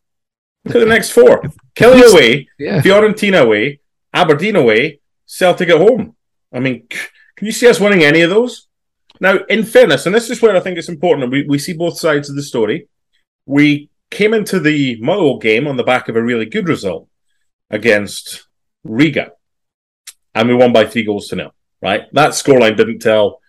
look 0.63 0.75
at 0.75 0.79
the 0.79 0.85
next 0.85 1.11
four: 1.11 1.43
Killie 1.75 2.09
away, 2.11 2.47
Yeah. 2.57 2.81
Fiorentina 2.81 3.41
away, 3.43 3.81
Aberdeen 4.13 4.55
away, 4.55 5.01
Celtic 5.25 5.69
at 5.69 5.77
home. 5.77 6.15
I 6.53 6.59
mean, 6.59 6.87
can 6.87 7.45
you 7.45 7.51
see 7.51 7.67
us 7.67 7.81
winning 7.81 8.03
any 8.03 8.21
of 8.21 8.29
those? 8.29 8.67
Now, 9.19 9.39
in 9.49 9.65
fairness, 9.65 10.05
and 10.05 10.15
this 10.15 10.29
is 10.29 10.41
where 10.41 10.55
I 10.55 10.61
think 10.61 10.77
it's 10.77 10.89
important, 10.89 11.31
we, 11.31 11.43
we 11.43 11.59
see 11.59 11.73
both 11.73 11.99
sides 11.99 12.29
of 12.29 12.37
the 12.37 12.43
story. 12.43 12.87
We 13.45 13.89
came 14.09 14.33
into 14.33 14.59
the 14.59 14.97
Motherwell 15.01 15.39
game 15.39 15.67
on 15.67 15.75
the 15.75 15.83
back 15.83 16.07
of 16.07 16.15
a 16.15 16.23
really 16.23 16.45
good 16.45 16.69
result 16.69 17.09
against 17.69 18.46
Riga, 18.89 19.33
and 20.33 20.47
we 20.47 20.55
won 20.55 20.73
by 20.73 20.85
three 20.85 21.03
goals 21.03 21.27
to 21.29 21.35
nil. 21.35 21.53
Right, 21.81 22.11
that 22.13 22.31
scoreline 22.31 22.75
didn't 22.75 22.99
tell 22.99 23.39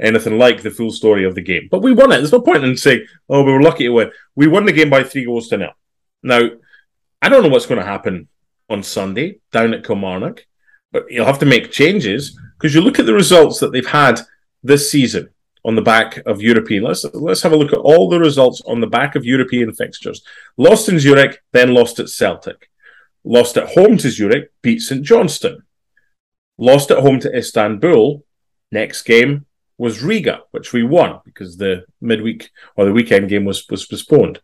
anything 0.00 0.38
like 0.38 0.62
the 0.62 0.70
full 0.70 0.90
story 0.90 1.24
of 1.24 1.34
the 1.34 1.40
game, 1.42 1.68
but 1.70 1.82
we 1.82 1.92
won 1.92 2.10
it. 2.12 2.16
There's 2.16 2.32
no 2.32 2.40
point 2.40 2.64
in 2.64 2.76
saying, 2.76 3.06
"Oh, 3.28 3.42
we 3.42 3.52
were 3.52 3.62
lucky 3.62 3.84
to 3.84 3.90
win." 3.90 4.10
We 4.34 4.48
won 4.48 4.66
the 4.66 4.72
game 4.72 4.90
by 4.90 5.04
three 5.04 5.24
goals 5.24 5.48
to 5.48 5.58
nil. 5.58 5.72
Now, 6.22 6.50
I 7.22 7.28
don't 7.28 7.42
know 7.42 7.48
what's 7.48 7.66
going 7.66 7.80
to 7.80 7.86
happen 7.86 8.28
on 8.68 8.82
Sunday 8.82 9.38
down 9.52 9.72
at 9.74 9.84
Kilmarnock, 9.84 10.44
but 10.92 11.10
you'll 11.10 11.26
have 11.26 11.38
to 11.38 11.46
make 11.46 11.70
changes 11.70 12.38
because 12.58 12.74
you 12.74 12.80
look 12.80 12.98
at 12.98 13.06
the 13.06 13.14
results 13.14 13.60
that 13.60 13.72
they've 13.72 13.86
had 13.86 14.20
this 14.62 14.90
season 14.90 15.30
on 15.64 15.74
the 15.74 15.82
back 15.82 16.18
of 16.26 16.40
European. 16.40 16.84
Let's 16.84 17.04
let's 17.14 17.42
have 17.42 17.52
a 17.52 17.56
look 17.56 17.72
at 17.72 17.78
all 17.78 18.08
the 18.08 18.20
results 18.20 18.62
on 18.66 18.80
the 18.80 18.86
back 18.86 19.16
of 19.16 19.24
European 19.24 19.72
fixtures. 19.72 20.22
Lost 20.56 20.88
in 20.88 20.98
Zurich, 20.98 21.42
then 21.52 21.74
lost 21.74 21.98
at 21.98 22.08
Celtic. 22.08 22.70
Lost 23.28 23.56
at 23.56 23.70
home 23.70 23.96
to 23.98 24.08
Zurich, 24.08 24.52
beat 24.62 24.80
St 24.80 25.02
Johnstone. 25.02 25.64
Lost 26.58 26.92
at 26.92 26.98
home 26.98 27.18
to 27.18 27.36
Istanbul. 27.36 28.24
Next 28.70 29.02
game 29.02 29.46
was 29.78 30.00
Riga, 30.00 30.42
which 30.52 30.72
we 30.72 30.84
won 30.84 31.20
because 31.24 31.56
the 31.56 31.84
midweek 32.00 32.50
or 32.76 32.84
the 32.84 32.92
weekend 32.92 33.28
game 33.28 33.44
was, 33.44 33.68
was 33.68 33.84
postponed. 33.84 34.40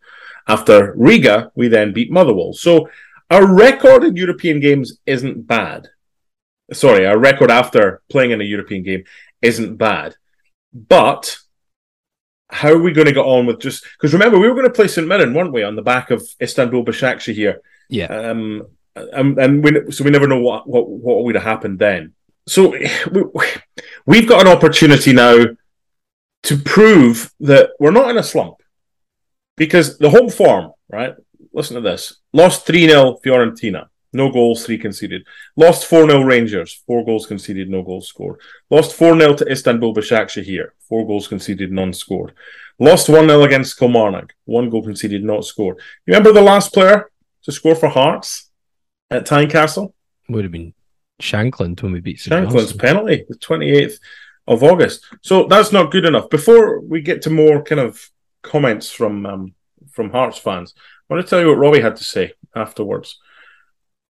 After 0.48 0.94
Riga, 0.96 1.52
we 1.54 1.68
then 1.68 1.92
beat 1.92 2.10
Motherwell. 2.10 2.54
So 2.54 2.88
our 3.30 3.46
record 3.46 4.02
in 4.02 4.16
European 4.16 4.58
games 4.58 4.98
isn't 5.06 5.46
bad. 5.46 5.88
Sorry, 6.72 7.06
our 7.06 7.18
record 7.18 7.52
after 7.52 8.02
playing 8.10 8.32
in 8.32 8.40
a 8.40 8.44
European 8.44 8.82
game 8.82 9.04
isn't 9.42 9.76
bad. 9.76 10.16
But 10.74 11.38
how 12.50 12.70
are 12.70 12.82
we 12.82 12.92
going 12.92 13.06
to 13.06 13.14
get 13.14 13.24
on 13.24 13.46
with 13.46 13.60
just 13.60 13.84
because 13.84 14.12
remember 14.12 14.40
we 14.40 14.48
were 14.48 14.56
going 14.56 14.66
to 14.66 14.74
play 14.74 14.88
St 14.88 15.06
Mirren, 15.06 15.34
weren't 15.34 15.52
we, 15.52 15.62
on 15.62 15.76
the 15.76 15.82
back 15.82 16.10
of 16.10 16.22
Istanbul 16.40 16.84
Başakşehir 16.84 17.34
here? 17.36 17.60
Yeah. 17.92 18.06
Um, 18.06 18.66
and, 18.96 19.38
and 19.38 19.62
we, 19.62 19.92
so 19.92 20.02
we 20.02 20.10
never 20.10 20.26
know 20.26 20.40
what, 20.40 20.66
what, 20.66 20.88
what 20.88 21.24
would 21.24 21.34
have 21.34 21.44
happened 21.44 21.78
then. 21.78 22.14
So 22.46 22.70
we, 23.10 23.30
we've 24.06 24.28
got 24.28 24.40
an 24.40 24.52
opportunity 24.52 25.12
now 25.12 25.44
to 26.44 26.56
prove 26.56 27.32
that 27.40 27.70
we're 27.78 27.90
not 27.92 28.10
in 28.10 28.16
a 28.16 28.22
slump 28.22 28.56
because 29.56 29.98
the 29.98 30.10
home 30.10 30.30
form, 30.30 30.72
right? 30.88 31.14
Listen 31.52 31.76
to 31.76 31.82
this: 31.82 32.20
lost 32.32 32.66
three 32.66 32.88
0 32.88 33.18
Fiorentina, 33.24 33.88
no 34.14 34.32
goals, 34.32 34.64
three 34.64 34.78
conceded. 34.78 35.26
Lost 35.54 35.86
four 35.86 36.08
0 36.08 36.22
Rangers, 36.22 36.82
four 36.86 37.04
goals 37.04 37.26
conceded, 37.26 37.68
no 37.68 37.82
goals 37.82 38.08
scored. 38.08 38.40
Lost 38.70 38.94
four 38.94 39.18
0 39.18 39.34
to 39.34 39.52
Istanbul 39.52 39.94
Başakşehir, 39.94 40.70
four 40.88 41.06
goals 41.06 41.28
conceded, 41.28 41.70
none 41.70 41.92
scored. 41.92 42.32
Lost 42.78 43.10
one 43.10 43.28
0 43.28 43.44
against 43.44 43.78
Kilmarnock, 43.78 44.32
one 44.46 44.70
goal 44.70 44.82
conceded, 44.82 45.22
not 45.22 45.44
scored. 45.44 45.76
You 46.06 46.14
remember 46.14 46.32
the 46.32 46.40
last 46.40 46.72
player 46.72 47.11
to 47.44 47.52
score 47.52 47.74
for 47.74 47.88
Hearts 47.88 48.50
at 49.10 49.26
Tynecastle? 49.26 49.92
Would 50.28 50.44
have 50.44 50.52
been 50.52 50.74
Shankland 51.20 51.82
when 51.82 51.92
we 51.92 52.00
beat. 52.00 52.18
Shankland's 52.18 52.72
penalty, 52.72 53.24
the 53.28 53.36
28th 53.36 53.98
of 54.46 54.62
August. 54.62 55.06
So 55.22 55.46
that's 55.46 55.72
not 55.72 55.90
good 55.90 56.04
enough. 56.04 56.30
Before 56.30 56.80
we 56.80 57.00
get 57.00 57.22
to 57.22 57.30
more 57.30 57.62
kind 57.62 57.80
of 57.80 58.10
comments 58.42 58.90
from 58.90 59.26
um, 59.26 59.54
from 59.90 60.10
Hearts 60.10 60.38
fans, 60.38 60.74
I 60.76 61.14
want 61.14 61.26
to 61.26 61.30
tell 61.30 61.40
you 61.40 61.48
what 61.48 61.58
Robbie 61.58 61.80
had 61.80 61.96
to 61.96 62.04
say 62.04 62.32
afterwards. 62.54 63.18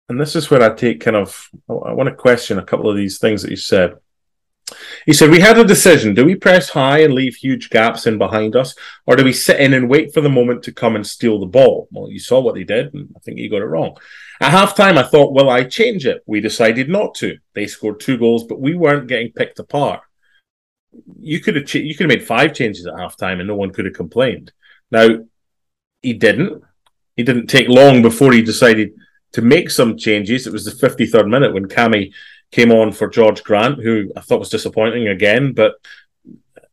And 0.07 0.21
this 0.21 0.35
is 0.35 0.49
where 0.51 0.61
I 0.61 0.73
take 0.73 1.01
kind 1.01 1.15
of, 1.15 1.49
I 1.67 1.93
want 1.93 2.09
to 2.09 2.15
question 2.15 2.59
a 2.59 2.63
couple 2.63 2.89
of 2.89 2.95
these 2.95 3.17
things 3.17 3.41
that 3.41 3.49
he 3.49 3.55
said. 3.55 3.95
He 5.05 5.13
said, 5.13 5.29
We 5.29 5.39
had 5.39 5.57
a 5.57 5.63
decision. 5.63 6.15
Do 6.15 6.25
we 6.25 6.35
press 6.35 6.69
high 6.69 6.99
and 6.99 7.13
leave 7.13 7.35
huge 7.35 7.69
gaps 7.69 8.07
in 8.07 8.17
behind 8.17 8.55
us, 8.55 8.75
or 9.05 9.15
do 9.15 9.23
we 9.23 9.33
sit 9.33 9.59
in 9.59 9.73
and 9.73 9.89
wait 9.89 10.13
for 10.13 10.21
the 10.21 10.29
moment 10.29 10.63
to 10.63 10.73
come 10.73 10.95
and 10.95 11.05
steal 11.05 11.39
the 11.39 11.45
ball? 11.45 11.87
Well, 11.91 12.09
you 12.09 12.19
saw 12.19 12.39
what 12.39 12.55
they 12.55 12.63
did, 12.63 12.93
and 12.93 13.13
I 13.15 13.19
think 13.19 13.37
he 13.37 13.47
got 13.47 13.61
it 13.61 13.65
wrong. 13.65 13.95
At 14.41 14.51
halftime, 14.51 14.97
I 14.97 15.03
thought, 15.03 15.33
Will 15.33 15.49
I 15.49 15.63
change 15.63 16.05
it? 16.05 16.23
We 16.25 16.41
decided 16.41 16.89
not 16.89 17.13
to. 17.15 17.37
They 17.53 17.67
scored 17.67 17.99
two 17.99 18.17
goals, 18.17 18.45
but 18.45 18.59
we 18.59 18.75
weren't 18.75 19.07
getting 19.07 19.31
picked 19.31 19.59
apart. 19.59 20.01
You 21.19 21.39
could 21.39 21.55
have 21.55 21.73
you 21.75 21.95
could 21.95 22.09
have 22.09 22.17
made 22.17 22.27
five 22.27 22.53
changes 22.53 22.87
at 22.87 22.95
halftime, 22.95 23.39
and 23.39 23.47
no 23.47 23.55
one 23.55 23.71
could 23.71 23.85
have 23.85 23.93
complained. 23.93 24.51
Now, 24.89 25.25
he 26.01 26.13
didn't. 26.13 26.63
He 27.15 27.23
didn't 27.23 27.47
take 27.47 27.67
long 27.69 28.01
before 28.01 28.33
he 28.33 28.41
decided 28.41 28.93
to 29.33 29.41
make 29.41 29.69
some 29.69 29.97
changes. 29.97 30.47
It 30.47 30.53
was 30.53 30.65
the 30.65 30.87
53rd 30.87 31.29
minute 31.29 31.53
when 31.53 31.67
Cammy 31.67 32.13
came 32.55 32.71
on 32.71 32.93
for 32.93 33.11
Jorge 33.13 33.43
Grant, 33.43 33.83
who 33.83 34.11
I 34.15 34.21
thought 34.21 34.39
was 34.39 34.49
disappointing 34.49 35.09
again, 35.09 35.51
but 35.51 35.73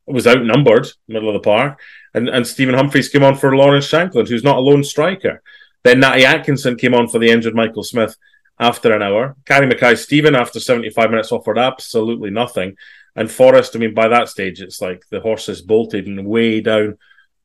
was 0.06 0.28
outnumbered 0.28 0.86
middle 1.08 1.28
of 1.28 1.34
the 1.34 1.40
park. 1.40 1.80
And 2.14 2.28
and 2.28 2.46
Stephen 2.46 2.76
Humphrys 2.76 3.10
came 3.10 3.24
on 3.24 3.36
for 3.36 3.56
Lawrence 3.56 3.88
Shankland, 3.90 4.28
who's 4.28 4.44
not 4.44 4.58
a 4.58 4.60
lone 4.60 4.84
striker. 4.84 5.42
Then 5.82 5.98
Natty 5.98 6.24
Atkinson 6.24 6.76
came 6.76 6.94
on 6.94 7.08
for 7.08 7.18
the 7.18 7.30
injured 7.30 7.56
Michael 7.56 7.82
Smith 7.82 8.16
after 8.60 8.94
an 8.94 9.02
hour. 9.02 9.34
Barrie 9.44 9.68
McKay 9.68 9.98
Stephen 9.98 10.36
after 10.36 10.60
75 10.60 11.10
minutes 11.10 11.32
offered 11.32 11.58
absolutely 11.58 12.30
nothing. 12.30 12.76
And 13.16 13.28
Forrest, 13.28 13.74
I 13.74 13.80
mean, 13.80 13.92
by 13.92 14.06
that 14.08 14.28
stage, 14.28 14.60
it's 14.60 14.80
like 14.80 15.02
the 15.10 15.20
horses 15.20 15.62
bolted 15.62 16.06
and 16.06 16.24
way 16.24 16.60
down 16.60 16.96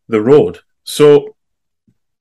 the 0.08 0.22
road. 0.22 0.60
So 0.84 1.36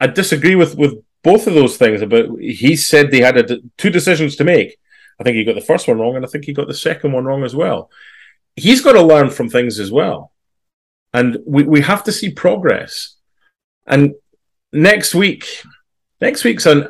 I 0.01 0.07
disagree 0.07 0.55
with 0.55 0.77
with 0.79 0.95
both 1.23 1.47
of 1.47 1.55
those 1.55 1.77
things. 1.77 2.01
About 2.01 2.41
he 2.41 2.75
said 2.75 3.11
they 3.11 3.21
had 3.21 3.37
a, 3.37 3.59
two 3.77 3.91
decisions 3.91 4.37
to 4.37 4.45
make. 4.45 4.79
I 5.19 5.25
think 5.25 5.37
he 5.37 5.45
got 5.45 5.55
the 5.55 5.61
first 5.61 5.89
one 5.89 5.99
wrong, 5.99 6.17
and 6.17 6.25
I 6.25 6.29
think 6.29 6.45
he 6.45 6.53
got 6.53 6.69
the 6.69 6.75
second 6.75 7.13
one 7.13 7.25
wrong 7.25 7.45
as 7.45 7.55
well. 7.55 7.91
He's 8.55 8.81
got 8.81 8.93
to 8.93 9.03
learn 9.03 9.31
from 9.31 9.49
things 9.49 9.79
as 9.79 9.91
well, 9.91 10.33
and 11.13 11.39
we 11.47 11.65
we 11.65 11.81
have 11.83 12.05
to 12.05 12.13
see 12.13 12.31
progress. 12.31 13.17
And 13.87 14.15
next 14.73 15.15
week, 15.15 15.47
next 16.21 16.45
week's 16.45 16.67
an 16.67 16.87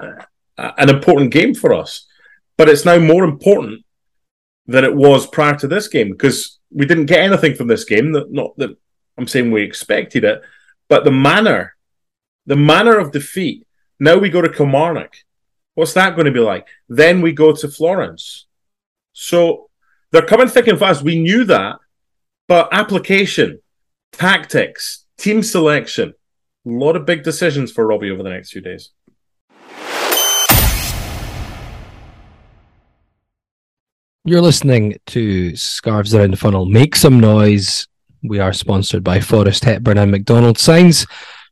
an 0.59 0.89
important 0.89 1.33
game 1.33 1.55
for 1.55 1.75
us, 1.75 2.07
but 2.57 2.69
it's 2.69 2.85
now 2.85 2.99
more 2.99 3.25
important 3.25 3.85
than 4.67 4.85
it 4.85 4.95
was 4.95 5.27
prior 5.27 5.57
to 5.57 5.69
this 5.69 5.89
game 5.89 6.11
because 6.11 6.59
we 6.71 6.87
didn't 6.87 7.07
get 7.07 7.21
anything 7.21 7.55
from 7.55 7.69
this 7.69 7.85
game. 7.85 8.13
That 8.13 8.33
not 8.33 8.57
that 8.59 8.77
I'm 9.17 9.29
saying 9.29 9.51
we 9.51 9.63
expected 9.63 10.25
it, 10.25 10.43
but 10.89 11.05
the 11.05 11.13
manner 11.13 11.77
the 12.47 12.57
manner 12.57 12.97
of 12.99 13.13
defeat. 13.13 13.67
Now 13.99 14.17
we 14.17 14.31
go 14.31 14.41
to 14.41 14.49
Kilmarnock. 14.49 15.17
What's 15.77 15.93
that 15.93 16.17
going 16.17 16.25
to 16.25 16.33
be 16.33 16.41
like? 16.41 16.67
Then 16.89 17.21
we 17.21 17.33
go 17.33 17.53
to 17.53 17.69
Florence. 17.69 18.47
So 19.13 19.69
they're 20.11 20.25
coming 20.25 20.49
thick 20.49 20.69
and 20.69 20.79
fast. 20.79 21.03
We 21.03 21.21
knew 21.21 21.45
that, 21.45 21.77
but 22.49 22.71
application, 22.73 23.61
tactics, 24.11 25.05
team 25.19 25.43
selection, 25.43 26.15
a 26.67 26.71
lot 26.71 26.97
of 26.97 27.05
big 27.05 27.23
decisions 27.23 27.71
for 27.71 27.87
Robbie 27.87 28.11
over 28.11 28.23
the 28.23 28.31
next 28.31 28.53
few 28.53 28.63
days. 28.63 28.91
You're 34.25 34.41
listening 34.41 34.97
to 35.09 35.55
Scarves 35.57 36.15
Around 36.15 36.31
the 36.31 36.39
Funnel. 36.39 36.65
Make 36.65 36.97
some 36.97 37.21
noise. 37.21 37.87
We 38.23 38.39
are 38.39 38.55
sponsored 38.55 39.05
by 39.05 39.21
Forrest 39.21 39.63
Hepburn 39.65 39.99
and 39.99 40.11
McDonald 40.11 40.57
Signs, 40.59 41.07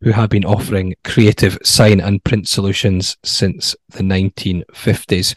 who 0.05 0.11
have 0.11 0.29
been 0.29 0.45
offering 0.45 0.95
creative 1.03 1.59
sign 1.65 1.99
and 1.99 2.23
print 2.25 2.47
solutions 2.47 3.17
since 3.25 3.75
the 3.89 4.03
1950s. 4.03 5.35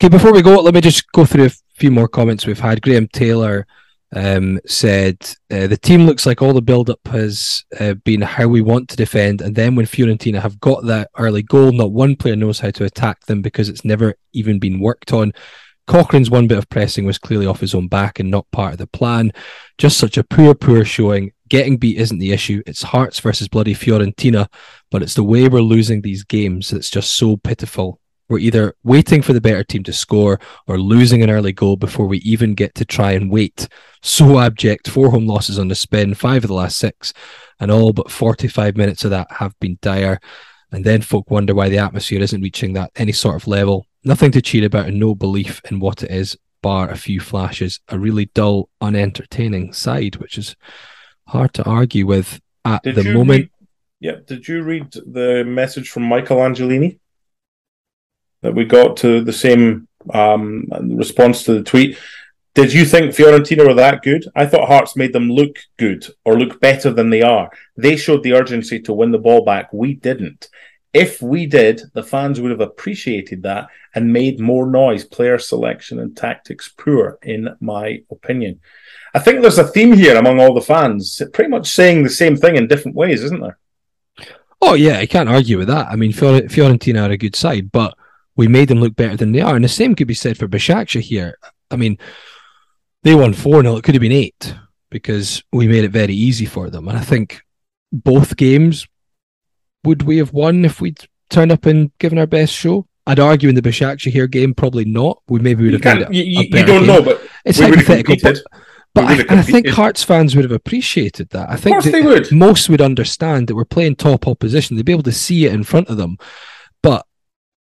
Okay, 0.00 0.08
before 0.08 0.32
we 0.32 0.42
go, 0.42 0.60
let 0.60 0.74
me 0.74 0.80
just 0.80 1.10
go 1.12 1.24
through 1.24 1.46
a 1.46 1.52
few 1.74 1.92
more 1.92 2.08
comments 2.08 2.44
we've 2.44 2.58
had. 2.58 2.82
Graham 2.82 3.06
Taylor 3.06 3.68
um, 4.12 4.58
said 4.66 5.16
uh, 5.52 5.68
the 5.68 5.76
team 5.76 6.06
looks 6.06 6.26
like 6.26 6.42
all 6.42 6.52
the 6.52 6.60
build-up 6.60 7.06
has 7.06 7.64
uh, 7.78 7.94
been 7.94 8.20
how 8.20 8.48
we 8.48 8.62
want 8.62 8.88
to 8.88 8.96
defend, 8.96 9.42
and 9.42 9.54
then 9.54 9.76
when 9.76 9.86
Fiorentina 9.86 10.40
have 10.40 10.58
got 10.58 10.84
that 10.86 11.10
early 11.16 11.44
goal, 11.44 11.70
not 11.70 11.92
one 11.92 12.16
player 12.16 12.34
knows 12.34 12.58
how 12.58 12.70
to 12.70 12.84
attack 12.84 13.26
them 13.26 13.42
because 13.42 13.68
it's 13.68 13.84
never 13.84 14.16
even 14.32 14.58
been 14.58 14.80
worked 14.80 15.12
on. 15.12 15.32
Cochrane's 15.86 16.30
one 16.30 16.48
bit 16.48 16.58
of 16.58 16.68
pressing 16.68 17.06
was 17.06 17.16
clearly 17.16 17.46
off 17.46 17.60
his 17.60 17.74
own 17.74 17.86
back 17.86 18.18
and 18.18 18.30
not 18.30 18.50
part 18.50 18.72
of 18.72 18.78
the 18.78 18.88
plan. 18.88 19.32
Just 19.78 19.98
such 19.98 20.18
a 20.18 20.24
poor, 20.24 20.54
poor 20.54 20.84
showing. 20.84 21.32
Getting 21.48 21.78
beat 21.78 21.98
isn't 21.98 22.18
the 22.18 22.32
issue. 22.32 22.62
It's 22.66 22.82
Hearts 22.82 23.20
versus 23.20 23.48
bloody 23.48 23.74
Fiorentina, 23.74 24.48
but 24.90 25.02
it's 25.02 25.14
the 25.14 25.24
way 25.24 25.48
we're 25.48 25.60
losing 25.60 26.02
these 26.02 26.24
games 26.24 26.70
that's 26.70 26.90
just 26.90 27.16
so 27.16 27.36
pitiful. 27.36 28.00
We're 28.28 28.40
either 28.40 28.74
waiting 28.84 29.22
for 29.22 29.32
the 29.32 29.40
better 29.40 29.64
team 29.64 29.82
to 29.84 29.92
score 29.92 30.38
or 30.66 30.78
losing 30.78 31.22
an 31.22 31.30
early 31.30 31.52
goal 31.52 31.76
before 31.76 32.06
we 32.06 32.18
even 32.18 32.54
get 32.54 32.74
to 32.74 32.84
try 32.84 33.12
and 33.12 33.30
wait. 33.30 33.68
So 34.02 34.38
abject. 34.38 34.90
Four 34.90 35.10
home 35.10 35.26
losses 35.26 35.58
on 35.58 35.68
the 35.68 35.74
spin, 35.74 36.12
five 36.12 36.44
of 36.44 36.48
the 36.48 36.54
last 36.54 36.76
six, 36.76 37.14
and 37.58 37.70
all 37.70 37.94
but 37.94 38.10
45 38.10 38.76
minutes 38.76 39.04
of 39.04 39.10
that 39.12 39.32
have 39.32 39.58
been 39.60 39.78
dire. 39.80 40.20
And 40.70 40.84
then 40.84 41.00
folk 41.00 41.30
wonder 41.30 41.54
why 41.54 41.70
the 41.70 41.78
atmosphere 41.78 42.20
isn't 42.20 42.42
reaching 42.42 42.74
that 42.74 42.90
any 42.96 43.12
sort 43.12 43.36
of 43.36 43.48
level. 43.48 43.86
Nothing 44.04 44.32
to 44.32 44.42
cheer 44.42 44.66
about 44.66 44.86
and 44.86 45.00
no 45.00 45.14
belief 45.14 45.62
in 45.70 45.80
what 45.80 46.02
it 46.02 46.10
is, 46.10 46.36
bar 46.60 46.90
a 46.90 46.96
few 46.98 47.20
flashes. 47.20 47.80
A 47.88 47.98
really 47.98 48.26
dull, 48.26 48.68
unentertaining 48.82 49.72
side, 49.72 50.16
which 50.16 50.36
is 50.36 50.54
hard 51.28 51.54
to 51.54 51.64
argue 51.64 52.06
with 52.06 52.40
at 52.64 52.82
Did 52.82 52.96
the 52.96 53.12
moment. 53.12 53.40
read- 53.40 53.50
yeah. 54.00 54.16
Did 54.26 54.46
you 54.48 54.62
read 54.62 54.92
the 54.92 55.44
message 55.46 55.88
from 55.90 56.04
Michael 56.04 56.38
Angelini 56.38 56.98
that 58.42 58.54
we 58.54 58.64
got 58.64 58.96
to 58.98 59.22
the 59.22 59.32
same 59.32 59.88
um, 60.12 60.66
response 60.96 61.42
to 61.44 61.54
the 61.54 61.62
tweet? 61.62 61.98
Did 62.54 62.72
you 62.72 62.84
think 62.84 63.12
Fiorentina 63.14 63.66
were 63.66 63.74
that 63.74 64.02
good? 64.02 64.24
I 64.34 64.46
thought 64.46 64.68
Hearts 64.68 64.96
made 64.96 65.12
them 65.12 65.30
look 65.30 65.58
good 65.76 66.06
or 66.24 66.38
look 66.38 66.60
better 66.60 66.90
than 66.90 67.10
they 67.10 67.22
are. 67.22 67.50
They 67.76 67.96
showed 67.96 68.22
the 68.22 68.32
urgency 68.34 68.80
to 68.80 68.92
win 68.92 69.12
the 69.12 69.18
ball 69.18 69.44
back. 69.44 69.72
We 69.72 69.94
didn't. 69.94 70.48
If 70.94 71.20
we 71.20 71.46
did, 71.46 71.82
the 71.92 72.02
fans 72.02 72.40
would 72.40 72.50
have 72.50 72.60
appreciated 72.60 73.42
that 73.42 73.68
and 73.94 74.12
made 74.12 74.40
more 74.40 74.66
noise. 74.66 75.04
Player 75.04 75.38
selection 75.38 75.98
and 75.98 76.16
tactics 76.16 76.72
poor, 76.76 77.18
in 77.22 77.48
my 77.60 78.02
opinion. 78.10 78.60
I 79.14 79.18
think 79.18 79.42
there's 79.42 79.58
a 79.58 79.68
theme 79.68 79.92
here 79.92 80.16
among 80.16 80.40
all 80.40 80.54
the 80.54 80.60
fans, 80.60 81.20
pretty 81.32 81.50
much 81.50 81.68
saying 81.68 82.02
the 82.02 82.10
same 82.10 82.36
thing 82.36 82.56
in 82.56 82.68
different 82.68 82.96
ways, 82.96 83.22
isn't 83.22 83.40
there? 83.40 83.58
Oh 84.60 84.74
yeah, 84.74 84.98
I 84.98 85.06
can't 85.06 85.28
argue 85.28 85.58
with 85.58 85.68
that. 85.68 85.86
I 85.88 85.96
mean, 85.96 86.12
Fiorentina 86.12 87.08
are 87.08 87.12
a 87.12 87.16
good 87.16 87.36
side, 87.36 87.70
but 87.70 87.94
we 88.36 88.48
made 88.48 88.68
them 88.68 88.80
look 88.80 88.96
better 88.96 89.16
than 89.16 89.32
they 89.32 89.40
are, 89.40 89.54
and 89.54 89.64
the 89.64 89.68
same 89.68 89.94
could 89.94 90.08
be 90.08 90.14
said 90.14 90.38
for 90.38 90.48
Başakşehir. 90.48 91.34
I 91.70 91.76
mean, 91.76 91.98
they 93.02 93.14
won 93.14 93.34
four 93.34 93.62
0 93.62 93.76
It 93.76 93.84
could 93.84 93.94
have 93.94 94.02
been 94.02 94.12
eight 94.12 94.54
because 94.90 95.42
we 95.52 95.68
made 95.68 95.84
it 95.84 95.90
very 95.90 96.14
easy 96.14 96.46
for 96.46 96.70
them, 96.70 96.88
and 96.88 96.98
I 96.98 97.02
think 97.02 97.42
both 97.92 98.36
games 98.36 98.86
would 99.84 100.02
we 100.02 100.18
have 100.18 100.32
won 100.32 100.64
if 100.64 100.80
we'd 100.80 101.08
turned 101.30 101.52
up 101.52 101.66
and 101.66 101.90
given 101.98 102.18
our 102.18 102.26
best 102.26 102.52
show. 102.52 102.86
I'd 103.06 103.20
argue 103.20 103.48
in 103.48 103.54
the 103.54 103.62
Başakşehir 103.62 104.30
game, 104.30 104.54
probably 104.54 104.84
not. 104.84 105.22
We 105.28 105.40
maybe 105.40 105.64
would 105.64 105.72
have 105.72 105.84
made 105.84 106.04
can't, 106.04 106.14
it. 106.14 106.14
you, 106.14 106.24
you, 106.24 106.40
you 106.42 106.66
don't 106.66 106.80
game. 106.80 106.86
know, 106.86 107.02
but 107.02 107.22
It's 107.44 107.58
we 107.58 107.70
would 107.70 107.78
have 107.78 107.86
hypothetical, 107.86 108.16
but, 108.22 108.42
but 108.94 109.04
I, 109.04 109.08
would 109.08 109.18
have 109.18 109.30
and 109.30 109.40
I 109.40 109.42
think. 109.42 109.68
Hearts 109.68 110.02
fans 110.04 110.36
would 110.36 110.44
have 110.44 110.52
appreciated 110.52 111.30
that. 111.30 111.48
I 111.48 111.56
think 111.56 111.82
they 111.84 112.02
would. 112.02 112.30
most 112.30 112.68
would 112.68 112.82
understand 112.82 113.48
that 113.48 113.54
we're 113.54 113.64
playing 113.64 113.96
top 113.96 114.26
opposition. 114.26 114.76
They'd 114.76 114.84
be 114.84 114.92
able 114.92 115.02
to 115.04 115.12
see 115.12 115.46
it 115.46 115.54
in 115.54 115.64
front 115.64 115.88
of 115.88 115.96
them. 115.96 116.18
But 116.82 117.06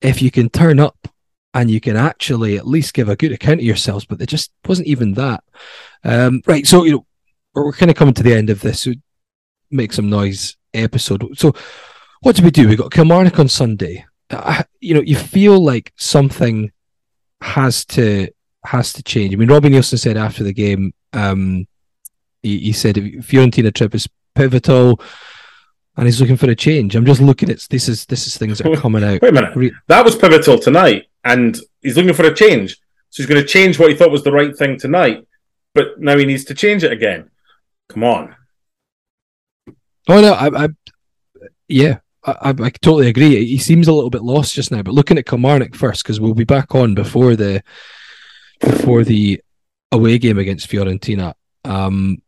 if 0.01 0.21
you 0.21 0.31
can 0.31 0.49
turn 0.49 0.79
up 0.79 1.07
and 1.53 1.69
you 1.69 1.79
can 1.79 1.95
actually 1.95 2.57
at 2.57 2.67
least 2.67 2.95
give 2.95 3.07
a 3.07 3.15
good 3.15 3.31
account 3.31 3.59
of 3.59 3.65
yourselves, 3.65 4.05
but 4.05 4.17
there 4.17 4.27
just 4.27 4.51
wasn't 4.67 4.87
even 4.87 5.13
that. 5.13 5.43
Um, 6.03 6.41
right. 6.47 6.65
So, 6.65 6.85
you 6.85 6.91
know, 6.91 7.05
we're, 7.53 7.65
we're 7.65 7.73
kind 7.73 7.91
of 7.91 7.97
coming 7.97 8.15
to 8.15 8.23
the 8.23 8.33
end 8.33 8.49
of 8.49 8.61
this. 8.61 8.81
So 8.81 8.93
make 9.69 9.93
some 9.93 10.09
noise 10.09 10.57
episode. 10.73 11.37
So, 11.37 11.53
what 12.25 12.35
do 12.35 12.41
we 12.41 12.49
do? 12.49 12.67
We 12.67 12.75
got 12.75 12.91
Kilmarnock 12.91 13.37
on 13.37 13.47
Sunday. 13.47 14.03
Uh, 14.31 14.63
you 14.79 14.95
know, 14.95 15.01
you 15.01 15.15
feel 15.15 15.63
like 15.63 15.93
something 15.95 16.71
has 17.39 17.85
to 17.85 18.29
has 18.65 18.93
to 18.93 19.03
change. 19.03 19.31
I 19.31 19.37
mean, 19.37 19.47
Robbie 19.47 19.69
Neilson 19.69 19.99
said 19.99 20.17
after 20.17 20.43
the 20.43 20.51
game, 20.51 20.91
um, 21.13 21.67
he, 22.41 22.57
he 22.57 22.71
said 22.71 22.95
Fiorentina 22.95 23.71
trip 23.71 23.93
is 23.93 24.09
pivotal, 24.33 24.99
and 25.97 26.07
he's 26.07 26.19
looking 26.19 26.35
for 26.35 26.49
a 26.49 26.55
change. 26.55 26.95
I'm 26.95 27.05
just 27.05 27.21
looking 27.21 27.51
at 27.51 27.59
this 27.69 27.87
is 27.87 28.07
this 28.07 28.25
is 28.25 28.35
things 28.39 28.57
that 28.57 28.73
are 28.73 28.75
coming 28.75 29.03
out. 29.03 29.21
Wait 29.21 29.29
a 29.29 29.31
minute. 29.31 29.73
That 29.85 30.03
was 30.03 30.15
pivotal 30.15 30.57
tonight, 30.57 31.03
and 31.23 31.55
he's 31.83 31.95
looking 31.95 32.15
for 32.15 32.25
a 32.25 32.33
change. 32.33 32.71
So 33.11 33.21
he's 33.21 33.27
going 33.27 33.39
to 33.39 33.47
change 33.47 33.77
what 33.77 33.91
he 33.91 33.95
thought 33.95 34.09
was 34.09 34.23
the 34.23 34.31
right 34.31 34.57
thing 34.57 34.79
tonight, 34.79 35.27
but 35.75 35.99
now 35.99 36.17
he 36.17 36.25
needs 36.25 36.45
to 36.45 36.55
change 36.55 36.83
it 36.83 36.91
again. 36.91 37.29
Come 37.87 38.03
on. 38.03 38.35
Oh 40.07 40.21
no, 40.21 40.33
I, 40.33 40.65
I 40.65 40.67
yeah, 41.67 41.99
I, 42.25 42.49
I, 42.49 42.69
totally 42.69 43.07
agree. 43.07 43.45
He 43.45 43.57
seems 43.57 43.87
a 43.87 43.93
little 43.93 44.09
bit 44.09 44.23
lost 44.23 44.55
just 44.55 44.71
now. 44.71 44.81
But 44.81 44.93
looking 44.93 45.17
at 45.17 45.25
Kilmarnock 45.25 45.75
first, 45.75 46.03
because 46.03 46.19
we'll 46.19 46.33
be 46.33 46.43
back 46.43 46.73
on 46.73 46.95
before 46.95 47.35
the 47.35 47.61
before 48.59 49.03
the 49.03 49.41
away 49.91 50.17
game 50.17 50.39
against 50.39 50.69
Fiorentina 50.69 51.33
um, 51.63 52.21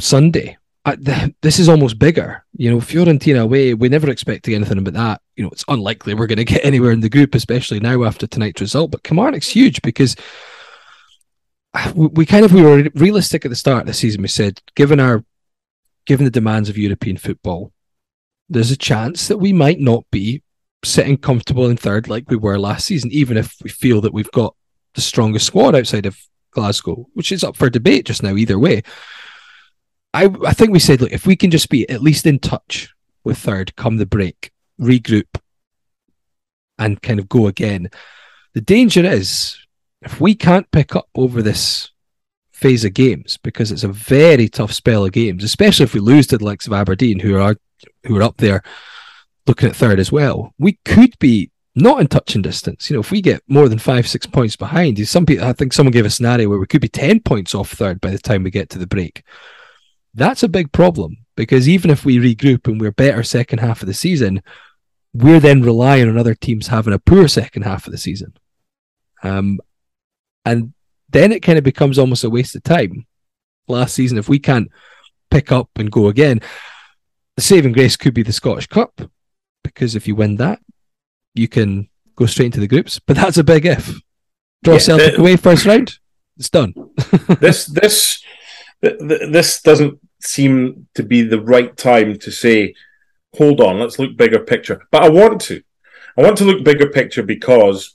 Sunday. 0.00 0.56
I, 0.84 0.94
th- 0.94 1.34
this 1.42 1.58
is 1.58 1.68
almost 1.68 1.98
bigger, 1.98 2.44
you 2.56 2.70
know. 2.70 2.76
Fiorentina 2.76 3.42
away, 3.42 3.74
we 3.74 3.88
never 3.88 4.08
expect 4.08 4.44
to 4.44 4.54
anything 4.54 4.84
but 4.84 4.94
that. 4.94 5.20
You 5.34 5.42
know, 5.42 5.50
it's 5.50 5.64
unlikely 5.66 6.14
we're 6.14 6.28
going 6.28 6.38
to 6.38 6.44
get 6.44 6.64
anywhere 6.64 6.92
in 6.92 7.00
the 7.00 7.08
group, 7.08 7.34
especially 7.34 7.80
now 7.80 8.04
after 8.04 8.28
tonight's 8.28 8.60
result. 8.60 8.92
But 8.92 9.02
Kilmarnock's 9.02 9.48
huge 9.48 9.82
because 9.82 10.14
we, 11.94 12.06
we 12.08 12.26
kind 12.26 12.44
of 12.44 12.52
we 12.52 12.62
were 12.62 12.88
realistic 12.94 13.44
at 13.44 13.50
the 13.50 13.56
start 13.56 13.80
of 13.80 13.86
the 13.86 13.94
season. 13.94 14.22
We 14.22 14.28
said, 14.28 14.60
given 14.76 15.00
our 15.00 15.24
given 16.06 16.24
the 16.24 16.30
demands 16.30 16.68
of 16.68 16.78
European 16.78 17.16
football, 17.16 17.72
there's 18.48 18.70
a 18.70 18.76
chance 18.76 19.28
that 19.28 19.38
we 19.38 19.52
might 19.52 19.80
not 19.80 20.04
be 20.10 20.42
sitting 20.84 21.16
comfortable 21.16 21.66
in 21.66 21.76
third 21.76 22.08
like 22.08 22.30
we 22.30 22.36
were 22.36 22.58
last 22.58 22.86
season, 22.86 23.10
even 23.12 23.36
if 23.36 23.54
we 23.62 23.70
feel 23.70 24.00
that 24.00 24.12
we've 24.12 24.30
got 24.32 24.54
the 24.94 25.00
strongest 25.00 25.46
squad 25.46 25.74
outside 25.74 26.06
of 26.06 26.18
Glasgow, 26.52 27.06
which 27.14 27.32
is 27.32 27.44
up 27.44 27.56
for 27.56 27.68
debate 27.68 28.06
just 28.06 28.22
now, 28.22 28.36
either 28.36 28.58
way. 28.58 28.82
I, 30.14 30.30
I 30.46 30.52
think 30.52 30.70
we 30.70 30.78
said, 30.78 31.00
look, 31.00 31.12
if 31.12 31.26
we 31.26 31.36
can 31.36 31.50
just 31.50 31.68
be 31.68 31.88
at 31.90 32.02
least 32.02 32.26
in 32.26 32.38
touch 32.38 32.94
with 33.24 33.38
third 33.38 33.74
come 33.76 33.96
the 33.96 34.06
break, 34.06 34.52
regroup, 34.80 35.38
and 36.78 37.02
kind 37.02 37.18
of 37.18 37.28
go 37.28 37.46
again. 37.46 37.90
The 38.54 38.60
danger 38.60 39.04
is 39.04 39.58
if 40.02 40.20
we 40.20 40.34
can't 40.34 40.70
pick 40.70 40.94
up 40.94 41.08
over 41.14 41.42
this 41.42 41.90
phase 42.52 42.84
of 42.84 42.94
games 42.94 43.38
because 43.42 43.70
it's 43.70 43.84
a 43.84 43.88
very 43.88 44.48
tough 44.48 44.72
spell 44.72 45.04
of 45.04 45.12
games, 45.12 45.44
especially 45.44 45.84
if 45.84 45.94
we 45.94 46.00
lose 46.00 46.26
to 46.28 46.38
the 46.38 46.44
likes 46.44 46.66
of 46.66 46.72
Aberdeen, 46.72 47.18
who 47.18 47.36
are 47.36 47.56
who 48.04 48.16
are 48.16 48.22
up 48.22 48.36
there 48.38 48.62
looking 49.46 49.68
at 49.68 49.76
third 49.76 49.98
as 49.98 50.10
well. 50.10 50.54
We 50.58 50.78
could 50.84 51.18
be 51.18 51.50
not 51.74 52.00
in 52.00 52.08
touching 52.08 52.42
distance. 52.42 52.88
You 52.88 52.94
know, 52.94 53.00
if 53.00 53.10
we 53.10 53.20
get 53.20 53.42
more 53.48 53.68
than 53.68 53.78
five, 53.78 54.08
six 54.08 54.26
points 54.26 54.56
behind, 54.56 55.06
some 55.06 55.26
people, 55.26 55.46
I 55.46 55.52
think 55.52 55.72
someone 55.72 55.92
gave 55.92 56.06
a 56.06 56.10
scenario 56.10 56.48
where 56.48 56.58
we 56.58 56.66
could 56.66 56.80
be 56.80 56.88
ten 56.88 57.20
points 57.20 57.54
off 57.54 57.70
third 57.70 58.00
by 58.00 58.10
the 58.10 58.18
time 58.18 58.42
we 58.42 58.50
get 58.50 58.70
to 58.70 58.78
the 58.78 58.86
break. 58.86 59.22
That's 60.14 60.42
a 60.42 60.48
big 60.48 60.72
problem 60.72 61.18
because 61.36 61.68
even 61.68 61.90
if 61.90 62.04
we 62.04 62.16
regroup 62.16 62.66
and 62.66 62.80
we're 62.80 62.92
better 62.92 63.22
second 63.22 63.58
half 63.58 63.82
of 63.82 63.86
the 63.86 63.94
season, 63.94 64.42
we're 65.12 65.40
then 65.40 65.62
relying 65.62 66.08
on 66.08 66.18
other 66.18 66.34
teams 66.34 66.68
having 66.68 66.94
a 66.94 66.98
poor 66.98 67.28
second 67.28 67.62
half 67.62 67.86
of 67.86 67.92
the 67.92 67.98
season. 67.98 68.32
Um, 69.22 69.60
and 70.44 70.72
then 71.10 71.32
it 71.32 71.40
kind 71.40 71.58
of 71.58 71.64
becomes 71.64 71.98
almost 71.98 72.24
a 72.24 72.30
waste 72.30 72.56
of 72.56 72.62
time. 72.62 73.06
Last 73.68 73.94
season, 73.94 74.16
if 74.16 74.28
we 74.28 74.38
can't 74.38 74.70
pick 75.30 75.52
up 75.52 75.68
and 75.76 75.90
go 75.90 76.08
again, 76.08 76.40
the 77.36 77.42
saving 77.42 77.72
grace 77.72 77.96
could 77.96 78.14
be 78.14 78.22
the 78.22 78.32
Scottish 78.32 78.66
Cup 78.66 79.00
because 79.62 79.94
if 79.94 80.06
you 80.08 80.14
win 80.14 80.36
that, 80.36 80.60
you 81.34 81.48
can 81.48 81.88
go 82.16 82.26
straight 82.26 82.46
into 82.46 82.60
the 82.60 82.66
groups. 82.68 82.98
But 83.06 83.16
that's 83.16 83.36
a 83.36 83.44
big 83.44 83.66
if. 83.66 83.94
Draw 84.64 84.74
Yeah, 84.74 84.80
Celtic 84.80 85.14
the- 85.14 85.20
away 85.20 85.36
first 85.36 85.66
round, 85.66 85.98
it's 86.38 86.50
done. 86.50 86.74
this 87.40 87.66
this 87.66 88.22
th- 88.82 88.98
th- 88.98 89.32
this 89.32 89.60
doesn't 89.62 89.98
seem 90.22 90.88
to 90.94 91.02
be 91.02 91.22
the 91.22 91.40
right 91.40 91.76
time 91.76 92.18
to 92.18 92.30
say 92.30 92.74
hold 93.36 93.60
on, 93.60 93.78
let's 93.78 93.98
look 93.98 94.16
bigger 94.16 94.38
picture. 94.40 94.82
But 94.90 95.02
I 95.02 95.08
want 95.10 95.42
to. 95.42 95.62
I 96.16 96.22
want 96.22 96.38
to 96.38 96.44
look 96.44 96.64
bigger 96.64 96.88
picture 96.88 97.22
because 97.22 97.94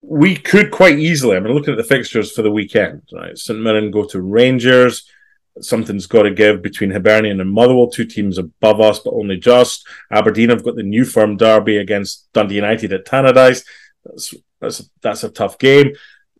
we 0.00 0.34
could 0.36 0.70
quite 0.70 0.98
easily. 0.98 1.36
I 1.36 1.40
mean, 1.40 1.52
looking 1.52 1.72
at 1.72 1.76
the 1.76 1.84
fixtures 1.84 2.32
for 2.32 2.40
the 2.40 2.50
weekend, 2.50 3.02
right? 3.12 3.36
St 3.36 3.58
Mirren 3.60 3.90
go 3.90 4.04
to 4.06 4.20
Rangers. 4.22 5.06
Something's 5.60 6.06
got 6.06 6.22
to 6.22 6.30
give 6.30 6.62
between 6.62 6.90
Hibernian 6.90 7.40
and 7.40 7.50
Motherwell, 7.50 7.88
two 7.88 8.04
teams 8.04 8.38
above 8.38 8.80
us, 8.80 9.00
but 9.00 9.14
only 9.14 9.36
just. 9.36 9.86
Aberdeen 10.10 10.50
have 10.50 10.64
got 10.64 10.76
the 10.76 10.82
new 10.82 11.04
firm 11.04 11.36
derby 11.36 11.78
against 11.78 12.28
Dundee 12.32 12.56
United 12.56 12.92
at 12.92 13.06
Tannadice. 13.06 13.64
That's 14.04 14.34
that's 14.60 14.90
that's 15.00 15.24
a 15.24 15.30
tough 15.30 15.58
game. 15.58 15.94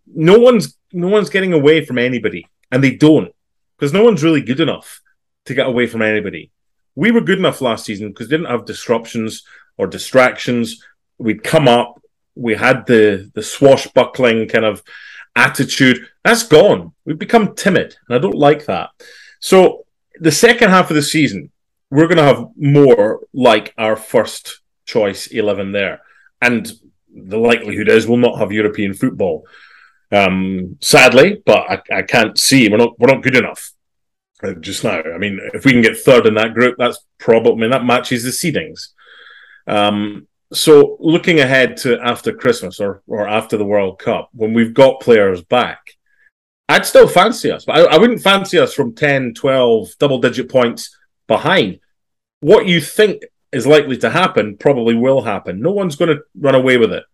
No 0.06 0.38
one's 0.38 0.76
no 0.92 1.08
one's 1.08 1.30
getting 1.30 1.52
away 1.52 1.84
from 1.84 1.98
anybody, 1.98 2.46
and 2.70 2.82
they 2.82 2.94
don't 2.94 3.32
because 3.76 3.92
no 3.92 4.02
one's 4.02 4.22
really 4.22 4.42
good 4.42 4.60
enough 4.60 5.00
to 5.46 5.54
get 5.54 5.66
away 5.66 5.86
from 5.86 6.02
anybody. 6.02 6.50
We 6.94 7.10
were 7.10 7.20
good 7.20 7.38
enough 7.38 7.60
last 7.60 7.84
season 7.84 8.08
because 8.08 8.26
we 8.26 8.36
didn't 8.36 8.50
have 8.50 8.64
disruptions 8.64 9.44
or 9.76 9.86
distractions. 9.86 10.84
We'd 11.18 11.44
come 11.44 11.68
up, 11.68 12.02
we 12.34 12.54
had 12.54 12.86
the 12.86 13.30
the 13.34 13.42
swashbuckling 13.42 14.48
kind 14.48 14.64
of 14.64 14.82
attitude. 15.36 16.06
That's 16.28 16.42
gone. 16.42 16.92
We've 17.06 17.18
become 17.18 17.54
timid, 17.54 17.96
and 18.06 18.14
I 18.14 18.18
don't 18.18 18.34
like 18.34 18.66
that. 18.66 18.90
So 19.40 19.86
the 20.20 20.30
second 20.30 20.68
half 20.68 20.90
of 20.90 20.94
the 20.94 21.00
season, 21.00 21.50
we're 21.90 22.06
going 22.06 22.18
to 22.18 22.22
have 22.22 22.48
more 22.54 23.20
like 23.32 23.72
our 23.78 23.96
first 23.96 24.60
choice 24.84 25.28
eleven 25.28 25.72
there, 25.72 26.02
and 26.42 26.70
the 27.10 27.38
likelihood 27.38 27.88
is 27.88 28.06
we'll 28.06 28.18
not 28.18 28.38
have 28.38 28.52
European 28.52 28.92
football. 28.92 29.46
Um, 30.12 30.76
sadly, 30.82 31.42
but 31.46 31.60
I, 31.70 31.98
I 32.00 32.02
can't 32.02 32.38
see 32.38 32.68
we're 32.68 32.76
not 32.76 33.00
we're 33.00 33.14
not 33.14 33.22
good 33.22 33.36
enough 33.36 33.70
uh, 34.42 34.52
just 34.52 34.84
now. 34.84 35.00
I 35.00 35.16
mean, 35.16 35.40
if 35.54 35.64
we 35.64 35.72
can 35.72 35.80
get 35.80 35.96
third 35.96 36.26
in 36.26 36.34
that 36.34 36.52
group, 36.52 36.74
that's 36.76 36.98
probably 37.16 37.52
I 37.52 37.56
mean, 37.56 37.70
that 37.70 37.86
matches 37.86 38.24
the 38.24 38.32
seedings. 38.32 38.88
Um, 39.66 40.28
so 40.52 40.98
looking 41.00 41.40
ahead 41.40 41.78
to 41.78 41.98
after 42.02 42.34
Christmas 42.34 42.80
or 42.80 43.02
or 43.06 43.26
after 43.26 43.56
the 43.56 43.64
World 43.64 43.98
Cup, 43.98 44.28
when 44.34 44.52
we've 44.52 44.74
got 44.74 45.00
players 45.00 45.40
back, 45.40 45.94
I'd 46.68 46.86
still 46.86 47.08
fancy 47.08 47.50
us, 47.50 47.64
but 47.64 47.78
I, 47.78 47.94
I 47.94 47.98
wouldn't 47.98 48.20
fancy 48.20 48.58
us 48.58 48.74
from 48.74 48.94
10, 48.94 49.34
12, 49.34 49.96
double 49.98 50.18
digit 50.18 50.50
points 50.50 50.96
behind. 51.26 51.80
What 52.40 52.66
you 52.66 52.80
think 52.80 53.22
is 53.52 53.66
likely 53.66 53.96
to 53.98 54.10
happen 54.10 54.56
probably 54.56 54.94
will 54.94 55.22
happen. 55.22 55.60
No 55.60 55.72
one's 55.72 55.96
going 55.96 56.14
to 56.14 56.22
run 56.38 56.54
away 56.54 56.76
with 56.76 56.92
it 56.92 57.04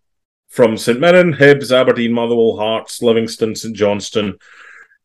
from 0.49 0.77
St 0.77 0.99
Mirren, 0.99 1.33
Hibs, 1.33 1.71
Aberdeen, 1.71 2.13
Motherwell, 2.13 2.57
Hearts, 2.57 3.01
Livingston, 3.01 3.55
St 3.55 3.75
Johnstone, 3.75 4.37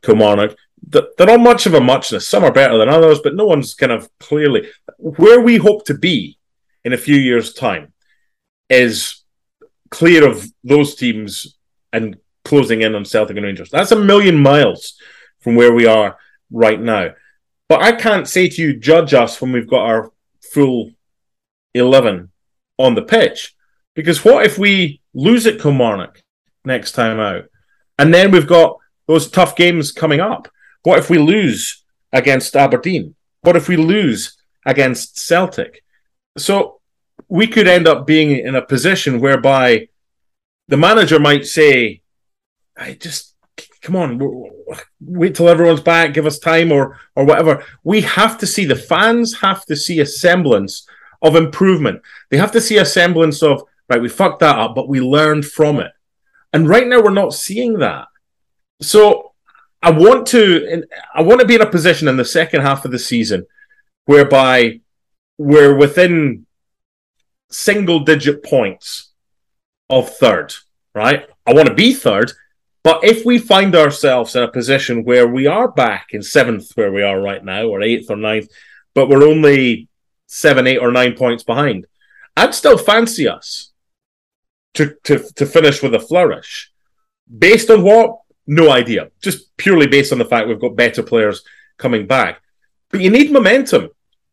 Kilmarnock. 0.03 0.57
They're 0.83 1.31
all 1.31 1.39
much 1.39 1.67
of 1.67 1.75
a 1.75 1.81
muchness. 1.81 2.29
Some 2.29 2.45
are 2.45 2.53
better 2.53 2.79
than 2.79 2.89
others, 2.89 3.21
but 3.23 3.35
no 3.35 3.47
one's 3.47 3.75
kind 3.75 3.93
of 3.93 4.09
clearly 4.19 4.69
where 4.99 5.41
we 5.41 5.57
hope 5.57 5.85
to 5.87 5.95
be 5.95 6.39
in 6.85 6.93
a 6.93 6.99
few 6.99 7.17
years' 7.17 7.53
time 7.53 7.93
is 8.69 9.23
clear 9.91 10.27
of 10.29 10.47
those 10.65 10.95
teams 10.95 11.59
and 11.93 12.17
closing 12.51 12.83
in 12.83 12.97
on 12.97 13.05
Celtic 13.05 13.37
and 13.37 13.47
Rangers. 13.47 13.71
That's 13.71 13.93
a 13.93 13.97
million 13.97 14.37
miles 14.37 14.95
from 15.39 15.55
where 15.55 15.73
we 15.73 15.87
are 15.87 16.19
right 16.51 16.81
now. 16.81 17.11
But 17.69 17.81
I 17.81 17.93
can't 17.93 18.27
say 18.27 18.49
to 18.49 18.61
you, 18.61 18.77
judge 18.77 19.15
us 19.15 19.41
when 19.41 19.53
we've 19.53 19.71
got 19.71 19.87
our 19.87 20.11
full 20.53 20.91
11 21.75 22.29
on 22.77 22.95
the 22.97 23.03
pitch. 23.03 23.55
Because 23.95 24.25
what 24.25 24.45
if 24.45 24.59
we 24.59 25.01
lose 25.15 25.47
at 25.47 25.61
Kilmarnock 25.61 26.21
next 26.65 26.93
time 26.93 27.21
out? 27.21 27.45
And 28.01 28.13
then 28.13 28.33
we've 28.33 28.49
got 28.49 28.79
those 29.07 29.31
tough 29.31 29.55
games 29.55 29.93
coming 29.93 30.19
up. 30.19 30.49
What 30.83 30.99
if 30.99 31.09
we 31.09 31.19
lose 31.19 31.85
against 32.13 32.57
Aberdeen? 32.57 33.15
What 33.43 33.57
if 33.57 33.69
we 33.69 33.77
lose 33.77 34.37
against 34.67 35.21
Celtic? 35.21 35.85
So 36.37 36.81
we 37.29 37.47
could 37.47 37.69
end 37.69 37.87
up 37.87 38.09
being 38.09 38.33
in 38.33 38.57
a 38.57 38.67
position 38.75 39.21
whereby 39.21 39.89
the 40.67 40.77
manager 40.77 41.21
might 41.21 41.47
say, 41.47 42.01
I 42.81 42.95
just 42.95 43.35
come 43.83 43.97
on, 43.97 44.21
wait 45.01 45.35
till 45.35 45.49
everyone's 45.49 45.81
back, 45.81 46.15
give 46.15 46.27
us 46.27 46.39
time 46.39 46.73
or 46.73 46.99
or 47.15 47.25
whatever. 47.25 47.65
We 47.85 48.01
have 48.03 48.39
to 48.39 48.47
see 48.47 48.65
the 48.65 48.75
fans 48.75 49.41
have 49.41 49.65
to 49.67 49.77
see 49.77 50.01
a 50.01 50.07
semblance 50.07 50.87
of 51.23 51.37
improvement. 51.37 52.03
They 52.31 52.39
have 52.39 52.53
to 52.53 52.61
see 52.61 52.79
a 52.79 52.85
semblance 52.85 53.43
of 53.43 53.63
right, 53.89 54.01
we 54.01 54.09
fucked 54.09 54.41
that 54.41 54.59
up, 54.59 54.75
but 54.75 54.89
we 54.89 55.01
learned 55.01 55.45
from 55.45 55.81
it. 55.81 55.93
And 56.53 56.69
right 56.69 56.87
now 56.87 57.03
we're 57.03 57.11
not 57.11 57.35
seeing 57.35 57.79
that. 57.79 58.07
So 58.81 59.33
I 59.83 59.91
want 59.91 60.27
to 60.29 60.85
I 61.15 61.23
want 61.23 61.41
to 61.41 61.47
be 61.47 61.55
in 61.55 61.63
a 61.63 61.71
position 61.71 62.09
in 62.09 62.17
the 62.17 62.25
second 62.25 62.63
half 62.63 62.85
of 62.85 62.91
the 62.91 62.99
season 62.99 63.47
whereby 64.07 64.81
we're 65.39 65.77
within 65.77 66.47
single 67.51 68.01
digit 68.01 68.45
points 68.45 69.11
of 69.89 70.11
third, 70.17 70.55
right? 70.95 71.29
I 71.47 71.55
want 71.55 71.69
to 71.69 71.75
be 71.75 71.95
third, 71.95 72.33
but 72.83 73.05
if 73.05 73.25
we 73.25 73.39
find 73.39 73.75
ourselves 73.75 74.35
in 74.35 74.43
a 74.43 74.51
position 74.51 75.05
where 75.05 75.29
we 75.29 75.47
are 75.47 75.71
back 75.71 76.09
in 76.13 76.23
seventh, 76.23 76.73
where 76.77 76.93
we 76.93 77.03
are 77.03 77.21
right 77.21 77.45
now, 77.45 77.67
or 77.67 77.83
eighth 77.83 78.11
or 78.11 78.17
ninth, 78.17 78.49
but 78.95 79.09
we're 79.09 79.27
only 79.27 79.89
seven, 80.27 80.67
eight, 80.67 80.79
or 80.79 80.91
nine 80.91 81.15
points 81.15 81.43
behind, 81.43 81.87
I'd 82.37 82.55
still 82.55 82.79
fancy 82.79 83.29
us 83.29 83.73
to, 84.75 84.95
to, 85.05 85.19
to 85.35 85.47
finish 85.47 85.83
with 85.83 85.95
a 85.95 86.01
flourish. 86.01 86.73
Based 87.39 87.71
on 87.71 87.83
what? 87.83 88.19
No 88.47 88.71
idea. 88.71 89.11
Just 89.21 89.57
purely 89.57 89.87
based 89.87 90.13
on 90.13 90.19
the 90.19 90.25
fact 90.25 90.49
we've 90.49 90.61
got 90.61 90.75
better 90.75 91.03
players 91.03 91.45
coming 91.77 92.07
back. 92.07 92.41
But 92.91 93.01
you 93.01 93.11
need 93.11 93.31
momentum. 93.31 93.91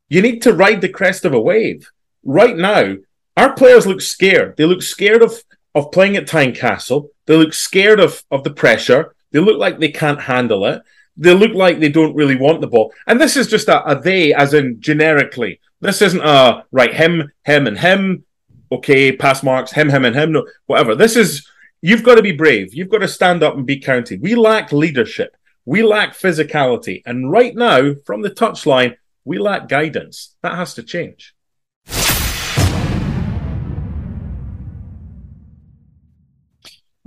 You 0.10 0.22
need 0.22 0.42
to 0.44 0.54
ride 0.54 0.82
the 0.82 0.90
crest 0.90 1.26
of 1.26 1.34
a 1.34 1.40
wave. 1.40 1.90
Right 2.24 2.56
now, 2.56 2.96
our 3.36 3.54
players 3.54 3.86
look 3.86 4.02
scared. 4.02 4.58
They 4.58 4.66
look 4.66 4.82
scared 4.82 5.22
of, 5.22 5.34
of 5.78 5.92
playing 5.92 6.18
at 6.18 6.28
Tynecastle. 6.28 7.10
They 7.28 7.38
look 7.38 7.54
scared 7.54 8.00
of, 8.00 8.24
of 8.32 8.44
the 8.44 8.50
pressure. 8.50 9.16
They 9.32 9.40
look 9.40 9.60
like 9.60 9.80
they 9.80 9.92
can't 9.92 10.22
handle 10.22 10.66
it. 10.66 10.82
They 11.16 11.34
look 11.34 11.54
like 11.54 11.80
they 11.80 11.90
don't 11.90 12.16
really 12.16 12.36
want 12.36 12.62
the 12.62 12.68
ball. 12.68 12.94
And 13.06 13.22
this 13.22 13.38
is 13.38 13.48
just 13.48 13.68
a, 13.68 13.84
a 13.86 14.00
they, 14.00 14.34
as 14.34 14.54
in 14.54 14.82
generically. 14.82 15.60
This 15.80 16.02
isn't 16.02 16.22
a 16.22 16.66
right 16.72 16.94
him, 16.94 17.32
him, 17.44 17.68
and 17.68 17.78
him. 17.78 18.26
Okay, 18.72 19.12
pass 19.16 19.44
marks, 19.44 19.72
him, 19.72 19.90
him, 19.90 20.04
and 20.04 20.16
him. 20.16 20.32
No, 20.32 20.48
whatever. 20.66 20.96
This 20.96 21.16
is 21.16 21.48
you've 21.82 22.04
got 22.04 22.16
to 22.16 22.24
be 22.24 22.32
brave. 22.32 22.74
You've 22.74 22.90
got 22.90 23.00
to 23.00 23.08
stand 23.08 23.44
up 23.44 23.56
and 23.56 23.66
be 23.66 23.80
counted. 23.80 24.22
We 24.22 24.36
lack 24.36 24.72
leadership. 24.72 25.38
We 25.66 25.84
lack 25.84 26.14
physicality. 26.14 27.04
And 27.06 27.32
right 27.32 27.56
now, 27.56 27.94
from 28.06 28.22
the 28.22 28.32
touchline, 28.32 28.96
we 29.26 29.38
lack 29.38 29.68
guidance. 29.68 30.36
That 30.42 30.56
has 30.56 30.74
to 30.76 30.84
change. 30.84 31.36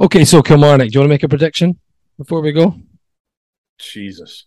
Okay, 0.01 0.25
so 0.25 0.41
Kilmarnock, 0.41 0.89
do 0.89 0.95
you 0.95 1.01
want 1.01 1.09
to 1.09 1.15
make 1.15 1.25
a 1.25 1.29
prediction 1.29 1.79
before 2.17 2.41
we 2.41 2.53
go? 2.53 2.75
Jesus. 3.79 4.47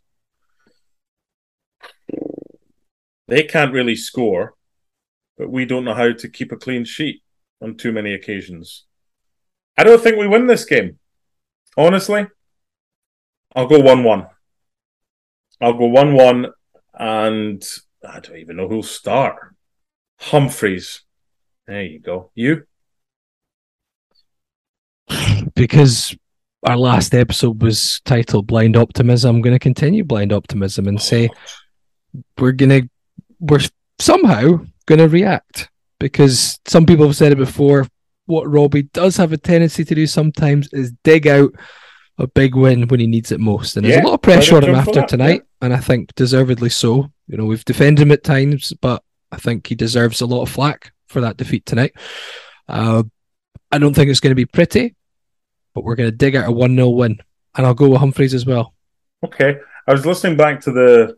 They 3.28 3.44
can't 3.44 3.72
really 3.72 3.96
score, 3.96 4.56
but 5.38 5.52
we 5.52 5.66
don't 5.66 5.86
know 5.86 5.94
how 5.94 6.12
to 6.12 6.28
keep 6.28 6.52
a 6.52 6.58
clean 6.58 6.86
sheet 6.86 7.22
on 7.62 7.78
too 7.78 7.92
many 7.92 8.16
occasions. 8.16 8.86
I 9.78 9.84
don't 9.84 10.02
think 10.02 10.18
we 10.18 10.28
win 10.28 10.48
this 10.48 10.66
game. 10.66 10.98
Honestly, 11.78 12.26
I'll 13.56 13.68
go 13.68 13.80
1 13.80 14.04
1. 14.04 14.28
I'll 15.62 15.78
go 15.78 15.86
1 15.86 16.16
1, 16.16 16.48
and 16.96 17.64
I 18.04 18.20
don't 18.20 18.38
even 18.38 18.56
know 18.56 18.68
who'll 18.68 18.82
start. 18.82 19.36
Humphrys. 20.20 21.02
There 21.68 21.84
you 21.84 22.00
go. 22.00 22.32
You? 22.34 22.66
Because 25.56 26.16
our 26.64 26.78
last 26.78 27.14
episode 27.14 27.62
was 27.62 28.02
titled 28.06 28.48
Blind 28.48 28.78
Optimism, 28.78 29.36
I'm 29.36 29.42
going 29.42 29.56
to 29.56 29.60
continue 29.60 30.04
Blind 30.04 30.32
Optimism 30.32 30.88
and 30.88 31.02
say 31.02 31.30
we're 32.38 32.52
going 32.52 32.70
to, 32.70 32.90
we're 33.40 33.60
somehow 34.00 34.60
going 34.86 35.00
to 35.00 35.10
react 35.10 35.70
because 36.00 36.60
some 36.66 36.86
people 36.86 37.06
have 37.06 37.16
said 37.16 37.32
it 37.32 37.38
before. 37.38 37.88
What 38.26 38.50
Robbie 38.50 38.84
does 38.84 39.18
have 39.18 39.34
a 39.34 39.38
tendency 39.38 39.84
to 39.84 39.96
do 39.96 40.08
sometimes 40.08 40.72
is 40.72 40.94
dig 41.04 41.28
out 41.28 41.52
a 42.18 42.28
big 42.28 42.56
win 42.56 42.88
when 42.88 43.00
he 43.00 43.08
needs 43.08 43.32
it 43.32 43.40
most. 43.40 43.76
And 43.76 43.86
there's 43.86 44.04
a 44.04 44.08
lot 44.08 44.14
of 44.14 44.22
pressure 44.22 44.56
on 44.56 44.64
him 44.64 44.76
after 44.76 44.94
that, 44.94 45.10
tonight, 45.10 45.42
yeah. 45.44 45.66
and 45.66 45.74
I 45.74 45.80
think 45.80 46.14
deservedly 46.16 46.70
so. 46.70 47.12
You 47.28 47.38
know, 47.38 47.46
we've 47.46 47.66
defended 47.66 48.04
him 48.04 48.12
at 48.12 48.24
times, 48.24 48.72
but 48.82 49.04
I 49.32 49.38
think 49.38 49.68
he 49.68 49.76
deserves 49.76 50.22
a 50.22 50.26
lot 50.26 50.44
of 50.44 50.50
flack 50.50 50.94
for 51.08 51.22
that 51.22 51.38
defeat 51.38 51.66
tonight. 51.66 51.94
Uh, 52.68 53.04
I 53.72 53.78
don't 53.78 53.94
think 53.94 54.10
it's 54.10 54.20
going 54.20 54.32
to 54.32 54.36
be 54.36 54.46
pretty 54.46 54.96
but 55.74 55.84
we're 55.84 55.96
going 55.96 56.10
to 56.10 56.16
dig 56.16 56.36
out 56.36 56.48
a 56.48 56.52
1 56.52 56.76
0 56.76 56.90
win. 56.90 57.20
And 57.56 57.66
I'll 57.66 57.74
go 57.74 57.90
with 57.90 58.02
Humphrys 58.02 58.34
as 58.34 58.46
well. 58.46 58.74
Okay. 59.24 59.58
I 59.88 59.92
was 59.92 60.06
listening 60.06 60.38
back 60.38 60.62
to 60.62 60.72
the 60.72 61.18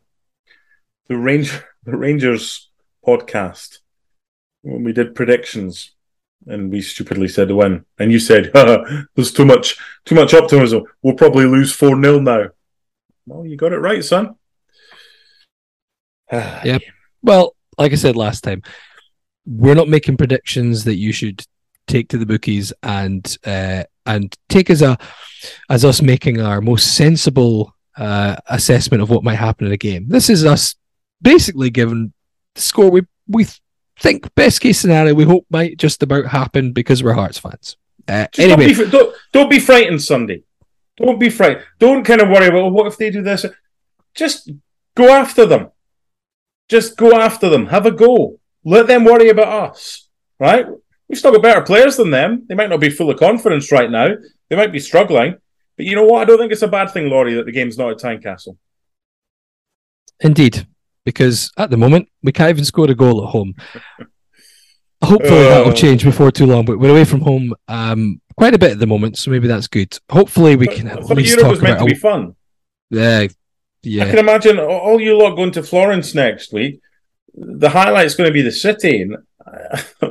the 1.07 1.17
Ranger 1.17 1.63
the 1.83 1.95
Rangers 1.95 2.69
podcast 3.05 3.79
when 4.63 4.83
we 4.83 4.91
did 4.91 5.15
predictions 5.15 5.91
and 6.47 6.71
we 6.71 6.81
stupidly 6.81 7.27
said 7.27 7.47
to 7.49 7.55
win. 7.55 7.85
And 7.99 8.11
you 8.11 8.19
said, 8.19 8.51
there's 8.53 9.31
too 9.31 9.45
much 9.45 9.77
too 10.05 10.15
much 10.15 10.33
optimism. 10.33 10.83
We'll 11.01 11.15
probably 11.15 11.45
lose 11.45 11.71
4 11.71 12.01
0 12.01 12.19
now. 12.19 12.49
Well, 13.27 13.45
you 13.45 13.55
got 13.55 13.73
it 13.73 13.77
right, 13.77 14.03
son. 14.03 14.35
yeah. 16.31 16.79
Well, 17.21 17.55
like 17.77 17.91
I 17.91 17.95
said 17.95 18.15
last 18.15 18.43
time, 18.43 18.61
we're 19.45 19.75
not 19.75 19.89
making 19.89 20.17
predictions 20.17 20.83
that 20.85 20.95
you 20.95 21.11
should 21.11 21.45
take 21.87 22.09
to 22.09 22.17
the 22.17 22.25
bookies 22.25 22.73
and 22.81 23.37
uh, 23.45 23.83
and 24.05 24.35
take 24.49 24.69
as 24.69 24.81
a 24.81 24.97
as 25.69 25.85
us 25.85 26.01
making 26.01 26.41
our 26.41 26.61
most 26.61 26.95
sensible 26.95 27.73
uh, 27.97 28.35
assessment 28.47 29.01
of 29.01 29.09
what 29.09 29.23
might 29.23 29.35
happen 29.35 29.67
in 29.67 29.73
a 29.73 29.77
game. 29.77 30.07
This 30.09 30.29
is 30.29 30.45
us 30.45 30.75
basically 31.21 31.69
given 31.69 32.13
the 32.55 32.61
score 32.61 32.89
we 32.89 33.03
we 33.27 33.47
think 33.99 34.33
best 34.35 34.61
case 34.61 34.79
scenario 34.79 35.13
we 35.13 35.23
hope 35.23 35.45
might 35.49 35.77
just 35.77 36.03
about 36.03 36.27
happen 36.27 36.73
because 36.73 37.03
we're 37.03 37.13
Hearts 37.13 37.39
fans. 37.39 37.77
Uh, 38.07 38.27
anyway, 38.37 38.67
don't 38.73 38.85
be, 38.85 38.91
don't, 38.91 39.15
don't 39.31 39.49
be 39.49 39.59
frightened, 39.59 40.01
Sunday. 40.01 40.43
Don't 40.97 41.19
be 41.19 41.29
frightened. 41.29 41.65
Don't 41.79 42.03
kind 42.03 42.21
of 42.21 42.29
worry 42.29 42.47
about 42.47 42.63
well, 42.63 42.71
what 42.71 42.87
if 42.87 42.97
they 42.97 43.09
do 43.09 43.21
this. 43.21 43.45
Just 44.13 44.51
go 44.95 45.09
after 45.09 45.45
them. 45.45 45.71
Just 46.69 46.97
go 46.97 47.19
after 47.19 47.49
them. 47.49 47.67
Have 47.67 47.85
a 47.85 47.91
go. 47.91 48.39
Let 48.63 48.87
them 48.87 49.05
worry 49.05 49.29
about 49.29 49.71
us. 49.71 50.07
Right? 50.39 50.65
We've 51.07 51.19
still 51.19 51.31
got 51.31 51.43
better 51.43 51.61
players 51.61 51.97
than 51.97 52.09
them. 52.09 52.45
They 52.47 52.55
might 52.55 52.69
not 52.69 52.79
be 52.79 52.89
full 52.89 53.09
of 53.09 53.19
confidence 53.19 53.71
right 53.71 53.91
now. 53.91 54.15
They 54.49 54.55
might 54.55 54.71
be 54.71 54.79
struggling. 54.79 55.35
But 55.77 55.85
you 55.85 55.95
know 55.95 56.05
what? 56.05 56.21
I 56.21 56.25
don't 56.25 56.39
think 56.39 56.51
it's 56.51 56.61
a 56.61 56.67
bad 56.67 56.91
thing, 56.91 57.09
Laurie, 57.09 57.35
that 57.35 57.45
the 57.45 57.51
game's 57.51 57.77
not 57.77 57.91
at 57.91 57.97
Tynecastle. 57.97 58.57
Indeed, 60.21 60.65
because 61.03 61.51
at 61.57 61.69
the 61.69 61.77
moment 61.77 62.07
we 62.23 62.31
can't 62.31 62.49
even 62.49 62.65
score 62.65 62.89
a 62.89 62.95
goal 62.95 63.23
at 63.23 63.31
home. 63.31 63.53
Hopefully 65.03 65.45
uh, 65.45 65.49
that 65.49 65.65
will 65.65 65.73
change 65.73 66.03
before 66.03 66.31
too 66.31 66.45
long. 66.45 66.65
But 66.65 66.79
we're 66.79 66.89
away 66.89 67.05
from 67.05 67.21
home 67.21 67.53
um, 67.67 68.21
quite 68.37 68.53
a 68.53 68.57
bit 68.57 68.71
at 68.71 68.79
the 68.79 68.87
moment, 68.87 69.17
so 69.17 69.29
maybe 69.29 69.47
that's 69.47 69.67
good. 69.67 69.97
Hopefully 70.09 70.55
we 70.55 70.67
can 70.67 70.87
at 70.87 71.03
least 71.09 71.35
Europe 71.35 71.51
was 71.51 71.61
meant 71.61 71.79
to 71.79 71.85
be 71.85 71.93
fun. 71.93 72.35
Yeah, 72.89 73.27
yeah. 73.83 74.03
I 74.05 74.09
can 74.09 74.19
imagine 74.19 74.59
all 74.59 74.99
you 74.99 75.17
lot 75.17 75.35
going 75.35 75.51
to 75.51 75.63
Florence 75.63 76.15
next 76.15 76.53
week. 76.53 76.79
The 77.33 77.69
highlight's 77.69 78.15
going 78.15 78.29
to 78.29 78.33
be 78.33 78.41
the 78.41 78.51
city, 78.51 79.01
and 79.01 79.17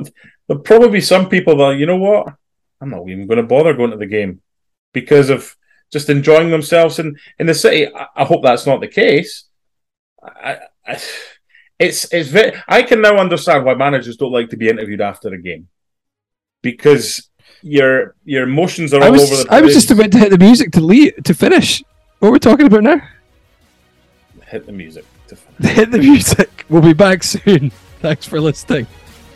there'll 0.47 0.63
probably 0.63 0.89
be 0.89 1.01
some 1.01 1.29
people 1.29 1.57
that 1.57 1.77
you 1.77 1.85
know 1.85 1.97
what, 1.97 2.27
I'm 2.81 2.89
not 2.89 3.07
even 3.07 3.27
going 3.27 3.37
to 3.37 3.43
bother 3.43 3.73
going 3.73 3.91
to 3.91 3.97
the 3.97 4.05
game 4.05 4.41
because 4.93 5.29
of 5.29 5.55
just 5.91 6.09
enjoying 6.09 6.49
themselves 6.49 6.99
in 6.99 7.15
in 7.39 7.47
the 7.47 7.53
city. 7.53 7.93
I, 7.93 8.07
I 8.15 8.25
hope 8.25 8.43
that's 8.43 8.65
not 8.65 8.81
the 8.81 8.87
case. 8.87 9.45
I, 10.23 10.59
I, 10.85 10.99
it's 11.79 12.11
it's 12.13 12.29
very. 12.29 12.57
I 12.67 12.83
can 12.83 13.01
now 13.01 13.17
understand 13.17 13.65
why 13.65 13.75
managers 13.75 14.17
don't 14.17 14.31
like 14.31 14.49
to 14.49 14.57
be 14.57 14.69
interviewed 14.69 15.01
after 15.01 15.33
a 15.33 15.41
game 15.41 15.67
because 16.61 17.29
your 17.61 18.15
your 18.23 18.43
emotions 18.43 18.93
are 18.93 19.03
all 19.03 19.11
was, 19.11 19.23
over 19.23 19.41
the 19.41 19.47
place. 19.47 19.59
I 19.59 19.61
was 19.61 19.73
just 19.73 19.91
about 19.91 20.11
to 20.11 20.19
hit 20.19 20.31
the 20.31 20.37
music 20.37 20.71
to 20.73 20.81
leave, 20.81 21.15
to 21.23 21.33
finish. 21.33 21.83
What 22.19 22.29
are 22.29 22.31
we 22.31 22.39
talking 22.39 22.67
about 22.67 22.83
now? 22.83 23.01
hit 24.47 24.65
the 24.65 24.71
music. 24.71 25.05
Hit 25.59 25.91
the 25.91 25.97
music. 25.97 26.65
We'll 26.69 26.81
be 26.81 26.93
back 26.93 27.23
soon. 27.23 27.71
Thanks 27.99 28.25
for 28.27 28.39
listening. 28.39 28.85